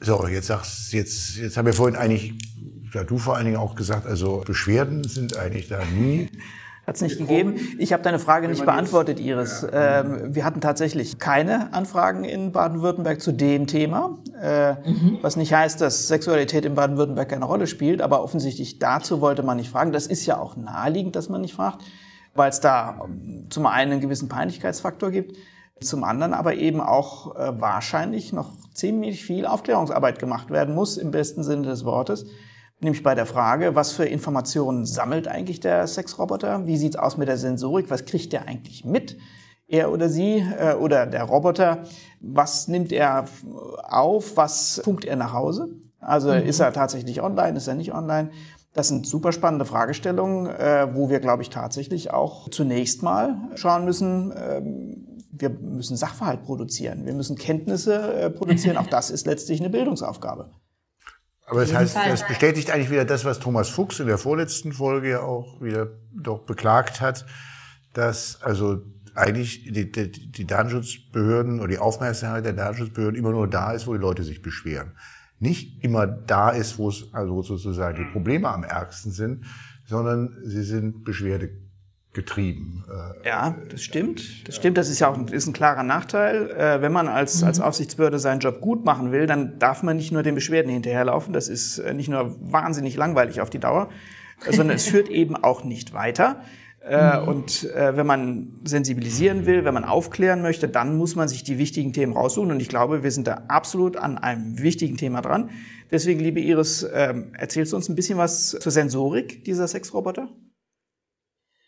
So, 0.00 0.26
jetzt 0.28 0.48
sagst 0.48 0.92
jetzt, 0.92 1.36
jetzt 1.36 1.56
haben 1.56 1.66
wir 1.66 1.72
vorhin 1.72 1.96
eigentlich, 1.96 2.34
ja, 2.92 3.04
du 3.04 3.18
vor 3.18 3.36
allen 3.36 3.46
Dingen 3.46 3.56
auch 3.56 3.74
gesagt, 3.74 4.06
also 4.06 4.42
Beschwerden 4.46 5.04
sind 5.04 5.36
eigentlich 5.36 5.68
da 5.68 5.84
nie. 5.84 6.28
Hat 6.86 6.96
es 6.96 7.00
nicht 7.00 7.18
gegeben. 7.18 7.56
Ich 7.78 7.92
habe 7.92 8.02
deine 8.02 8.18
Frage 8.18 8.48
nicht 8.48 8.64
beantwortet, 8.64 9.18
Iris. 9.18 9.66
Ähm, 9.72 10.34
wir 10.34 10.44
hatten 10.44 10.60
tatsächlich 10.60 11.18
keine 11.18 11.72
Anfragen 11.72 12.24
in 12.24 12.52
Baden-Württemberg 12.52 13.22
zu 13.22 13.32
dem 13.32 13.66
Thema, 13.66 14.18
äh, 14.40 14.72
mhm. 14.72 15.18
was 15.22 15.36
nicht 15.36 15.54
heißt, 15.54 15.80
dass 15.80 16.08
Sexualität 16.08 16.64
in 16.64 16.74
Baden-Württemberg 16.74 17.28
keine 17.28 17.46
Rolle 17.46 17.66
spielt, 17.66 18.02
aber 18.02 18.22
offensichtlich 18.22 18.78
dazu 18.78 19.20
wollte 19.20 19.42
man 19.42 19.56
nicht 19.56 19.70
fragen. 19.70 19.92
Das 19.92 20.06
ist 20.06 20.26
ja 20.26 20.38
auch 20.38 20.56
naheliegend, 20.56 21.16
dass 21.16 21.28
man 21.28 21.40
nicht 21.40 21.54
fragt 21.54 21.82
weil 22.34 22.50
es 22.50 22.60
da 22.60 23.00
ähm, 23.04 23.46
zum 23.50 23.66
einen 23.66 23.92
einen 23.92 24.00
gewissen 24.00 24.28
Peinlichkeitsfaktor 24.28 25.10
gibt, 25.10 25.36
zum 25.80 26.04
anderen 26.04 26.34
aber 26.34 26.54
eben 26.54 26.80
auch 26.80 27.36
äh, 27.36 27.60
wahrscheinlich 27.60 28.32
noch 28.32 28.52
ziemlich 28.74 29.24
viel 29.24 29.46
Aufklärungsarbeit 29.46 30.18
gemacht 30.18 30.50
werden 30.50 30.74
muss, 30.74 30.96
im 30.96 31.10
besten 31.10 31.42
Sinne 31.42 31.62
des 31.62 31.84
Wortes. 31.84 32.26
Nämlich 32.84 33.02
bei 33.02 33.14
der 33.14 33.24
Frage, 33.24 33.74
was 33.74 33.92
für 33.92 34.04
Informationen 34.04 34.84
sammelt 34.84 35.26
eigentlich 35.26 35.58
der 35.58 35.86
Sexroboter? 35.86 36.66
Wie 36.66 36.76
sieht's 36.76 36.96
aus 36.96 37.16
mit 37.16 37.28
der 37.28 37.38
Sensorik? 37.38 37.88
Was 37.88 38.04
kriegt 38.04 38.34
der 38.34 38.46
eigentlich 38.46 38.84
mit? 38.84 39.16
Er 39.66 39.90
oder 39.90 40.10
sie 40.10 40.44
äh, 40.58 40.74
oder 40.74 41.06
der 41.06 41.22
Roboter, 41.22 41.84
was 42.20 42.68
nimmt 42.68 42.92
er 42.92 43.24
auf? 43.84 44.36
Was 44.36 44.82
funkt 44.84 45.06
er 45.06 45.16
nach 45.16 45.32
Hause? 45.32 45.70
Also 45.98 46.30
mhm. 46.30 46.42
ist 46.42 46.60
er 46.60 46.74
tatsächlich 46.74 47.22
online? 47.22 47.56
Ist 47.56 47.68
er 47.68 47.74
nicht 47.74 47.94
online? 47.94 48.28
Das 48.74 48.88
sind 48.88 49.06
super 49.06 49.32
spannende 49.32 49.64
Fragestellungen, 49.64 50.44
äh, 50.44 50.88
wo 50.92 51.08
wir, 51.08 51.20
glaube 51.20 51.40
ich, 51.40 51.48
tatsächlich 51.48 52.10
auch 52.10 52.50
zunächst 52.50 53.02
mal 53.02 53.48
schauen 53.54 53.86
müssen, 53.86 54.30
ähm, 54.36 55.06
wir 55.30 55.48
müssen 55.48 55.96
Sachverhalt 55.96 56.42
produzieren, 56.42 57.06
wir 57.06 57.14
müssen 57.14 57.36
Kenntnisse 57.36 58.12
äh, 58.12 58.30
produzieren. 58.30 58.76
Auch 58.76 58.88
das 58.88 59.10
ist 59.10 59.26
letztlich 59.26 59.60
eine 59.60 59.70
Bildungsaufgabe. 59.70 60.50
Aber 61.46 61.60
das 61.60 61.74
heißt, 61.74 61.96
das 61.96 62.26
bestätigt 62.26 62.70
eigentlich 62.70 62.90
wieder 62.90 63.04
das, 63.04 63.24
was 63.24 63.38
Thomas 63.38 63.68
Fuchs 63.68 64.00
in 64.00 64.06
der 64.06 64.18
vorletzten 64.18 64.72
Folge 64.72 65.10
ja 65.10 65.20
auch 65.20 65.60
wieder 65.60 65.88
doch 66.12 66.40
beklagt 66.40 67.00
hat, 67.00 67.26
dass 67.92 68.42
also 68.42 68.82
eigentlich 69.14 69.64
die, 69.64 69.92
die, 69.92 70.10
die 70.10 70.46
Datenschutzbehörden 70.46 71.60
oder 71.60 71.68
die 71.68 71.78
Aufmerksamkeit 71.78 72.44
der 72.44 72.54
Datenschutzbehörden 72.54 73.18
immer 73.18 73.30
nur 73.30 73.48
da 73.48 73.72
ist, 73.72 73.86
wo 73.86 73.92
die 73.92 74.00
Leute 74.00 74.24
sich 74.24 74.42
beschweren. 74.42 74.92
Nicht 75.38 75.84
immer 75.84 76.06
da 76.06 76.50
ist, 76.50 76.78
wo 76.78 76.88
es 76.88 77.12
also 77.12 77.42
sozusagen 77.42 77.96
die 77.96 78.10
Probleme 78.10 78.48
am 78.48 78.64
ärgsten 78.64 79.12
sind, 79.12 79.44
sondern 79.86 80.36
sie 80.44 80.62
sind 80.62 81.04
Beschwerde 81.04 81.50
getrieben. 82.14 82.84
Äh, 82.88 83.28
ja, 83.28 83.56
das 83.70 83.82
stimmt. 83.82 84.48
Das 84.48 84.56
stimmt. 84.56 84.78
Das 84.78 84.88
ist 84.88 85.00
ja 85.00 85.08
auch 85.08 85.18
ein, 85.18 85.28
ist 85.28 85.46
ein 85.46 85.52
klarer 85.52 85.82
Nachteil. 85.82 86.50
Äh, 86.50 86.80
wenn 86.80 86.92
man 86.92 87.08
als, 87.08 87.42
mhm. 87.42 87.48
als 87.48 87.60
Aufsichtsbehörde 87.60 88.18
seinen 88.18 88.40
Job 88.40 88.60
gut 88.60 88.84
machen 88.84 89.12
will, 89.12 89.26
dann 89.26 89.58
darf 89.58 89.82
man 89.82 89.96
nicht 89.96 90.12
nur 90.12 90.22
den 90.22 90.34
Beschwerden 90.34 90.70
hinterherlaufen. 90.70 91.32
Das 91.32 91.48
ist 91.48 91.78
äh, 91.78 91.92
nicht 91.92 92.08
nur 92.08 92.36
wahnsinnig 92.40 92.96
langweilig 92.96 93.40
auf 93.40 93.50
die 93.50 93.58
Dauer, 93.58 93.90
sondern 94.48 94.76
es 94.76 94.86
führt 94.88 95.08
eben 95.08 95.36
auch 95.36 95.64
nicht 95.64 95.92
weiter. 95.92 96.40
Äh, 96.86 97.20
mhm. 97.20 97.28
Und 97.28 97.64
äh, 97.74 97.96
wenn 97.96 98.06
man 98.06 98.60
sensibilisieren 98.64 99.46
will, 99.46 99.64
wenn 99.64 99.74
man 99.74 99.84
aufklären 99.84 100.42
möchte, 100.42 100.68
dann 100.68 100.96
muss 100.96 101.16
man 101.16 101.28
sich 101.28 101.42
die 101.42 101.58
wichtigen 101.58 101.92
Themen 101.92 102.12
raussuchen. 102.12 102.50
Und 102.50 102.60
ich 102.60 102.68
glaube, 102.68 103.02
wir 103.02 103.10
sind 103.10 103.26
da 103.26 103.44
absolut 103.48 103.96
an 103.96 104.18
einem 104.18 104.60
wichtigen 104.60 104.96
Thema 104.96 105.20
dran. 105.20 105.50
Deswegen, 105.90 106.20
liebe 106.20 106.40
Iris, 106.40 106.82
äh, 106.82 107.14
erzählst 107.38 107.72
du 107.72 107.76
uns 107.76 107.88
ein 107.88 107.94
bisschen 107.96 108.18
was 108.18 108.50
zur 108.50 108.70
Sensorik 108.72 109.44
dieser 109.44 109.66
Sexroboter? 109.66 110.28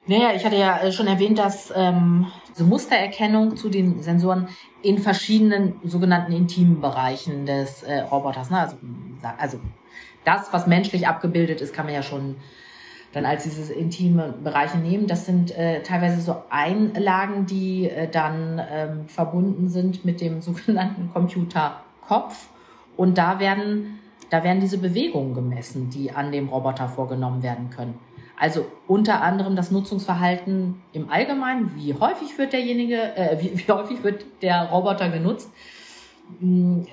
Naja, 0.08 0.32
ich 0.34 0.44
hatte 0.44 0.56
ja 0.56 0.78
äh, 0.78 0.92
schon 0.92 1.08
erwähnt, 1.08 1.38
dass 1.38 1.72
ähm, 1.74 2.26
so 2.54 2.64
Mustererkennung 2.64 3.56
zu 3.56 3.68
den 3.68 4.02
Sensoren 4.02 4.48
in 4.82 4.98
verschiedenen 4.98 5.80
sogenannten 5.84 6.32
intimen 6.32 6.80
Bereichen 6.80 7.44
des 7.44 7.82
äh, 7.82 8.00
Roboters, 8.00 8.50
ne? 8.50 8.60
also, 8.60 8.76
also 9.38 9.58
das, 10.24 10.52
was 10.52 10.66
menschlich 10.66 11.08
abgebildet 11.08 11.60
ist, 11.60 11.74
kann 11.74 11.86
man 11.86 11.94
ja 11.94 12.02
schon 12.02 12.36
dann 13.12 13.24
als 13.24 13.44
diese 13.44 13.72
intime 13.72 14.34
Bereiche 14.44 14.78
nehmen. 14.78 15.06
Das 15.06 15.26
sind 15.26 15.56
äh, 15.56 15.82
teilweise 15.82 16.20
so 16.20 16.36
Einlagen, 16.50 17.46
die 17.46 17.88
äh, 17.88 18.08
dann 18.08 18.60
ähm, 18.70 19.08
verbunden 19.08 19.68
sind 19.68 20.04
mit 20.04 20.20
dem 20.20 20.40
sogenannten 20.42 21.10
Computerkopf. 21.12 22.48
Und 22.96 23.18
da 23.18 23.40
werden, 23.40 23.98
da 24.30 24.44
werden 24.44 24.60
diese 24.60 24.78
Bewegungen 24.78 25.34
gemessen, 25.34 25.90
die 25.90 26.12
an 26.12 26.30
dem 26.30 26.48
Roboter 26.48 26.88
vorgenommen 26.88 27.42
werden 27.42 27.70
können. 27.70 27.98
Also 28.38 28.66
unter 28.86 29.22
anderem 29.22 29.56
das 29.56 29.70
Nutzungsverhalten 29.70 30.82
im 30.92 31.10
Allgemeinen, 31.10 31.72
wie 31.74 31.94
häufig 31.94 32.36
wird 32.36 32.52
derjenige, 32.52 33.16
äh, 33.16 33.38
wie, 33.40 33.58
wie 33.58 33.72
häufig 33.72 34.02
wird 34.02 34.24
der 34.42 34.64
Roboter 34.64 35.08
genutzt. 35.08 35.50
Hm, 36.40 36.86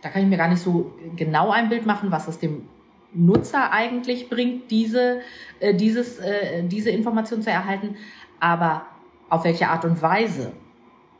da 0.00 0.08
kann 0.08 0.22
ich 0.22 0.28
mir 0.28 0.38
gar 0.38 0.48
nicht 0.48 0.62
so 0.62 0.92
genau 1.16 1.50
ein 1.50 1.68
Bild 1.68 1.84
machen, 1.84 2.10
was 2.10 2.28
es 2.28 2.38
dem 2.38 2.68
Nutzer 3.12 3.72
eigentlich 3.72 4.30
bringt, 4.30 4.70
diese, 4.70 5.20
äh, 5.60 5.74
dieses, 5.74 6.18
äh, 6.18 6.62
diese 6.62 6.90
Information 6.90 7.42
zu 7.42 7.50
erhalten. 7.50 7.96
Aber 8.40 8.86
auf 9.28 9.44
welche 9.44 9.68
Art 9.68 9.84
und 9.84 10.00
Weise 10.00 10.52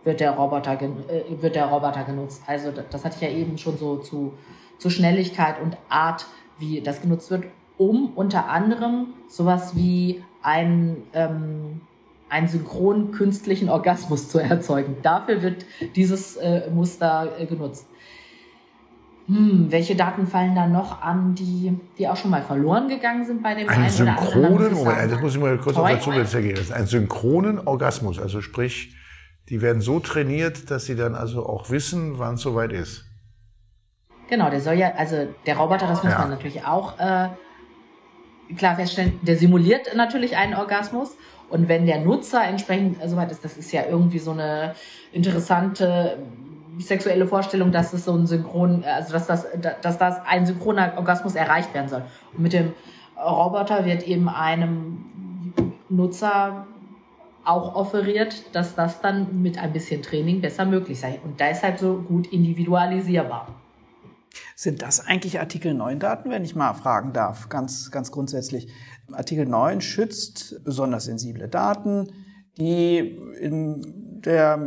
wird 0.04 0.20
der 0.20 0.32
Roboter, 0.32 0.80
äh, 0.80 1.42
wird 1.42 1.56
der 1.56 1.66
Roboter 1.66 2.04
genutzt. 2.04 2.42
Also 2.46 2.70
das 2.70 3.04
hatte 3.04 3.16
ich 3.16 3.22
ja 3.22 3.36
eben 3.36 3.58
schon 3.58 3.76
so 3.76 3.96
zu, 3.96 4.32
zu 4.78 4.88
Schnelligkeit 4.88 5.60
und 5.60 5.76
Art, 5.88 6.26
wie 6.58 6.80
das 6.80 7.02
genutzt 7.02 7.30
wird, 7.30 7.44
um 7.78 8.12
unter 8.14 8.48
anderem 8.48 9.08
sowas 9.28 9.76
wie 9.76 10.22
ein, 10.42 10.96
ähm, 11.12 11.80
einen 12.28 12.48
synchronen 12.48 13.12
künstlichen 13.12 13.68
Orgasmus 13.68 14.28
zu 14.28 14.38
erzeugen. 14.38 14.96
Dafür 15.02 15.42
wird 15.42 15.64
dieses 15.94 16.36
äh, 16.36 16.70
Muster 16.70 17.32
äh, 17.38 17.46
genutzt. 17.46 17.86
Hm, 19.26 19.66
welche 19.70 19.96
Daten 19.96 20.28
fallen 20.28 20.54
da 20.54 20.68
noch 20.68 21.02
an, 21.02 21.34
die, 21.34 21.76
die 21.98 22.08
auch 22.08 22.16
schon 22.16 22.30
mal 22.30 22.42
verloren 22.42 22.88
gegangen 22.88 23.26
sind 23.26 23.42
bei 23.42 23.56
dem 23.56 23.68
einen, 23.68 23.82
einen 23.82 23.90
synchronen, 23.90 24.72
Moment, 24.72 25.10
das 25.12 25.20
muss 25.20 25.34
ich 25.34 25.40
mal 25.40 25.58
kurz 25.58 25.76
auf 25.76 25.88
der 25.88 25.98
Zunge 25.98 26.24
zergehen. 26.26 26.58
Ein 26.72 26.86
synchronen 26.86 27.66
Orgasmus, 27.66 28.20
also 28.20 28.40
sprich, 28.40 28.94
die 29.48 29.62
werden 29.62 29.82
so 29.82 29.98
trainiert, 29.98 30.70
dass 30.70 30.84
sie 30.84 30.94
dann 30.94 31.16
also 31.16 31.44
auch 31.44 31.70
wissen, 31.70 32.20
wann 32.20 32.34
es 32.34 32.42
soweit 32.42 32.72
ist. 32.72 33.04
Genau, 34.28 34.48
der 34.48 34.60
soll 34.60 34.74
ja, 34.74 34.92
also 34.96 35.26
der 35.44 35.56
Roboter, 35.56 35.88
das 35.88 36.04
muss 36.04 36.12
ja. 36.12 36.18
man 36.20 36.30
natürlich 36.30 36.64
auch 36.64 36.98
äh, 36.98 37.28
klar 38.56 38.76
feststellen, 38.76 39.18
der 39.22 39.36
simuliert 39.36 39.94
natürlich 39.96 40.36
einen 40.36 40.54
Orgasmus. 40.54 41.16
Und 41.48 41.68
wenn 41.68 41.86
der 41.86 42.00
Nutzer 42.00 42.42
entsprechend 42.44 42.98
soweit 43.04 43.30
ist, 43.30 43.44
das 43.44 43.56
ist 43.56 43.72
ja 43.72 43.82
irgendwie 43.88 44.18
so 44.18 44.32
eine 44.32 44.74
interessante 45.12 46.18
sexuelle 46.78 47.26
Vorstellung, 47.26 47.72
dass 47.72 47.92
es 47.92 48.04
so 48.04 48.12
ein 48.12 48.26
Synchron, 48.26 48.84
also 48.84 49.12
dass 49.12 49.26
das, 49.26 49.46
dass 49.80 49.98
das 49.98 50.20
ein 50.26 50.44
synchroner 50.44 50.92
Orgasmus 50.96 51.34
erreicht 51.34 51.72
werden 51.72 51.88
soll. 51.88 52.02
Und 52.32 52.42
mit 52.42 52.52
dem 52.52 52.72
Roboter 53.16 53.84
wird 53.84 54.02
eben 54.06 54.28
einem 54.28 55.52
Nutzer 55.88 56.66
auch 57.44 57.76
offeriert, 57.76 58.54
dass 58.54 58.74
das 58.74 59.00
dann 59.00 59.42
mit 59.42 59.56
ein 59.56 59.72
bisschen 59.72 60.02
Training 60.02 60.40
besser 60.40 60.64
möglich 60.64 60.98
sei. 60.98 61.20
Und 61.24 61.40
halt 61.40 61.78
so 61.78 61.98
gut 62.08 62.26
individualisierbar. 62.32 63.48
Sind 64.54 64.82
das 64.82 65.00
eigentlich 65.00 65.40
Artikel 65.40 65.74
9 65.74 65.98
Daten, 65.98 66.30
wenn 66.30 66.44
ich 66.44 66.54
mal 66.54 66.74
fragen 66.74 67.12
darf, 67.12 67.48
ganz, 67.48 67.90
ganz 67.90 68.10
grundsätzlich? 68.10 68.68
Artikel 69.12 69.46
9 69.46 69.80
schützt 69.80 70.64
besonders 70.64 71.04
sensible 71.04 71.48
Daten, 71.48 72.08
die 72.58 72.98
in 73.40 74.20
der 74.24 74.58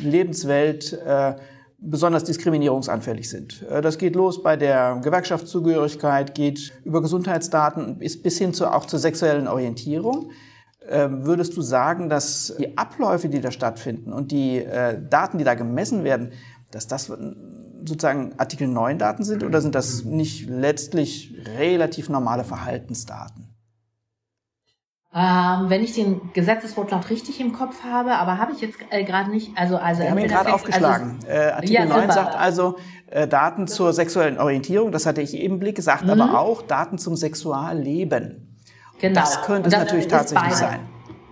Lebenswelt 0.00 0.92
äh, 0.92 1.34
besonders 1.78 2.24
diskriminierungsanfällig 2.24 3.28
sind. 3.28 3.62
Äh, 3.68 3.80
das 3.80 3.98
geht 3.98 4.14
los 4.14 4.42
bei 4.42 4.56
der 4.56 5.00
Gewerkschaftszugehörigkeit, 5.02 6.34
geht 6.34 6.72
über 6.84 7.00
Gesundheitsdaten 7.00 7.98
bis, 7.98 8.38
hin 8.38 8.52
zu, 8.52 8.66
auch 8.66 8.86
zur 8.86 8.98
sexuellen 8.98 9.48
Orientierung. 9.48 10.30
Äh, 10.86 11.08
würdest 11.10 11.56
du 11.56 11.62
sagen, 11.62 12.08
dass 12.08 12.54
die 12.58 12.76
Abläufe, 12.76 13.28
die 13.28 13.40
da 13.40 13.50
stattfinden 13.50 14.12
und 14.12 14.32
die 14.32 14.58
äh, 14.58 15.00
Daten, 15.08 15.38
die 15.38 15.44
da 15.44 15.54
gemessen 15.54 16.04
werden, 16.04 16.32
dass 16.70 16.86
das 16.86 17.10
sozusagen 17.84 18.34
Artikel 18.38 18.68
9 18.68 18.98
Daten 18.98 19.24
sind 19.24 19.44
oder 19.44 19.60
sind 19.60 19.74
das 19.74 20.04
nicht 20.04 20.48
letztlich 20.48 21.34
relativ 21.56 22.08
normale 22.08 22.44
Verhaltensdaten? 22.44 23.48
Ähm, 25.14 25.70
wenn 25.70 25.82
ich 25.82 25.94
den 25.94 26.32
Gesetzeswortlaut 26.34 27.08
richtig 27.08 27.40
im 27.40 27.54
Kopf 27.54 27.82
habe, 27.82 28.16
aber 28.16 28.36
habe 28.36 28.52
ich 28.52 28.60
jetzt 28.60 28.78
äh, 28.90 29.04
gerade 29.04 29.30
nicht. 29.30 29.50
Also, 29.56 29.78
also 29.78 30.02
Wir 30.02 30.10
haben 30.10 30.18
ihn 30.18 30.28
gerade 30.28 30.52
aufgeschlagen. 30.52 31.20
Also, 31.26 31.28
äh, 31.28 31.50
Artikel 31.50 31.74
ja, 31.74 31.84
9 31.86 32.10
sagt 32.10 32.36
also 32.36 32.76
äh, 33.06 33.26
Daten 33.26 33.66
zur 33.66 33.94
sexuellen 33.94 34.38
Orientierung, 34.38 34.92
das 34.92 35.06
hatte 35.06 35.22
ich 35.22 35.34
eben 35.34 35.54
im 35.54 35.60
Blick, 35.60 35.80
sagt 35.80 36.04
mhm. 36.04 36.10
aber 36.10 36.38
auch 36.38 36.60
Daten 36.60 36.98
zum 36.98 37.16
Sexualleben. 37.16 38.58
Genau. 39.00 39.18
Das 39.18 39.42
könnte 39.42 39.70
das 39.70 39.78
es 39.80 39.86
natürlich 39.86 40.08
tatsächlich 40.08 40.54
sein. 40.54 40.80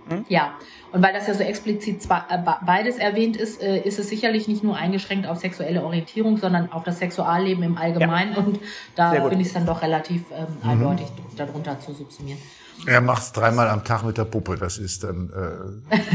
Hm? 0.09 0.25
Ja, 0.27 0.53
und 0.91 1.01
weil 1.01 1.13
das 1.13 1.27
ja 1.27 1.33
so 1.33 1.43
explizit 1.43 2.05
äh, 2.05 2.37
beides 2.65 2.97
erwähnt 2.97 3.37
ist, 3.37 3.61
äh, 3.61 3.79
ist 3.79 3.99
es 3.99 4.09
sicherlich 4.09 4.47
nicht 4.47 4.63
nur 4.63 4.75
eingeschränkt 4.77 5.27
auf 5.27 5.39
sexuelle 5.39 5.83
Orientierung, 5.83 6.37
sondern 6.37 6.71
auf 6.71 6.83
das 6.83 6.99
Sexualleben 6.99 7.63
im 7.63 7.77
Allgemeinen. 7.77 8.33
Ja. 8.33 8.39
Und 8.39 8.59
da 8.95 9.11
finde 9.11 9.41
ich 9.41 9.47
es 9.47 9.53
dann 9.53 9.65
doch 9.65 9.81
relativ 9.81 10.23
ähm, 10.31 10.45
mhm. 10.63 10.69
eindeutig, 10.69 11.07
darunter 11.35 11.79
zu 11.79 11.93
subsumieren. 11.93 12.39
Er 12.85 13.01
macht 13.01 13.23
es 13.23 13.31
dreimal 13.31 13.67
am 13.69 13.83
Tag 13.83 14.03
mit 14.03 14.17
der 14.17 14.25
Puppe. 14.25 14.55
Das 14.55 14.77
ist 14.77 15.03
dann. 15.03 15.31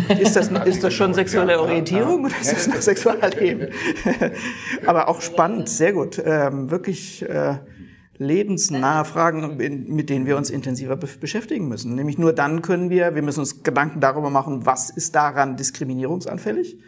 Äh 0.09 0.21
ist, 0.23 0.37
das, 0.37 0.49
ist 0.65 0.85
das 0.85 0.95
schon 0.95 1.13
sexuelle 1.13 1.61
Orientierung 1.61 2.25
oder 2.25 2.35
ist 2.41 2.53
das 2.53 2.69
noch 2.69 2.81
Sexualleben? 2.81 3.69
Aber 4.87 5.09
auch 5.09 5.21
spannend, 5.21 5.69
sehr 5.69 5.93
gut. 5.93 6.23
Ähm, 6.25 6.71
wirklich 6.71 7.29
äh, 7.29 7.57
lebensnahe 8.23 9.05
Fragen, 9.05 9.57
mit 9.57 10.09
denen 10.09 10.27
wir 10.27 10.37
uns 10.37 10.51
intensiver 10.51 10.97
be 10.97 11.09
beschäftigen 11.21 11.69
müssen. 11.69 11.95
Nämlich 11.95 12.19
nur 12.19 12.33
dann 12.33 12.63
können 12.63 12.91
wir, 12.91 13.15
wir 13.15 13.23
müssen 13.23 13.41
uns 13.41 13.63
Gedanken 13.63 14.01
darüber 14.01 14.31
machen, 14.31 14.65
was 14.67 14.91
ist 14.91 15.15
daran 15.15 15.57
diskriminierungsanfällig. 15.57 16.79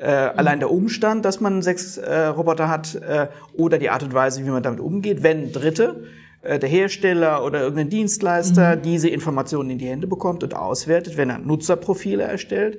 Äh, 0.00 0.32
mhm. 0.32 0.38
Allein 0.38 0.58
der 0.60 0.70
Umstand, 0.70 1.24
dass 1.24 1.40
man 1.40 1.62
sechs 1.62 1.98
äh, 1.98 2.26
Roboter 2.26 2.68
hat 2.68 2.94
äh, 2.94 3.28
oder 3.56 3.78
die 3.78 3.90
Art 3.90 4.02
und 4.02 4.14
Weise, 4.14 4.44
wie 4.44 4.50
man 4.50 4.62
damit 4.62 4.80
umgeht, 4.80 5.22
wenn 5.22 5.52
Dritte 5.52 6.04
äh, 6.42 6.58
der 6.58 6.68
Hersteller 6.68 7.44
oder 7.44 7.60
irgendein 7.60 7.90
Dienstleister 7.90 8.76
mhm. 8.76 8.82
diese 8.82 9.08
Informationen 9.08 9.70
in 9.70 9.78
die 9.78 9.88
Hände 9.88 10.06
bekommt 10.06 10.42
und 10.42 10.54
auswertet, 10.54 11.16
wenn 11.16 11.30
er 11.30 11.38
Nutzerprofile 11.38 12.24
erstellt. 12.24 12.78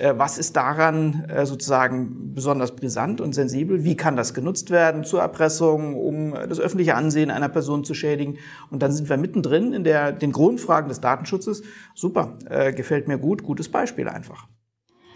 Äh, 0.00 0.14
was 0.16 0.38
ist 0.38 0.56
daran 0.56 1.24
äh, 1.28 1.44
sozusagen 1.44 2.34
besonders 2.34 2.74
brisant 2.74 3.20
und 3.20 3.34
sensibel? 3.34 3.84
Wie 3.84 3.96
kann 3.96 4.16
das 4.16 4.32
genutzt 4.32 4.70
werden 4.70 5.04
zur 5.04 5.20
Erpressung, 5.20 5.94
um 5.94 6.32
das 6.32 6.58
öffentliche 6.58 6.94
Ansehen 6.94 7.30
einer 7.30 7.50
Person 7.50 7.84
zu 7.84 7.92
schädigen? 7.92 8.38
Und 8.70 8.82
dann 8.82 8.92
sind 8.92 9.10
wir 9.10 9.18
mittendrin 9.18 9.72
in 9.74 9.84
der, 9.84 10.12
den 10.12 10.32
Grundfragen 10.32 10.88
des 10.88 11.00
Datenschutzes. 11.00 11.62
Super, 11.94 12.38
gefällt 12.74 13.08
mir 13.08 13.18
gut, 13.18 13.42
gutes 13.42 13.68
Beispiel 13.70 14.08
einfach. 14.08 14.46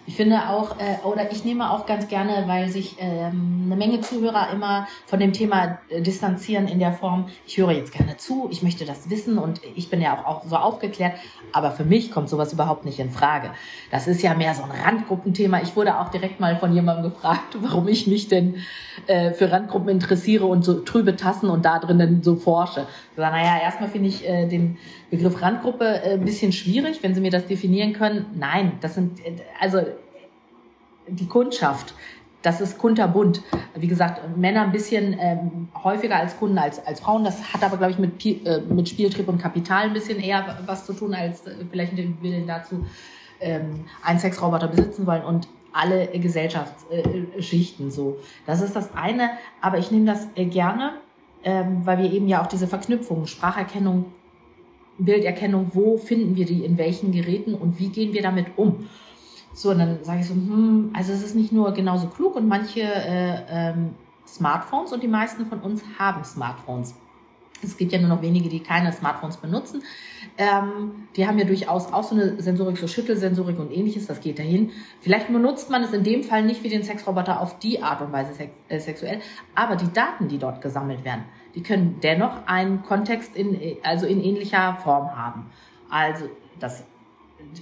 Ich 0.07 0.17
finde 0.17 0.51
auch, 0.51 0.79
äh, 0.79 1.07
oder 1.07 1.33
ich 1.33 1.45
nehme 1.47 1.71
auch 1.71 1.87
ganz 1.87 2.09
gerne, 2.09 2.45
weil 2.47 2.69
sich 2.69 2.97
ähm, 2.99 3.63
eine 3.65 3.77
Menge 3.77 4.03
Zuhörer 4.03 4.51
immer 4.53 4.87
von 5.07 5.19
dem 5.19 5.33
Thema 5.33 5.79
äh, 5.89 6.03
distanzieren 6.03 6.69
in 6.69 6.79
der 6.79 6.93
Form, 6.93 7.27
ich 7.47 7.57
höre 7.57 7.71
jetzt 7.71 7.93
gerne 7.93 8.19
zu, 8.19 8.49
ich 8.51 8.63
möchte 8.63 8.85
das 8.85 9.09
wissen 9.09 9.39
und 9.39 9.63
ich 9.75 9.89
bin 9.89 10.03
ja 10.03 10.19
auch, 10.19 10.27
auch 10.27 10.45
so 10.45 10.57
aufgeklärt, 10.57 11.15
aber 11.53 11.71
für 11.71 11.85
mich 11.85 12.11
kommt 12.11 12.29
sowas 12.29 12.53
überhaupt 12.53 12.85
nicht 12.85 12.99
in 12.99 13.11
Frage. 13.11 13.51
Das 13.91 14.07
ist 14.07 14.21
ja 14.21 14.35
mehr 14.35 14.55
so 14.55 14.65
ein 14.65 14.73
Randgruppenthema. 14.73 15.63
Ich 15.63 15.75
wurde 15.75 15.99
auch 15.99 16.11
direkt 16.11 16.39
mal 16.39 16.57
von 16.57 16.75
jemandem 16.75 17.11
gefragt, 17.11 17.57
warum 17.63 17.89
ich 17.89 18.07
mich 18.07 18.29
denn 18.29 18.57
äh, 19.07 19.33
für 19.33 19.51
Randgruppen 19.51 19.89
interessiere 19.89 20.45
und 20.45 20.67
so 20.67 20.81
trübe 20.81 21.17
Tassen 21.17 21.49
und 21.49 21.65
da 21.65 21.79
drinnen 21.79 22.23
so 22.23 22.37
forsche. 22.37 22.87
Sage, 23.17 23.37
naja, 23.37 23.62
erstmal 23.62 23.89
finde 23.89 24.09
ich 24.09 24.29
äh, 24.29 24.47
den 24.47 24.77
Begriff 25.11 25.41
Randgruppe 25.41 25.85
äh, 25.85 26.15
ein 26.15 26.25
bisschen 26.25 26.53
schwierig, 26.53 27.03
wenn 27.03 27.15
Sie 27.15 27.21
mir 27.21 27.31
das 27.31 27.47
definieren 27.47 27.93
können. 27.93 28.27
Nein, 28.35 28.73
das 28.81 28.95
sind, 28.95 29.25
äh, 29.25 29.37
also 29.61 29.83
die 31.07 31.27
Kundschaft, 31.27 31.95
das 32.43 32.61
ist 32.61 32.77
kunterbunt. 32.79 33.43
Wie 33.75 33.87
gesagt, 33.87 34.37
Männer 34.37 34.62
ein 34.62 34.73
bisschen 34.73 35.17
ähm, 35.19 35.69
häufiger 35.83 36.17
als 36.17 36.37
Kunden 36.39 36.59
als, 36.59 36.85
als 36.87 37.01
Frauen. 37.01 37.25
Das 37.25 37.55
hat 37.55 37.62
aber, 37.62 37.79
glaube 37.79 37.93
ich, 37.93 37.99
mit, 37.99 38.25
äh, 38.27 38.61
mit 38.69 38.89
Spieltrieb 38.89 39.29
und 39.29 39.39
Kapital 39.41 39.85
ein 39.85 39.93
bisschen 39.93 40.21
eher 40.21 40.59
was 40.67 40.85
zu 40.85 40.93
tun, 40.93 41.15
als 41.15 41.47
äh, 41.47 41.53
vielleicht 41.71 41.97
den 41.97 42.21
Willen 42.21 42.47
dazu, 42.47 42.85
ähm, 43.41 43.87
einen 44.03 44.19
Sexroboter 44.19 44.69
besitzen 44.69 45.07
wollen 45.07 45.23
und 45.23 45.49
alle 45.73 46.07
Gesellschaftsschichten 46.07 47.91
so. 47.91 48.19
Das 48.47 48.61
ist 48.61 48.77
das 48.77 48.95
eine, 48.95 49.31
aber 49.61 49.79
ich 49.79 49.91
nehme 49.91 50.07
das 50.07 50.29
äh, 50.37 50.45
gerne, 50.45 50.93
ähm, 51.45 51.85
weil 51.85 51.99
wir 51.99 52.13
eben 52.13 52.29
ja 52.29 52.43
auch 52.43 52.47
diese 52.47 52.67
Verknüpfung, 52.67 53.27
Spracherkennung, 53.27 54.07
Bilderkennung, 54.99 55.71
wo 55.75 55.99
finden 55.99 56.37
wir 56.37 56.47
die 56.47 56.65
in 56.65 56.79
welchen 56.79 57.13
Geräten 57.13 57.55
und 57.55 57.79
wie 57.79 57.89
gehen 57.89 58.13
wir 58.13 58.23
damit 58.23 58.47
um? 58.57 58.89
So, 59.53 59.71
und 59.71 59.79
dann 59.79 60.03
sage 60.03 60.21
ich 60.21 60.27
so, 60.27 60.35
hm, 60.35 60.91
also 60.95 61.13
es 61.13 61.23
ist 61.23 61.37
nicht 61.37 61.53
nur 61.53 61.73
genauso 61.73 62.09
klug 62.09 62.35
und 62.37 62.49
manche 62.49 62.81
äh, 62.81 63.43
ähm, 63.49 63.91
Smartphones 64.27 64.93
und 64.93 65.03
die 65.03 65.09
meisten 65.09 65.47
von 65.47 65.61
uns 65.61 65.83
haben 65.99 66.25
Smartphones. 66.25 66.95
Es 67.63 67.77
gibt 67.77 67.93
ja 67.93 68.01
nur 68.01 68.09
noch 68.09 68.23
wenige, 68.23 68.49
die 68.49 68.61
keine 68.61 68.93
Smartphones 68.93 69.37
benutzen. 69.37 69.83
Ähm, 70.37 71.07
die 71.16 71.28
haben 71.28 71.39
ja 71.39 71.45
durchaus 71.45 71.93
auch 71.93 72.03
so 72.03 72.16
eine 72.16 72.43
Sensorik, 72.43 72.76
so 72.76 72.89
Schüttelsensorik 72.89 73.59
und 73.59 73.70
ähnliches, 73.70 74.07
das 74.07 74.20
geht 74.20 74.41
dahin. 74.41 74.72
Vielleicht 75.01 75.28
benutzt 75.32 75.70
man 75.70 75.85
es 75.85 75.93
in 75.93 76.03
dem 76.03 76.24
Fall 76.24 76.43
nicht 76.43 76.64
wie 76.64 76.68
den 76.68 76.82
Sexroboter 76.82 77.41
auf 77.41 77.61
die 77.61 77.82
Art 77.82 78.01
und 78.01 78.12
Weise 78.12 78.35
sex 78.35 78.53
äh, 78.68 78.80
sexuell, 78.80 79.20
aber 79.55 79.76
die 79.76 79.93
Daten, 79.93 80.26
die 80.26 80.39
dort 80.39 80.61
gesammelt 80.61 81.05
werden, 81.05 81.24
die 81.55 81.62
können 81.62 82.01
dennoch 82.03 82.47
einen 82.47 82.82
Kontext 82.82 83.37
in, 83.37 83.76
also 83.85 84.07
in 84.07 84.20
ähnlicher 84.20 84.76
Form 84.82 85.16
haben. 85.16 85.51
Also 85.89 86.28
das 86.59 86.82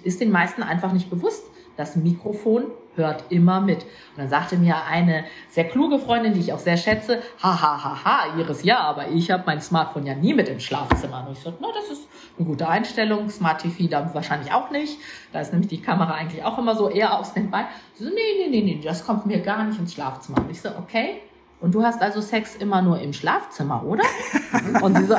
ist 0.03 0.23
den 0.23 0.31
meisten 0.31 0.63
einfach 0.63 0.95
nicht 0.95 1.11
bewusst 1.11 1.45
das 1.77 1.97
Mikrofon 1.97 2.65
hört 2.95 3.25
immer 3.31 3.61
mit. 3.61 3.83
Und 3.83 4.19
dann 4.19 4.29
sagte 4.29 4.57
mir 4.57 4.85
eine 4.85 5.25
sehr 5.49 5.65
kluge 5.65 5.99
Freundin, 5.99 6.35
die 6.35 6.41
ich 6.41 6.53
auch 6.53 6.59
sehr 6.59 6.77
schätze, 6.77 7.23
ha, 7.43 7.61
ha, 7.61 7.83
ha, 7.83 8.05
ha, 8.05 8.39
Iris, 8.39 8.63
ja, 8.65 8.81
aber 8.81 9.09
ich 9.09 9.31
habe 9.31 9.45
mein 9.47 9.61
Smartphone 9.61 10.07
ja 10.07 10.15
nie 10.15 10.35
mit 10.35 10.49
im 10.49 10.61
Schlafzimmer. 10.61 11.25
Und 11.27 11.33
ich 11.33 11.43
sagte, 11.43 11.59
na, 11.61 11.69
das 11.75 11.91
ist 11.91 12.09
eine 12.39 12.47
gute 12.47 12.69
Einstellung, 12.69 13.31
Smart 13.31 13.63
TV 13.63 13.89
da 13.89 14.13
wahrscheinlich 14.15 14.53
auch 14.53 14.71
nicht. 14.71 14.99
Da 15.33 15.41
ist 15.41 15.53
nämlich 15.53 15.71
die 15.71 15.81
Kamera 15.81 16.13
eigentlich 16.15 16.45
auch 16.45 16.59
immer 16.59 16.75
so 16.75 16.91
eher 16.91 17.19
auf 17.19 17.31
Standby. 17.31 17.65
So, 17.95 18.05
nee, 18.05 18.11
nee, 18.13 18.49
nee, 18.51 18.63
nee, 18.63 18.81
das 18.83 19.07
kommt 19.07 19.27
mir 19.27 19.41
gar 19.41 19.65
nicht 19.65 19.79
ins 19.79 19.95
Schlafzimmer. 19.95 20.39
Und 20.39 20.51
ich 20.51 20.61
so, 20.61 20.69
okay. 20.79 21.21
Und 21.61 21.75
du 21.75 21.83
hast 21.83 22.03
also 22.03 22.21
Sex 22.21 22.57
immer 22.57 22.83
nur 22.83 23.01
im 23.01 23.13
Schlafzimmer, 23.13 23.85
oder? 23.85 24.05
Und 24.83 24.97
sie 24.97 25.05
so, 25.05 25.15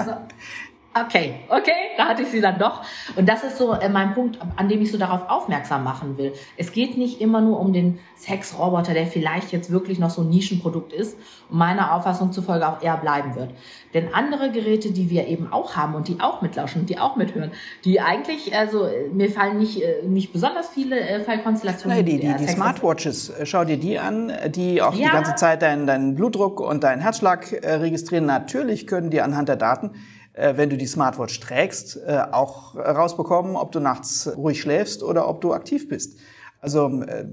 Okay, 0.96 1.36
okay, 1.50 1.72
da 1.98 2.10
hatte 2.10 2.22
ich 2.22 2.30
sie 2.30 2.40
dann 2.40 2.60
doch. 2.60 2.84
Und 3.16 3.28
das 3.28 3.44
ist 3.44 3.58
so 3.58 3.74
äh, 3.74 3.90
mein 3.90 4.14
Punkt, 4.14 4.38
an 4.58 4.70
dem 4.70 4.80
ich 4.80 4.92
so 4.92 5.00
darauf 5.00 5.28
aufmerksam 5.28 5.84
machen 5.84 6.20
will. 6.20 6.34
Es 6.56 6.72
geht 6.72 6.98
nicht 6.98 7.20
immer 7.20 7.42
nur 7.42 7.60
um 7.60 7.74
den 7.74 7.98
Sexroboter, 8.16 8.94
der 8.94 9.08
vielleicht 9.08 9.52
jetzt 9.52 9.72
wirklich 9.72 9.98
noch 9.98 10.12
so 10.12 10.22
ein 10.22 10.30
Nischenprodukt 10.30 10.94
ist 10.94 11.18
und 11.50 11.58
meiner 11.58 11.96
Auffassung 11.96 12.32
zufolge 12.32 12.68
auch 12.68 12.84
eher 12.84 12.98
bleiben 12.98 13.36
wird. 13.36 13.56
Denn 13.96 14.14
andere 14.14 14.52
Geräte, 14.52 14.92
die 14.92 15.10
wir 15.10 15.28
eben 15.28 15.52
auch 15.52 15.76
haben 15.76 15.96
und 15.96 16.08
die 16.08 16.20
auch 16.20 16.44
mitlauschen, 16.44 16.86
die 16.86 17.00
auch 17.00 17.16
mithören, 17.16 17.52
die 17.86 18.00
eigentlich, 18.00 18.56
also 18.56 18.88
mir 19.12 19.32
fallen 19.32 19.58
nicht, 19.58 19.82
äh, 19.82 20.04
nicht 20.06 20.32
besonders 20.32 20.70
viele 20.70 21.00
äh, 21.00 21.22
Fallkonstellationen. 21.22 21.98
Nee, 21.98 22.04
die, 22.04 22.20
die, 22.20 22.36
die 22.36 22.48
Smartwatches, 22.48 23.34
schau 23.46 23.66
dir 23.66 23.78
die 23.78 23.98
an, 23.98 24.32
die 24.50 24.80
auch 24.84 24.94
ja. 24.94 25.08
die 25.08 25.12
ganze 25.12 25.34
Zeit 25.36 25.64
deinen, 25.64 25.88
deinen 25.88 26.14
Blutdruck 26.14 26.60
und 26.60 26.84
deinen 26.84 27.02
Herzschlag 27.02 27.52
registrieren. 27.64 28.28
Natürlich 28.28 28.86
können 28.86 29.10
die 29.10 29.22
anhand 29.22 29.50
der 29.50 29.56
Daten 29.56 29.92
äh, 30.34 30.58
wenn 30.58 30.70
du 30.70 30.78
die 30.78 30.88
Smartwatch 30.88 31.40
trägst, 31.40 31.98
äh, 32.08 32.20
auch 32.32 32.76
rausbekommen, 32.76 33.56
ob 33.56 33.72
du 33.72 33.80
nachts 33.80 34.30
ruhig 34.36 34.60
schläfst 34.60 35.04
oder 35.04 35.28
ob 35.28 35.42
du 35.42 35.54
aktiv 35.54 35.88
bist. 35.88 36.20
Also 36.60 37.04
äh, 37.04 37.26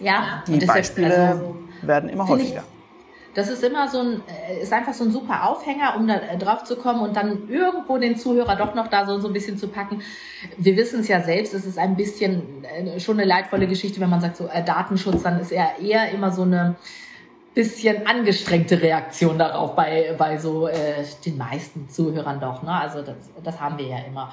ja, 0.00 0.44
die 0.46 0.64
Beispiele 0.64 1.30
also, 1.30 1.56
werden 1.82 2.08
immer 2.08 2.28
häufiger. 2.28 2.62
das 3.34 3.48
ist 3.48 3.64
immer 3.64 3.88
so 3.88 3.98
ein, 3.98 4.22
ist 4.62 4.72
einfach 4.72 4.94
so 4.94 5.04
ein 5.04 5.10
super 5.10 5.48
Aufhänger, 5.48 5.96
um 5.96 6.06
da 6.06 6.18
drauf 6.38 6.62
zu 6.64 6.76
kommen 6.76 7.00
und 7.00 7.16
dann 7.16 7.48
irgendwo 7.48 7.98
den 7.98 8.16
Zuhörer 8.16 8.54
doch 8.54 8.74
noch 8.74 8.88
da 8.88 9.06
so, 9.06 9.18
so 9.18 9.26
ein 9.26 9.32
bisschen 9.32 9.58
zu 9.58 9.66
packen. 9.68 10.02
Wir 10.56 10.76
wissen 10.76 11.00
es 11.00 11.08
ja 11.08 11.22
selbst, 11.22 11.52
es 11.52 11.64
ist 11.64 11.78
ein 11.78 11.96
bisschen 11.96 12.64
schon 12.98 13.18
eine 13.18 13.26
leidvolle 13.26 13.66
Geschichte, 13.66 14.00
wenn 14.00 14.10
man 14.10 14.20
sagt 14.20 14.36
so 14.36 14.46
äh, 14.46 14.62
Datenschutz, 14.62 15.22
dann 15.22 15.40
ist 15.40 15.50
er 15.50 15.80
eher 15.80 16.10
immer 16.12 16.30
so 16.30 16.42
eine, 16.42 16.76
bisschen 17.56 18.06
angestrengte 18.06 18.82
Reaktion 18.82 19.38
darauf 19.38 19.74
bei, 19.74 20.14
bei 20.18 20.36
so 20.36 20.68
äh, 20.68 21.04
den 21.24 21.38
meisten 21.38 21.88
Zuhörern 21.88 22.38
doch. 22.38 22.62
Ne? 22.62 22.70
Also 22.70 23.00
das, 23.00 23.16
das 23.42 23.58
haben 23.58 23.78
wir 23.78 23.86
ja 23.86 23.98
immer 24.06 24.30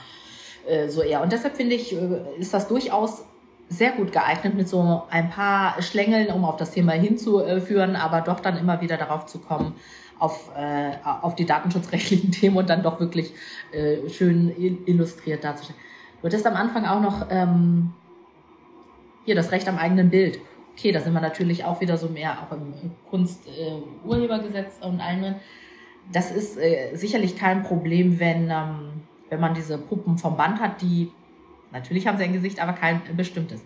äh, 0.68 0.90
so 0.90 1.02
eher. 1.02 1.22
Und 1.22 1.32
deshalb 1.32 1.56
finde 1.56 1.76
ich, 1.76 1.96
äh, 1.96 2.20
ist 2.38 2.54
das 2.54 2.68
durchaus 2.68 3.24
sehr 3.70 3.94
gut 3.94 4.12
geeignet 4.12 4.56
mit 4.56 4.68
so 4.68 5.04
ein 5.10 5.30
paar 5.30 5.82
Schlängeln, 5.82 6.28
um 6.28 6.44
auf 6.44 6.58
das 6.58 6.72
Thema 6.72 6.92
hinzuführen, 6.92 7.96
aber 7.96 8.20
doch 8.20 8.42
dann 8.42 8.58
immer 8.58 8.82
wieder 8.82 8.98
darauf 8.98 9.26
zu 9.26 9.40
kommen, 9.40 9.76
auf, 10.20 10.52
äh, 10.58 10.92
auf 11.22 11.36
die 11.36 11.46
datenschutzrechtlichen 11.46 12.32
Themen 12.34 12.58
und 12.58 12.70
dann 12.70 12.84
doch 12.84 13.00
wirklich 13.00 13.34
äh, 13.72 14.10
schön 14.10 14.54
illustriert 14.86 15.46
darzustellen. 15.46 15.80
Du 16.22 16.28
hattest 16.28 16.46
am 16.46 16.56
Anfang 16.56 16.86
auch 16.86 17.00
noch 17.00 17.28
ähm, 17.30 17.94
hier 19.24 19.36
das 19.36 19.52
Recht 19.52 19.70
am 19.70 19.78
eigenen 19.78 20.10
Bild. 20.10 20.40
Okay, 20.76 20.92
da 20.92 21.00
sind 21.00 21.14
wir 21.14 21.22
natürlich 21.22 21.66
auch 21.66 21.82
wieder 21.82 21.98
so 21.98 22.10
mehr 22.10 22.38
auch 22.42 22.52
im 22.52 22.74
Kunsturhebergesetz 23.10 24.80
äh, 24.82 24.86
und 24.86 25.00
allen. 25.00 25.36
Das 26.12 26.32
ist 26.32 26.58
äh, 26.58 26.96
sicherlich 26.96 27.38
kein 27.38 27.64
Problem, 27.64 28.20
wenn, 28.20 28.50
ähm, 28.50 29.04
wenn 29.30 29.40
man 29.40 29.54
diese 29.54 29.78
Puppen 29.78 30.18
vom 30.18 30.36
Band 30.36 30.60
hat, 30.60 30.82
die 30.82 31.12
natürlich 31.72 32.08
haben 32.08 32.18
sie 32.18 32.24
ein 32.24 32.34
Gesicht, 32.34 32.60
aber 32.60 32.74
kein 32.74 33.02
bestimmtes. 33.16 33.62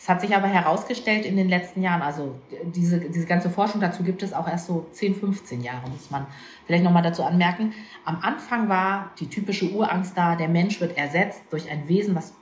Es 0.00 0.08
hat 0.08 0.20
sich 0.20 0.34
aber 0.36 0.46
herausgestellt 0.46 1.26
in 1.26 1.36
den 1.36 1.48
letzten 1.48 1.82
Jahren, 1.82 2.02
also 2.02 2.38
diese, 2.62 3.00
diese 3.00 3.26
ganze 3.26 3.50
Forschung 3.50 3.80
dazu 3.80 4.04
gibt 4.04 4.22
es 4.22 4.32
auch 4.32 4.46
erst 4.46 4.66
so 4.66 4.86
10, 4.92 5.16
15 5.16 5.60
Jahre, 5.60 5.90
muss 5.90 6.10
man 6.10 6.26
vielleicht 6.66 6.84
nochmal 6.84 7.02
dazu 7.02 7.24
anmerken. 7.24 7.72
Am 8.04 8.20
Anfang 8.20 8.68
war 8.68 9.10
die 9.18 9.26
typische 9.26 9.72
Urangst 9.72 10.16
da, 10.16 10.36
der 10.36 10.48
Mensch 10.48 10.80
wird 10.80 10.96
ersetzt 10.96 11.42
durch 11.50 11.68
ein 11.68 11.88
Wesen, 11.88 12.14
was 12.14 12.32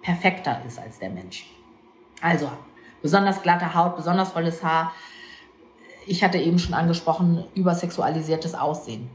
perfekter 0.00 0.62
ist 0.66 0.78
als 0.78 0.98
der 0.98 1.10
Mensch. 1.10 1.50
Also 2.22 2.50
besonders 3.02 3.42
glatte 3.42 3.74
Haut, 3.74 3.96
besonders 3.96 4.32
volles 4.32 4.62
Haar. 4.62 4.92
Ich 6.06 6.22
hatte 6.22 6.38
eben 6.38 6.58
schon 6.58 6.74
angesprochen, 6.74 7.44
übersexualisiertes 7.54 8.54
Aussehen. 8.54 9.08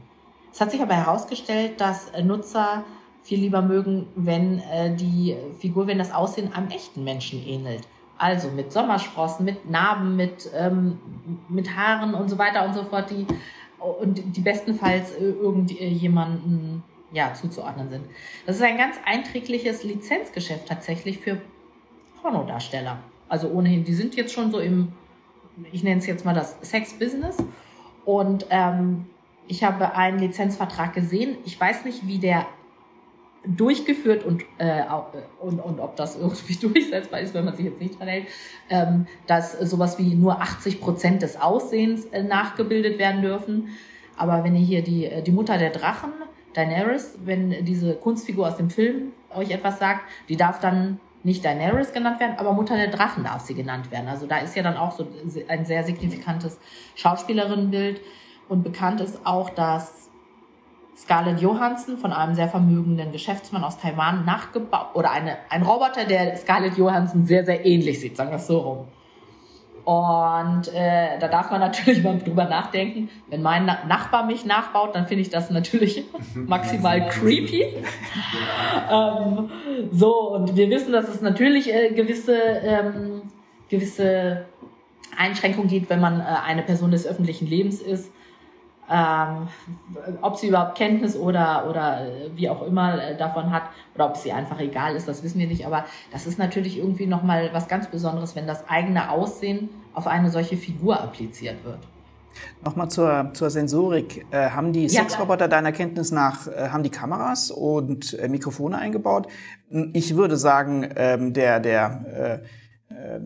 Es 0.52 0.60
hat 0.60 0.70
sich 0.70 0.82
aber 0.82 0.94
herausgestellt, 0.94 1.80
dass 1.80 2.12
Nutzer 2.22 2.84
viel 3.22 3.40
lieber 3.40 3.62
mögen, 3.62 4.08
wenn 4.16 4.58
äh, 4.58 4.94
die 4.94 5.36
Figur, 5.58 5.86
wenn 5.86 5.98
das 5.98 6.12
Aussehen 6.12 6.52
einem 6.52 6.68
echten 6.68 7.04
Menschen 7.04 7.46
ähnelt. 7.46 7.82
Also 8.18 8.50
mit 8.50 8.72
Sommersprossen, 8.72 9.44
mit 9.44 9.70
Narben, 9.70 10.16
mit, 10.16 10.50
ähm, 10.54 10.98
mit 11.48 11.76
Haaren 11.76 12.14
und 12.14 12.28
so 12.28 12.38
weiter 12.38 12.66
und 12.66 12.74
so 12.74 12.84
fort, 12.84 13.10
die 13.10 13.26
und 13.82 14.36
die 14.36 14.40
bestenfalls 14.40 15.12
äh, 15.12 15.24
irgendjemanden 15.24 16.82
ja, 17.12 17.34
zuzuordnen 17.34 17.90
sind. 17.90 18.06
Das 18.46 18.56
ist 18.56 18.62
ein 18.62 18.78
ganz 18.78 18.96
einträgliches 19.04 19.84
Lizenzgeschäft 19.84 20.68
tatsächlich 20.68 21.18
für 21.18 21.40
Pornodarsteller. 22.20 22.98
Also 23.32 23.48
ohnehin, 23.48 23.82
die 23.82 23.94
sind 23.94 24.14
jetzt 24.14 24.34
schon 24.34 24.50
so 24.50 24.58
im, 24.58 24.92
ich 25.72 25.82
nenne 25.82 25.98
es 25.98 26.06
jetzt 26.06 26.26
mal 26.26 26.34
das 26.34 26.54
Sex-Business. 26.60 27.38
Und 28.04 28.44
ähm, 28.50 29.06
ich 29.48 29.64
habe 29.64 29.94
einen 29.94 30.18
Lizenzvertrag 30.18 30.92
gesehen. 30.92 31.38
Ich 31.46 31.58
weiß 31.58 31.86
nicht, 31.86 32.06
wie 32.06 32.18
der 32.18 32.46
durchgeführt 33.46 34.22
und, 34.24 34.42
äh, 34.58 34.82
und, 35.40 35.60
und 35.60 35.80
ob 35.80 35.96
das 35.96 36.16
irgendwie 36.16 36.56
durchsetzbar 36.60 37.20
ist, 37.20 37.32
wenn 37.32 37.46
man 37.46 37.56
sich 37.56 37.64
jetzt 37.64 37.80
nicht 37.80 37.98
dran 37.98 38.08
hält, 38.08 38.26
ähm, 38.68 39.06
dass 39.26 39.58
sowas 39.60 39.98
wie 39.98 40.14
nur 40.14 40.42
80 40.42 40.82
Prozent 40.82 41.22
des 41.22 41.40
Aussehens 41.40 42.04
äh, 42.12 42.22
nachgebildet 42.22 42.98
werden 42.98 43.22
dürfen. 43.22 43.68
Aber 44.14 44.44
wenn 44.44 44.54
ihr 44.54 44.60
hier 44.60 44.82
die, 44.82 45.06
äh, 45.06 45.22
die 45.22 45.32
Mutter 45.32 45.56
der 45.56 45.70
Drachen, 45.70 46.12
Daenerys, 46.52 47.16
wenn 47.24 47.64
diese 47.64 47.94
Kunstfigur 47.94 48.48
aus 48.48 48.58
dem 48.58 48.68
Film 48.68 49.12
euch 49.34 49.52
etwas 49.52 49.78
sagt, 49.78 50.02
die 50.28 50.36
darf 50.36 50.60
dann 50.60 51.00
nicht 51.24 51.44
Daenerys 51.44 51.92
genannt 51.92 52.20
werden, 52.20 52.36
aber 52.38 52.52
Mutter 52.52 52.76
der 52.76 52.88
Drachen 52.88 53.24
darf 53.24 53.42
sie 53.42 53.54
genannt 53.54 53.90
werden. 53.90 54.08
Also 54.08 54.26
da 54.26 54.38
ist 54.38 54.56
ja 54.56 54.62
dann 54.62 54.76
auch 54.76 54.92
so 54.92 55.06
ein 55.48 55.64
sehr 55.64 55.84
signifikantes 55.84 56.58
Schauspielerinnenbild. 56.96 58.00
Und 58.48 58.64
bekannt 58.64 59.00
ist 59.00 59.24
auch, 59.24 59.50
dass 59.50 60.10
Scarlett 60.96 61.40
Johansson 61.40 61.96
von 61.96 62.12
einem 62.12 62.34
sehr 62.34 62.48
vermögenden 62.48 63.12
Geschäftsmann 63.12 63.64
aus 63.64 63.78
Taiwan 63.78 64.24
nachgebaut, 64.24 64.88
oder 64.94 65.10
eine, 65.10 65.38
ein 65.48 65.62
Roboter, 65.62 66.04
der 66.04 66.36
Scarlett 66.36 66.76
Johansson 66.76 67.24
sehr, 67.24 67.44
sehr 67.44 67.64
ähnlich 67.64 68.00
sieht, 68.00 68.16
sagen 68.16 68.30
wir 68.30 68.36
es 68.36 68.46
so 68.46 68.58
rum. 68.58 68.88
Und 69.84 70.68
äh, 70.74 71.18
da 71.18 71.28
darf 71.28 71.50
man 71.50 71.60
natürlich 71.60 72.02
mal 72.02 72.18
drüber 72.18 72.44
nachdenken. 72.44 73.10
Wenn 73.28 73.42
mein 73.42 73.66
Nachbar 73.66 74.26
mich 74.26 74.44
nachbaut, 74.44 74.94
dann 74.94 75.06
finde 75.06 75.22
ich 75.22 75.30
das 75.30 75.50
natürlich 75.50 76.04
maximal 76.34 77.08
creepy. 77.08 77.64
ähm, 78.90 79.50
so, 79.90 80.34
und 80.34 80.56
wir 80.56 80.70
wissen, 80.70 80.92
dass 80.92 81.08
es 81.08 81.20
natürlich 81.20 81.72
äh, 81.72 81.90
gewisse, 81.90 82.36
ähm, 82.36 83.22
gewisse 83.68 84.44
Einschränkungen 85.16 85.68
gibt, 85.68 85.90
wenn 85.90 86.00
man 86.00 86.20
äh, 86.20 86.24
eine 86.24 86.62
Person 86.62 86.90
des 86.90 87.06
öffentlichen 87.06 87.46
Lebens 87.46 87.80
ist. 87.80 88.10
Ähm, 88.90 89.48
ob 90.20 90.36
sie 90.36 90.48
überhaupt 90.48 90.76
Kenntnis 90.76 91.16
oder, 91.16 91.68
oder 91.70 92.06
äh, 92.06 92.30
wie 92.34 92.50
auch 92.50 92.62
immer 92.62 93.02
äh, 93.02 93.16
davon 93.16 93.50
hat 93.52 93.62
oder 93.94 94.06
ob 94.06 94.16
es 94.16 94.22
sie 94.22 94.32
einfach 94.32 94.58
egal 94.58 94.96
ist, 94.96 95.06
das 95.06 95.22
wissen 95.22 95.38
wir 95.38 95.46
nicht. 95.46 95.66
Aber 95.66 95.84
das 96.10 96.26
ist 96.26 96.38
natürlich 96.38 96.78
irgendwie 96.78 97.06
nochmal 97.06 97.50
was 97.52 97.68
ganz 97.68 97.86
Besonderes, 97.86 98.34
wenn 98.34 98.46
das 98.46 98.68
eigene 98.68 99.10
Aussehen 99.10 99.70
auf 99.94 100.06
eine 100.06 100.30
solche 100.30 100.56
Figur 100.56 101.00
appliziert 101.00 101.64
wird. 101.64 101.78
Nochmal 102.64 102.90
zur, 102.90 103.30
zur 103.34 103.50
Sensorik. 103.50 104.26
Äh, 104.30 104.50
haben 104.50 104.72
die 104.72 104.86
ja, 104.86 105.02
Sexroboter 105.02 105.48
deiner 105.48 105.72
Kenntnis 105.72 106.10
nach, 106.10 106.46
äh, 106.48 106.68
haben 106.68 106.82
die 106.82 106.90
Kameras 106.90 107.50
und 107.50 108.14
äh, 108.18 108.28
Mikrofone 108.28 108.78
eingebaut? 108.78 109.28
Ich 109.92 110.16
würde 110.16 110.36
sagen, 110.36 110.88
ähm, 110.96 111.32
der, 111.32 111.60
der, 111.60 112.42
äh, 112.90 112.94
äh, 112.94 113.20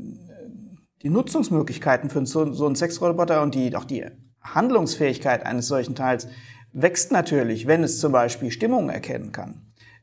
die 1.03 1.09
Nutzungsmöglichkeiten 1.09 2.11
für 2.11 2.25
so, 2.27 2.53
so 2.53 2.67
einen 2.67 2.77
Sexroboter 2.77 3.43
und 3.43 3.55
die, 3.55 3.75
auch 3.77 3.85
die 3.85 4.07
Handlungsfähigkeit 4.55 5.45
eines 5.45 5.69
solchen 5.69 5.95
Teils 5.95 6.29
wächst 6.73 7.13
natürlich, 7.13 7.67
wenn 7.67 7.83
es 7.83 8.01
zum 8.01 8.13
Beispiel 8.13 8.51
Stimmungen 8.51 8.91
erkennen 8.91 9.33
kann 9.33 9.63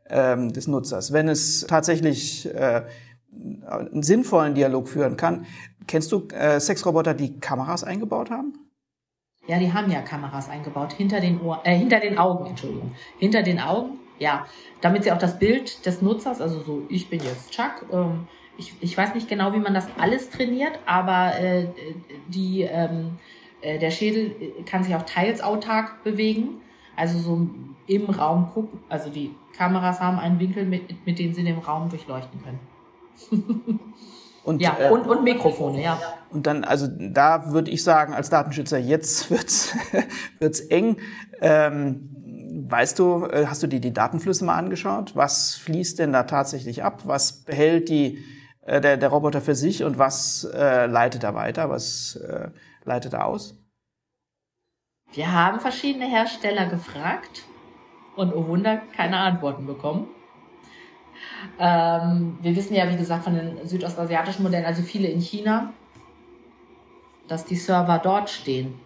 ähm, 0.09 0.53
des 0.53 0.67
Nutzers, 0.67 1.13
wenn 1.13 1.27
es 1.27 1.65
tatsächlich 1.67 2.45
äh, 2.53 2.83
einen 3.67 4.03
sinnvollen 4.03 4.55
Dialog 4.55 4.87
führen 4.87 5.17
kann. 5.17 5.45
Kennst 5.87 6.11
du 6.11 6.27
äh, 6.29 6.59
Sexroboter, 6.59 7.13
die 7.13 7.39
Kameras 7.39 7.83
eingebaut 7.83 8.29
haben? 8.31 8.53
Ja, 9.47 9.59
die 9.59 9.73
haben 9.73 9.91
ja 9.91 10.01
Kameras 10.01 10.49
eingebaut 10.49 10.93
hinter 10.93 11.19
den 11.19 11.41
Ohren, 11.41 11.59
äh, 11.63 11.75
hinter 11.75 11.99
den 11.99 12.17
Augen, 12.17 12.45
Entschuldigung, 12.45 12.93
hinter 13.19 13.43
den 13.43 13.59
Augen, 13.59 13.99
ja, 14.17 14.45
damit 14.81 15.03
sie 15.03 15.11
auch 15.11 15.17
das 15.17 15.37
Bild 15.37 15.85
des 15.85 16.01
Nutzers, 16.01 16.39
also 16.39 16.61
so, 16.61 16.83
ich 16.89 17.09
bin 17.09 17.21
jetzt 17.21 17.51
Chuck, 17.51 17.85
ähm, 17.91 18.27
ich, 18.57 18.73
ich 18.79 18.97
weiß 18.97 19.15
nicht 19.15 19.27
genau, 19.27 19.51
wie 19.53 19.59
man 19.59 19.73
das 19.73 19.87
alles 19.97 20.29
trainiert, 20.29 20.79
aber 20.85 21.37
äh, 21.39 21.67
die 22.27 22.61
ähm, 22.61 23.17
äh, 23.17 23.42
der 23.63 23.91
Schädel 23.91 24.35
kann 24.65 24.83
sich 24.83 24.95
auch 24.95 25.03
teils 25.03 25.41
autark 25.41 26.03
bewegen. 26.03 26.61
Also 26.95 27.17
so 27.17 27.49
im 27.87 28.09
Raum 28.09 28.51
gucken. 28.53 28.79
Also 28.89 29.09
die 29.09 29.31
Kameras 29.55 29.99
haben 29.99 30.19
einen 30.19 30.39
Winkel, 30.39 30.65
mit, 30.65 31.05
mit 31.05 31.19
dem 31.19 31.33
sie 31.33 31.43
den 31.43 31.57
Raum 31.57 31.89
durchleuchten 31.89 32.41
können. 32.43 32.59
Und, 34.43 34.61
ja, 34.61 34.77
äh, 34.77 34.89
und, 34.89 35.07
und 35.07 35.23
Mikrofone, 35.23 35.81
ja. 35.81 35.97
Und 36.29 36.47
dann, 36.47 36.65
also 36.65 36.87
da 36.89 37.53
würde 37.53 37.71
ich 37.71 37.81
sagen, 37.81 38.13
als 38.13 38.29
Datenschützer, 38.29 38.77
jetzt 38.77 39.31
wird's, 39.31 39.73
wird's 40.39 40.59
eng. 40.59 40.97
Ähm, 41.39 42.09
weißt 42.67 42.99
du, 42.99 43.25
äh, 43.25 43.45
hast 43.47 43.63
du 43.63 43.67
dir 43.67 43.79
die 43.79 43.93
Datenflüsse 43.93 44.43
mal 44.43 44.57
angeschaut? 44.57 45.15
Was 45.15 45.55
fließt 45.55 45.99
denn 45.99 46.11
da 46.11 46.23
tatsächlich 46.23 46.83
ab? 46.83 47.03
Was 47.05 47.43
behält 47.43 47.87
die, 47.87 48.23
äh, 48.65 48.81
der, 48.81 48.97
der 48.97 49.09
Roboter 49.09 49.39
für 49.39 49.55
sich 49.55 49.83
und 49.83 49.97
was 49.97 50.43
äh, 50.53 50.87
leitet 50.87 51.23
er 51.23 51.35
weiter? 51.35 51.69
Was 51.69 52.17
äh, 52.17 52.49
leitet 52.85 53.13
er 53.13 53.25
aus? 53.25 53.57
Wir 55.11 55.31
haben 55.31 55.59
verschiedene 55.59 56.07
Hersteller 56.07 56.65
gefragt 56.65 57.43
und 58.15 58.33
oh 58.33 58.47
Wunder, 58.47 58.81
keine 58.95 59.17
Antworten 59.17 59.65
bekommen. 59.65 60.07
Ähm, 61.59 62.37
wir 62.41 62.55
wissen 62.55 62.75
ja, 62.75 62.89
wie 62.89 62.97
gesagt, 62.97 63.23
von 63.23 63.35
den 63.35 63.67
südostasiatischen 63.67 64.43
Modellen, 64.43 64.65
also 64.65 64.81
viele 64.81 65.07
in 65.07 65.19
China, 65.19 65.73
dass 67.27 67.45
die 67.45 67.55
Server 67.55 67.99
dort 67.99 68.29
stehen. 68.29 68.79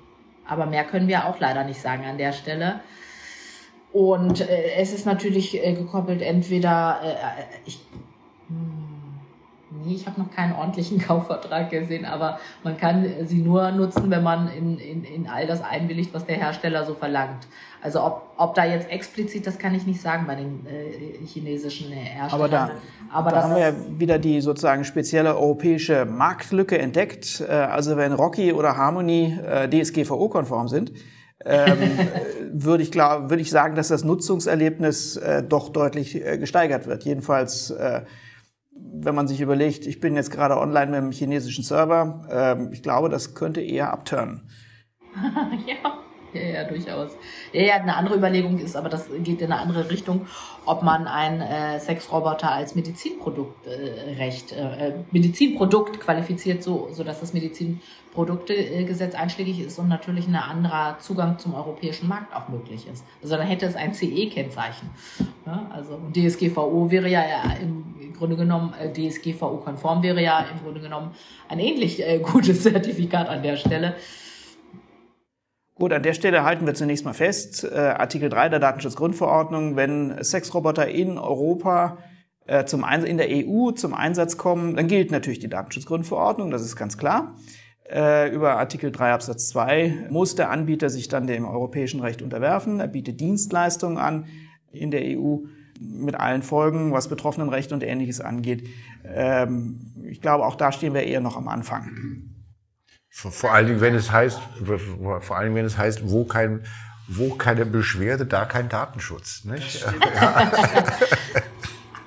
Aber 0.46 0.66
mehr 0.66 0.86
können 0.86 1.08
wir 1.08 1.26
auch 1.28 1.40
leider 1.40 1.64
nicht 1.64 1.82
sagen 1.82 2.06
an 2.06 2.18
der 2.18 2.34
Stelle. 2.34 2.82
Und 3.94 4.42
äh, 4.42 4.74
es 4.76 4.94
ist 4.94 5.06
natürlich 5.06 5.64
äh, 5.64 5.74
gekoppelt 5.74 6.22
entweder, 6.22 7.00
äh, 7.04 7.12
äh 7.12 7.46
ich, 7.66 7.80
hm, 8.48 8.97
nee, 9.72 9.96
ich 9.96 10.08
habe 10.08 10.20
noch 10.20 10.32
keinen 10.32 10.54
ordentlichen 10.54 11.00
Kaufvertrag 11.08 11.70
gesehen, 11.70 12.06
aber 12.06 12.40
man 12.64 12.78
kann 12.78 13.06
sie 13.26 13.42
nur 13.42 13.72
nutzen, 13.72 14.10
wenn 14.10 14.24
man 14.24 14.50
in, 14.50 14.78
in, 14.78 15.04
in 15.04 15.28
all 15.28 15.48
das 15.48 15.62
einwilligt, 15.62 16.14
was 16.14 16.26
der 16.26 16.38
Hersteller 16.38 16.86
so 16.86 16.94
verlangt. 16.94 17.48
Also 17.82 18.04
ob, 18.04 18.34
ob 18.38 18.56
da 18.56 18.66
jetzt 18.66 18.90
explizit, 18.90 19.46
das 19.46 19.60
kann 19.60 19.76
ich 19.76 19.86
nicht 19.86 20.02
sagen 20.02 20.26
bei 20.28 20.36
den 20.36 20.66
äh, 20.66 21.26
chinesischen 21.26 21.92
Herstellern. 21.92 22.32
Aber 22.32 22.50
da, 22.50 22.72
aber 23.12 23.32
da 23.32 23.44
haben 23.44 23.56
wir 23.56 23.62
ja 23.62 23.74
wieder 23.98 24.20
die 24.20 24.42
sozusagen 24.42 24.84
spezielle 24.84 25.38
europäische 25.38 26.06
Marktlücke 26.06 26.78
entdeckt. 26.78 27.44
Äh, 27.48 27.52
also 27.52 27.96
wenn 27.98 28.14
Rocky 28.14 28.52
oder 28.52 28.78
Harmony 28.78 29.38
äh, 29.46 29.70
DSGVO-konform 29.70 30.68
sind, 30.68 30.92
ähm, 31.46 31.78
würde 32.52 32.84
ich 32.84 32.92
klar, 32.92 33.30
würde 33.30 33.42
ich 33.42 33.52
sagen, 33.52 33.76
dass 33.76 33.90
das 33.90 34.04
Nutzungserlebnis 34.04 35.18
äh, 35.18 35.44
doch 35.44 35.70
deutlich 35.70 36.16
äh, 36.16 36.38
gesteigert 36.38 36.88
wird. 36.88 37.04
Jedenfalls, 37.04 37.74
wenn 39.04 39.16
man 39.16 39.28
sich 39.28 39.42
überlegt, 39.42 39.86
ich 39.86 40.00
bin 40.00 40.16
jetzt 40.16 40.32
gerade 40.32 40.58
online 40.58 40.92
mit 40.92 40.96
einem 40.96 41.12
chinesischen 41.12 41.64
Server, 41.64 42.26
äh, 42.30 42.74
ich 42.74 42.84
glaube, 42.84 43.10
das 43.10 43.36
könnte 43.36 43.62
eher 43.62 43.92
abturnen. 43.92 44.50
ja. 45.68 46.07
Ja, 46.34 46.42
ja, 46.42 46.64
durchaus. 46.66 47.12
Ja, 47.54 47.62
ja, 47.62 47.76
eine 47.76 47.96
andere 47.96 48.16
Überlegung 48.16 48.60
ist, 48.60 48.76
aber 48.76 48.90
das 48.90 49.08
geht 49.24 49.42
in 49.42 49.52
eine 49.52 49.62
andere 49.62 49.90
Richtung, 49.90 50.28
ob 50.66 50.84
man 50.84 51.08
einen 51.08 51.42
äh, 51.42 51.80
Sexroboter 51.80 52.52
als 52.52 52.76
Medizinprodukt 52.76 53.66
äh, 53.66 54.16
recht, 54.16 54.52
äh, 54.52 54.94
Medizinprodukt 55.12 56.00
qualifiziert, 56.00 56.64
so, 56.64 56.90
so 56.92 57.06
dass 57.06 57.22
das 57.22 57.34
Medizinproduktegesetz 57.34 59.16
einschlägig 59.16 59.62
ist 59.62 59.80
und 59.80 59.88
natürlich 59.88 60.28
ein 60.28 60.36
anderer 60.36 61.00
Zugang 61.00 61.40
zum 61.40 61.56
europäischen 61.56 62.10
Markt 62.10 62.36
auch 62.36 62.50
möglich 62.50 62.86
ist. 62.92 63.06
Also 63.24 63.38
dann 63.38 63.48
hätte 63.48 63.66
es 63.66 63.76
ein 63.76 63.94
CE-Kennzeichen. 63.94 64.90
Ja, 65.46 65.72
also 65.74 65.98
DSGVO 66.14 66.92
wäre 66.92 67.10
ja 67.10 67.24
im 67.62 68.14
Grunde 68.18 68.36
genommen, 68.36 68.74
äh, 68.74 68.92
DSGVO-konform 68.92 70.04
wäre 70.04 70.22
ja 70.22 70.46
im 70.52 70.62
Grunde 70.62 70.82
genommen 70.82 71.12
ein 71.48 71.60
ähnlich 71.60 72.06
äh, 72.06 72.20
gutes 72.20 72.64
Zertifikat 72.64 73.30
an 73.30 73.44
der 73.44 73.56
Stelle. 73.56 73.96
Gut, 75.78 75.94
an 75.94 76.02
der 76.02 76.14
Stelle 76.14 76.44
halten 76.44 76.66
wir 76.66 76.74
zunächst 76.74 77.06
mal 77.06 77.14
fest, 77.14 77.64
äh, 77.64 77.78
Artikel 77.78 78.30
3 78.30 78.50
der 78.50 78.60
Datenschutzgrundverordnung, 78.60 79.76
wenn 79.76 80.24
Sexroboter 80.24 80.88
in 80.88 81.20
Europa 81.20 82.00
äh, 82.48 82.66
zum 82.66 82.84
Einsatz, 82.84 83.12
in 83.12 83.18
der 83.18 83.28
EU 83.30 83.70
zum 83.72 83.94
Einsatz 83.94 84.38
kommen, 84.38 84.76
dann 84.76 84.88
gilt 84.88 85.12
natürlich 85.12 85.38
die 85.38 85.50
Datenschutzgrundverordnung, 85.50 86.50
das 86.50 86.64
ist 86.64 86.78
ganz 86.78 86.98
klar. 86.98 87.36
Äh, 87.92 88.34
über 88.34 88.58
Artikel 88.58 88.92
3 88.92 89.14
Absatz 89.14 89.50
2 89.50 90.08
muss 90.10 90.34
der 90.34 90.50
Anbieter 90.50 90.90
sich 90.90 91.10
dann 91.10 91.28
dem 91.28 91.46
europäischen 91.46 92.00
Recht 92.00 92.24
unterwerfen. 92.24 92.80
Er 92.80 92.88
bietet 92.88 93.20
Dienstleistungen 93.20 94.00
an 94.00 94.26
in 94.72 94.90
der 94.90 95.02
EU 95.04 95.42
mit 95.80 96.16
allen 96.16 96.42
Folgen, 96.42 96.92
was 96.92 97.08
Betroffenenrecht 97.08 97.72
und 97.72 97.84
Ähnliches 97.84 98.20
angeht. 98.20 98.68
Ähm, 99.06 99.80
ich 100.10 100.22
glaube, 100.22 100.44
auch 100.48 100.56
da 100.56 100.72
stehen 100.72 100.96
wir 100.96 101.04
eher 101.04 101.22
noch 101.22 101.38
am 101.38 101.48
Anfang. 101.48 102.34
Vor 103.18 103.52
allen 103.52 103.66
Dingen, 103.66 103.82
wenn 103.82 103.96
es 103.96 104.12
heißt, 104.12 104.40
vor 105.22 105.38
allen 105.38 105.46
Dingen, 105.46 105.56
wenn 105.56 105.66
es 105.66 105.76
heißt, 105.76 106.08
wo 106.08 106.26
kein, 106.26 106.64
wo 107.08 107.34
keine 107.34 107.66
Beschwerde, 107.66 108.28
da 108.28 108.46
kein 108.46 108.70
Datenschutz, 108.70 109.44
nicht? 109.44 109.86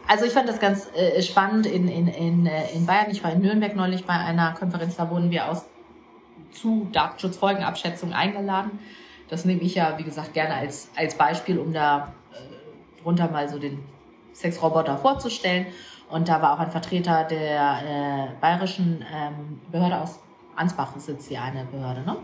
Also 0.07 0.25
ich 0.25 0.33
fand 0.33 0.49
das 0.49 0.59
ganz 0.59 0.89
äh, 0.93 1.23
spannend 1.23 1.67
in, 1.67 1.87
in, 1.87 2.09
in, 2.09 2.45
äh, 2.45 2.73
in 2.73 2.85
Bayern. 2.85 3.13
Ich 3.13 3.23
war 3.23 3.31
in 3.31 3.43
Nürnberg 3.43 3.77
neulich 3.77 4.05
bei 4.05 4.15
einer 4.15 4.55
Konferenz, 4.55 4.97
da 4.97 5.09
wurden 5.09 5.31
wir 5.31 5.49
aus 5.49 5.65
zu 6.51 6.89
Datenschutzfolgenabschätzung 6.91 8.13
eingeladen. 8.13 8.81
Das 9.29 9.45
nehme 9.45 9.61
ich 9.61 9.77
ja, 9.77 9.97
wie 9.99 10.03
gesagt, 10.03 10.35
gerne 10.35 10.55
als, 10.55 10.91
als 10.97 11.15
Beispiel, 11.15 11.61
um 11.61 11.73
da 11.73 12.13
äh, 12.33 13.03
drunter 13.03 13.31
mal 13.31 13.49
so 13.49 13.61
den 13.61 13.85
Sexroboter 14.35 14.99
vorzustellen. 14.99 15.67
Und 16.09 16.29
da 16.29 16.43
war 16.43 16.55
auch 16.55 16.59
ein 16.59 16.73
Vertreter 16.73 17.23
der 17.23 18.33
äh, 18.35 18.41
bayerischen 18.41 19.05
ähm, 19.15 19.61
Behörde 19.71 20.01
aus 20.01 20.19
Ansbach 20.57 20.93
jetzt 21.07 21.29
hier 21.29 21.43
eine 21.43 21.65
Behörde, 21.65 22.03
ne? 22.03 22.17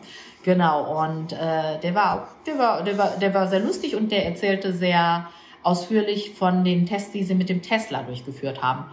Genau, 0.42 1.02
und 1.02 1.32
äh, 1.32 1.78
der 1.80 1.94
war 1.94 2.28
der 2.46 2.58
war, 2.58 2.82
der 2.82 2.98
war, 2.98 3.16
der 3.18 3.34
war 3.34 3.48
sehr 3.48 3.60
lustig 3.60 3.96
und 3.96 4.12
der 4.12 4.26
erzählte 4.26 4.72
sehr 4.72 5.28
ausführlich 5.62 6.32
von 6.32 6.64
den 6.64 6.86
Tests, 6.86 7.12
die 7.12 7.24
sie 7.24 7.34
mit 7.34 7.48
dem 7.48 7.62
Tesla 7.62 8.02
durchgeführt 8.02 8.62
haben. 8.62 8.84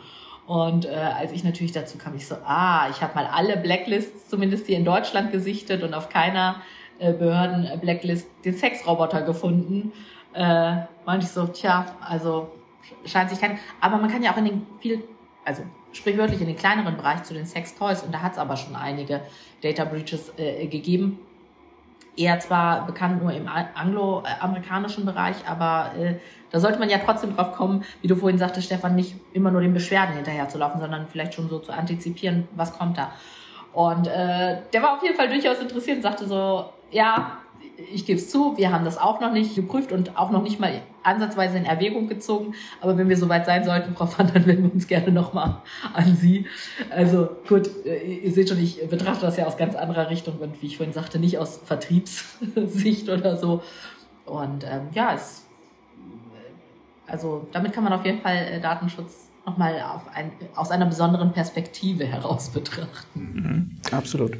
Und 0.47 0.85
äh, 0.85 0.89
als 0.89 1.31
ich 1.31 1.43
natürlich 1.43 1.71
dazu 1.71 1.97
kam, 1.97 2.15
ich 2.15 2.27
so, 2.27 2.35
ah, 2.45 2.87
ich 2.89 3.01
habe 3.01 3.15
mal 3.15 3.27
alle 3.27 3.57
Blacklists, 3.57 4.27
zumindest 4.27 4.65
hier 4.65 4.77
in 4.77 4.85
Deutschland, 4.85 5.31
gesichtet 5.31 5.83
und 5.83 5.93
auf 5.93 6.09
keiner 6.09 6.61
äh, 6.99 7.13
Behörden-Blacklist 7.13 8.27
den 8.43 8.55
Sexroboter 8.55 9.21
gefunden. 9.21 9.93
Äh, 10.33 10.77
meinte 11.05 11.25
ich 11.25 11.31
so, 11.31 11.45
tja, 11.45 11.85
also 12.01 12.51
scheint 13.05 13.29
sich 13.29 13.39
kein. 13.39 13.59
Aber 13.79 13.97
man 13.97 14.09
kann 14.09 14.23
ja 14.23 14.33
auch 14.33 14.37
in 14.37 14.45
den 14.45 14.67
viel, 14.79 15.03
also 15.45 15.63
sprichwörtlich 15.93 16.41
in 16.41 16.47
den 16.47 16.55
kleineren 16.55 16.97
Bereich 16.97 17.23
zu 17.23 17.33
den 17.33 17.45
Sex 17.45 17.75
Toys 17.75 18.03
und 18.03 18.13
da 18.13 18.21
hat 18.21 18.33
es 18.33 18.37
aber 18.37 18.57
schon 18.57 18.75
einige 18.75 19.21
Data 19.61 19.85
Breaches 19.85 20.33
äh, 20.37 20.67
gegeben. 20.67 21.19
Eher 22.15 22.39
zwar 22.39 22.85
bekannt 22.85 23.23
nur 23.23 23.33
im 23.33 23.47
angloamerikanischen 23.47 25.05
Bereich, 25.05 25.35
aber 25.47 25.91
äh, 25.97 26.15
da 26.51 26.59
sollte 26.59 26.77
man 26.77 26.89
ja 26.89 26.99
trotzdem 26.99 27.35
drauf 27.35 27.53
kommen, 27.53 27.83
wie 28.01 28.07
du 28.07 28.15
vorhin 28.15 28.37
sagtest, 28.37 28.67
Stefan, 28.67 28.95
nicht 28.95 29.15
immer 29.33 29.49
nur 29.49 29.61
den 29.61 29.73
Beschwerden 29.73 30.15
hinterher 30.15 30.47
zu 30.47 30.59
laufen, 30.59 30.79
sondern 30.79 31.07
vielleicht 31.07 31.33
schon 31.33 31.49
so 31.49 31.57
zu 31.57 31.71
antizipieren, 31.71 32.47
was 32.55 32.77
kommt 32.77 32.99
da. 32.99 33.11
Und 33.73 34.05
äh, 34.05 34.57
der 34.71 34.83
war 34.83 34.97
auf 34.97 35.03
jeden 35.03 35.15
Fall 35.15 35.29
durchaus 35.29 35.59
interessiert 35.59 35.97
und 35.97 36.03
sagte 36.03 36.27
so, 36.27 36.69
ja, 36.91 37.39
ich 37.91 38.05
gebe 38.05 38.19
es 38.19 38.29
zu, 38.29 38.57
wir 38.57 38.71
haben 38.71 38.85
das 38.85 38.97
auch 38.97 39.19
noch 39.19 39.31
nicht 39.31 39.55
geprüft 39.55 39.91
und 39.91 40.17
auch 40.17 40.31
noch 40.31 40.43
nicht 40.43 40.59
mal 40.59 40.81
ansatzweise 41.01 41.57
in 41.57 41.65
Erwägung 41.65 42.07
gezogen. 42.07 42.53
Aber 42.81 42.97
wenn 42.97 43.09
wir 43.09 43.17
soweit 43.17 43.45
sein 43.45 43.63
sollten, 43.63 43.95
Frau 43.95 44.07
Van, 44.17 44.31
dann 44.33 44.45
wenden 44.45 44.63
wir 44.63 44.73
uns 44.73 44.87
gerne 44.87 45.11
nochmal 45.11 45.57
an 45.93 46.15
Sie. 46.15 46.45
Also 46.89 47.29
gut, 47.47 47.69
äh, 47.85 48.19
ihr 48.23 48.31
seht 48.31 48.49
schon, 48.49 48.59
ich 48.59 48.87
betrachte 48.89 49.25
das 49.25 49.37
ja 49.37 49.45
aus 49.45 49.57
ganz 49.57 49.75
anderer 49.75 50.09
Richtung 50.09 50.37
und 50.37 50.61
wie 50.61 50.67
ich 50.67 50.77
vorhin 50.77 50.93
sagte, 50.93 51.19
nicht 51.19 51.37
aus 51.37 51.59
Vertriebssicht 51.65 53.09
oder 53.09 53.37
so. 53.37 53.61
Und 54.25 54.63
ähm, 54.63 54.87
ja, 54.93 55.13
es, 55.13 55.45
also 57.07 57.47
damit 57.51 57.73
kann 57.73 57.83
man 57.83 57.93
auf 57.93 58.05
jeden 58.05 58.21
Fall 58.21 58.37
äh, 58.37 58.61
Datenschutz 58.61 59.29
nochmal 59.45 59.83
ein, 60.13 60.31
aus 60.55 60.71
einer 60.71 60.85
besonderen 60.85 61.33
Perspektive 61.33 62.05
heraus 62.05 62.49
betrachten. 62.49 63.19
Mhm, 63.33 63.77
absolut. 63.91 64.37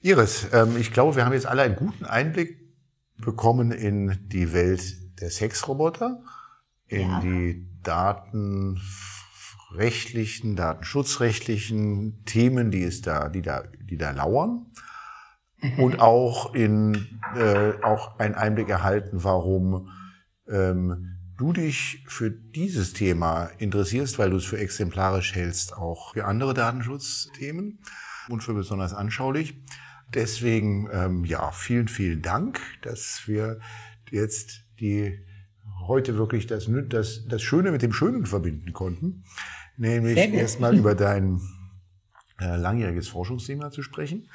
Iris, 0.00 0.46
ähm, 0.52 0.76
ich 0.76 0.92
glaube, 0.92 1.16
wir 1.16 1.24
haben 1.24 1.32
jetzt 1.32 1.46
alle 1.46 1.62
einen 1.62 1.76
guten 1.76 2.04
Einblick 2.04 2.58
bekommen 3.16 3.72
in 3.72 4.28
die 4.28 4.52
Welt 4.52 5.20
der 5.20 5.30
Sexroboter, 5.30 6.22
in 6.86 7.10
ja. 7.10 7.20
die 7.20 7.66
datenrechtlichen, 7.82 10.54
datenschutzrechtlichen 10.54 12.24
Themen, 12.24 12.70
die 12.70 12.84
es 12.84 13.02
da, 13.02 13.28
die 13.28 13.42
da, 13.42 13.64
die 13.80 13.96
da 13.96 14.12
lauern. 14.12 14.66
Und 15.78 15.98
auch 15.98 16.54
in 16.54 17.18
äh, 17.34 17.72
auch 17.82 18.20
einen 18.20 18.36
Einblick 18.36 18.68
erhalten, 18.68 19.24
warum 19.24 19.90
ähm, 20.46 21.16
du 21.36 21.52
dich 21.52 22.04
für 22.06 22.30
dieses 22.30 22.92
Thema 22.92 23.46
interessierst, 23.58 24.20
weil 24.20 24.30
du 24.30 24.36
es 24.36 24.44
für 24.44 24.58
exemplarisch 24.58 25.34
hältst, 25.34 25.76
auch 25.76 26.12
für 26.12 26.26
andere 26.26 26.54
Datenschutzthemen 26.54 27.80
und 28.28 28.44
für 28.44 28.54
besonders 28.54 28.94
anschaulich. 28.94 29.60
Deswegen, 30.14 30.88
ähm, 30.92 31.24
ja, 31.24 31.50
vielen, 31.52 31.88
vielen 31.88 32.22
Dank, 32.22 32.60
dass 32.82 33.22
wir 33.26 33.60
jetzt 34.10 34.64
die 34.80 35.18
heute 35.86 36.16
wirklich 36.16 36.46
das, 36.46 36.68
das, 36.88 37.26
das 37.26 37.42
Schöne 37.42 37.72
mit 37.72 37.82
dem 37.82 37.92
Schönen 37.92 38.26
verbinden 38.26 38.72
konnten. 38.72 39.24
Nämlich 39.76 40.16
erstmal 40.16 40.74
über 40.78 40.94
dein 40.94 41.40
äh, 42.40 42.56
langjähriges 42.56 43.08
Forschungsthema 43.08 43.70
zu 43.70 43.82
sprechen 43.82 44.30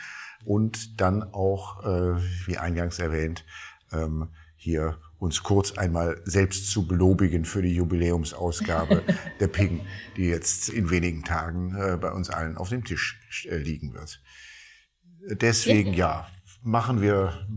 und 0.45 0.99
dann 0.99 1.23
auch, 1.23 1.83
äh, 1.85 2.21
wie 2.45 2.57
eingangs 2.57 2.99
erwähnt, 2.99 3.45
ähm, 3.91 4.29
hier 4.55 4.97
uns 5.19 5.41
kurz 5.43 5.77
einmal 5.77 6.21
selbst 6.25 6.69
zu 6.69 6.85
belobigen 6.85 7.45
für 7.45 7.61
die 7.61 7.75
Jubiläumsausgabe 7.75 9.03
der 9.39 9.47
Ping, 9.47 9.81
die 10.17 10.27
jetzt 10.27 10.69
in 10.69 10.89
wenigen 10.89 11.23
Tagen 11.23 11.75
äh, 11.75 11.97
bei 11.97 12.11
uns 12.11 12.29
allen 12.29 12.57
auf 12.57 12.69
dem 12.69 12.83
Tisch 12.83 13.45
äh, 13.49 13.57
liegen 13.57 13.93
wird. 13.93 14.21
Deswegen 15.29 15.93
ja, 15.93 16.27
machen 16.61 17.01
wir 17.01 17.47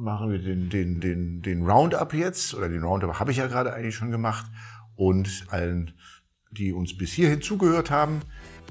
machen 0.00 0.30
wir 0.30 0.38
den, 0.38 0.70
den, 0.70 1.00
den, 1.00 1.42
den 1.42 1.68
Roundup 1.68 2.14
jetzt, 2.14 2.54
oder 2.54 2.68
den 2.68 2.82
Roundup 2.82 3.20
habe 3.20 3.30
ich 3.30 3.36
ja 3.36 3.46
gerade 3.46 3.72
eigentlich 3.74 3.94
schon 3.94 4.10
gemacht. 4.10 4.46
Und 4.96 5.46
allen, 5.50 5.92
die 6.50 6.72
uns 6.72 6.96
bis 6.96 7.12
hierhin 7.12 7.42
zugehört 7.42 7.90
haben, 7.90 8.20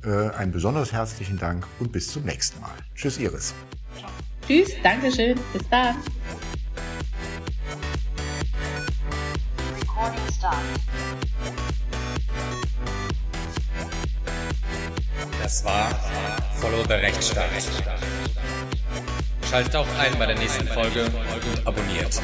äh, 0.03 0.29
einen 0.31 0.51
besonders 0.51 0.91
herzlichen 0.91 1.37
Dank 1.37 1.65
und 1.79 1.91
bis 1.91 2.11
zum 2.11 2.23
nächsten 2.23 2.59
Mal. 2.61 2.71
Tschüss, 2.95 3.19
Iris. 3.19 3.53
Tschüss, 4.47 4.71
Dankeschön, 4.83 5.39
bis 5.53 5.69
dann. 5.69 5.95
Rechtsstaat. 10.39 10.53
Das 15.41 15.65
war 15.65 15.89
Follow 16.59 16.83
the 16.83 16.93
Rechtsstaat. 16.93 17.49
Schaltet 19.49 19.75
auch 19.75 19.87
ein 19.97 20.17
bei 20.19 20.27
der 20.27 20.37
nächsten 20.37 20.67
Folge 20.67 21.05
und 21.05 21.67
abonniert. 21.67 22.21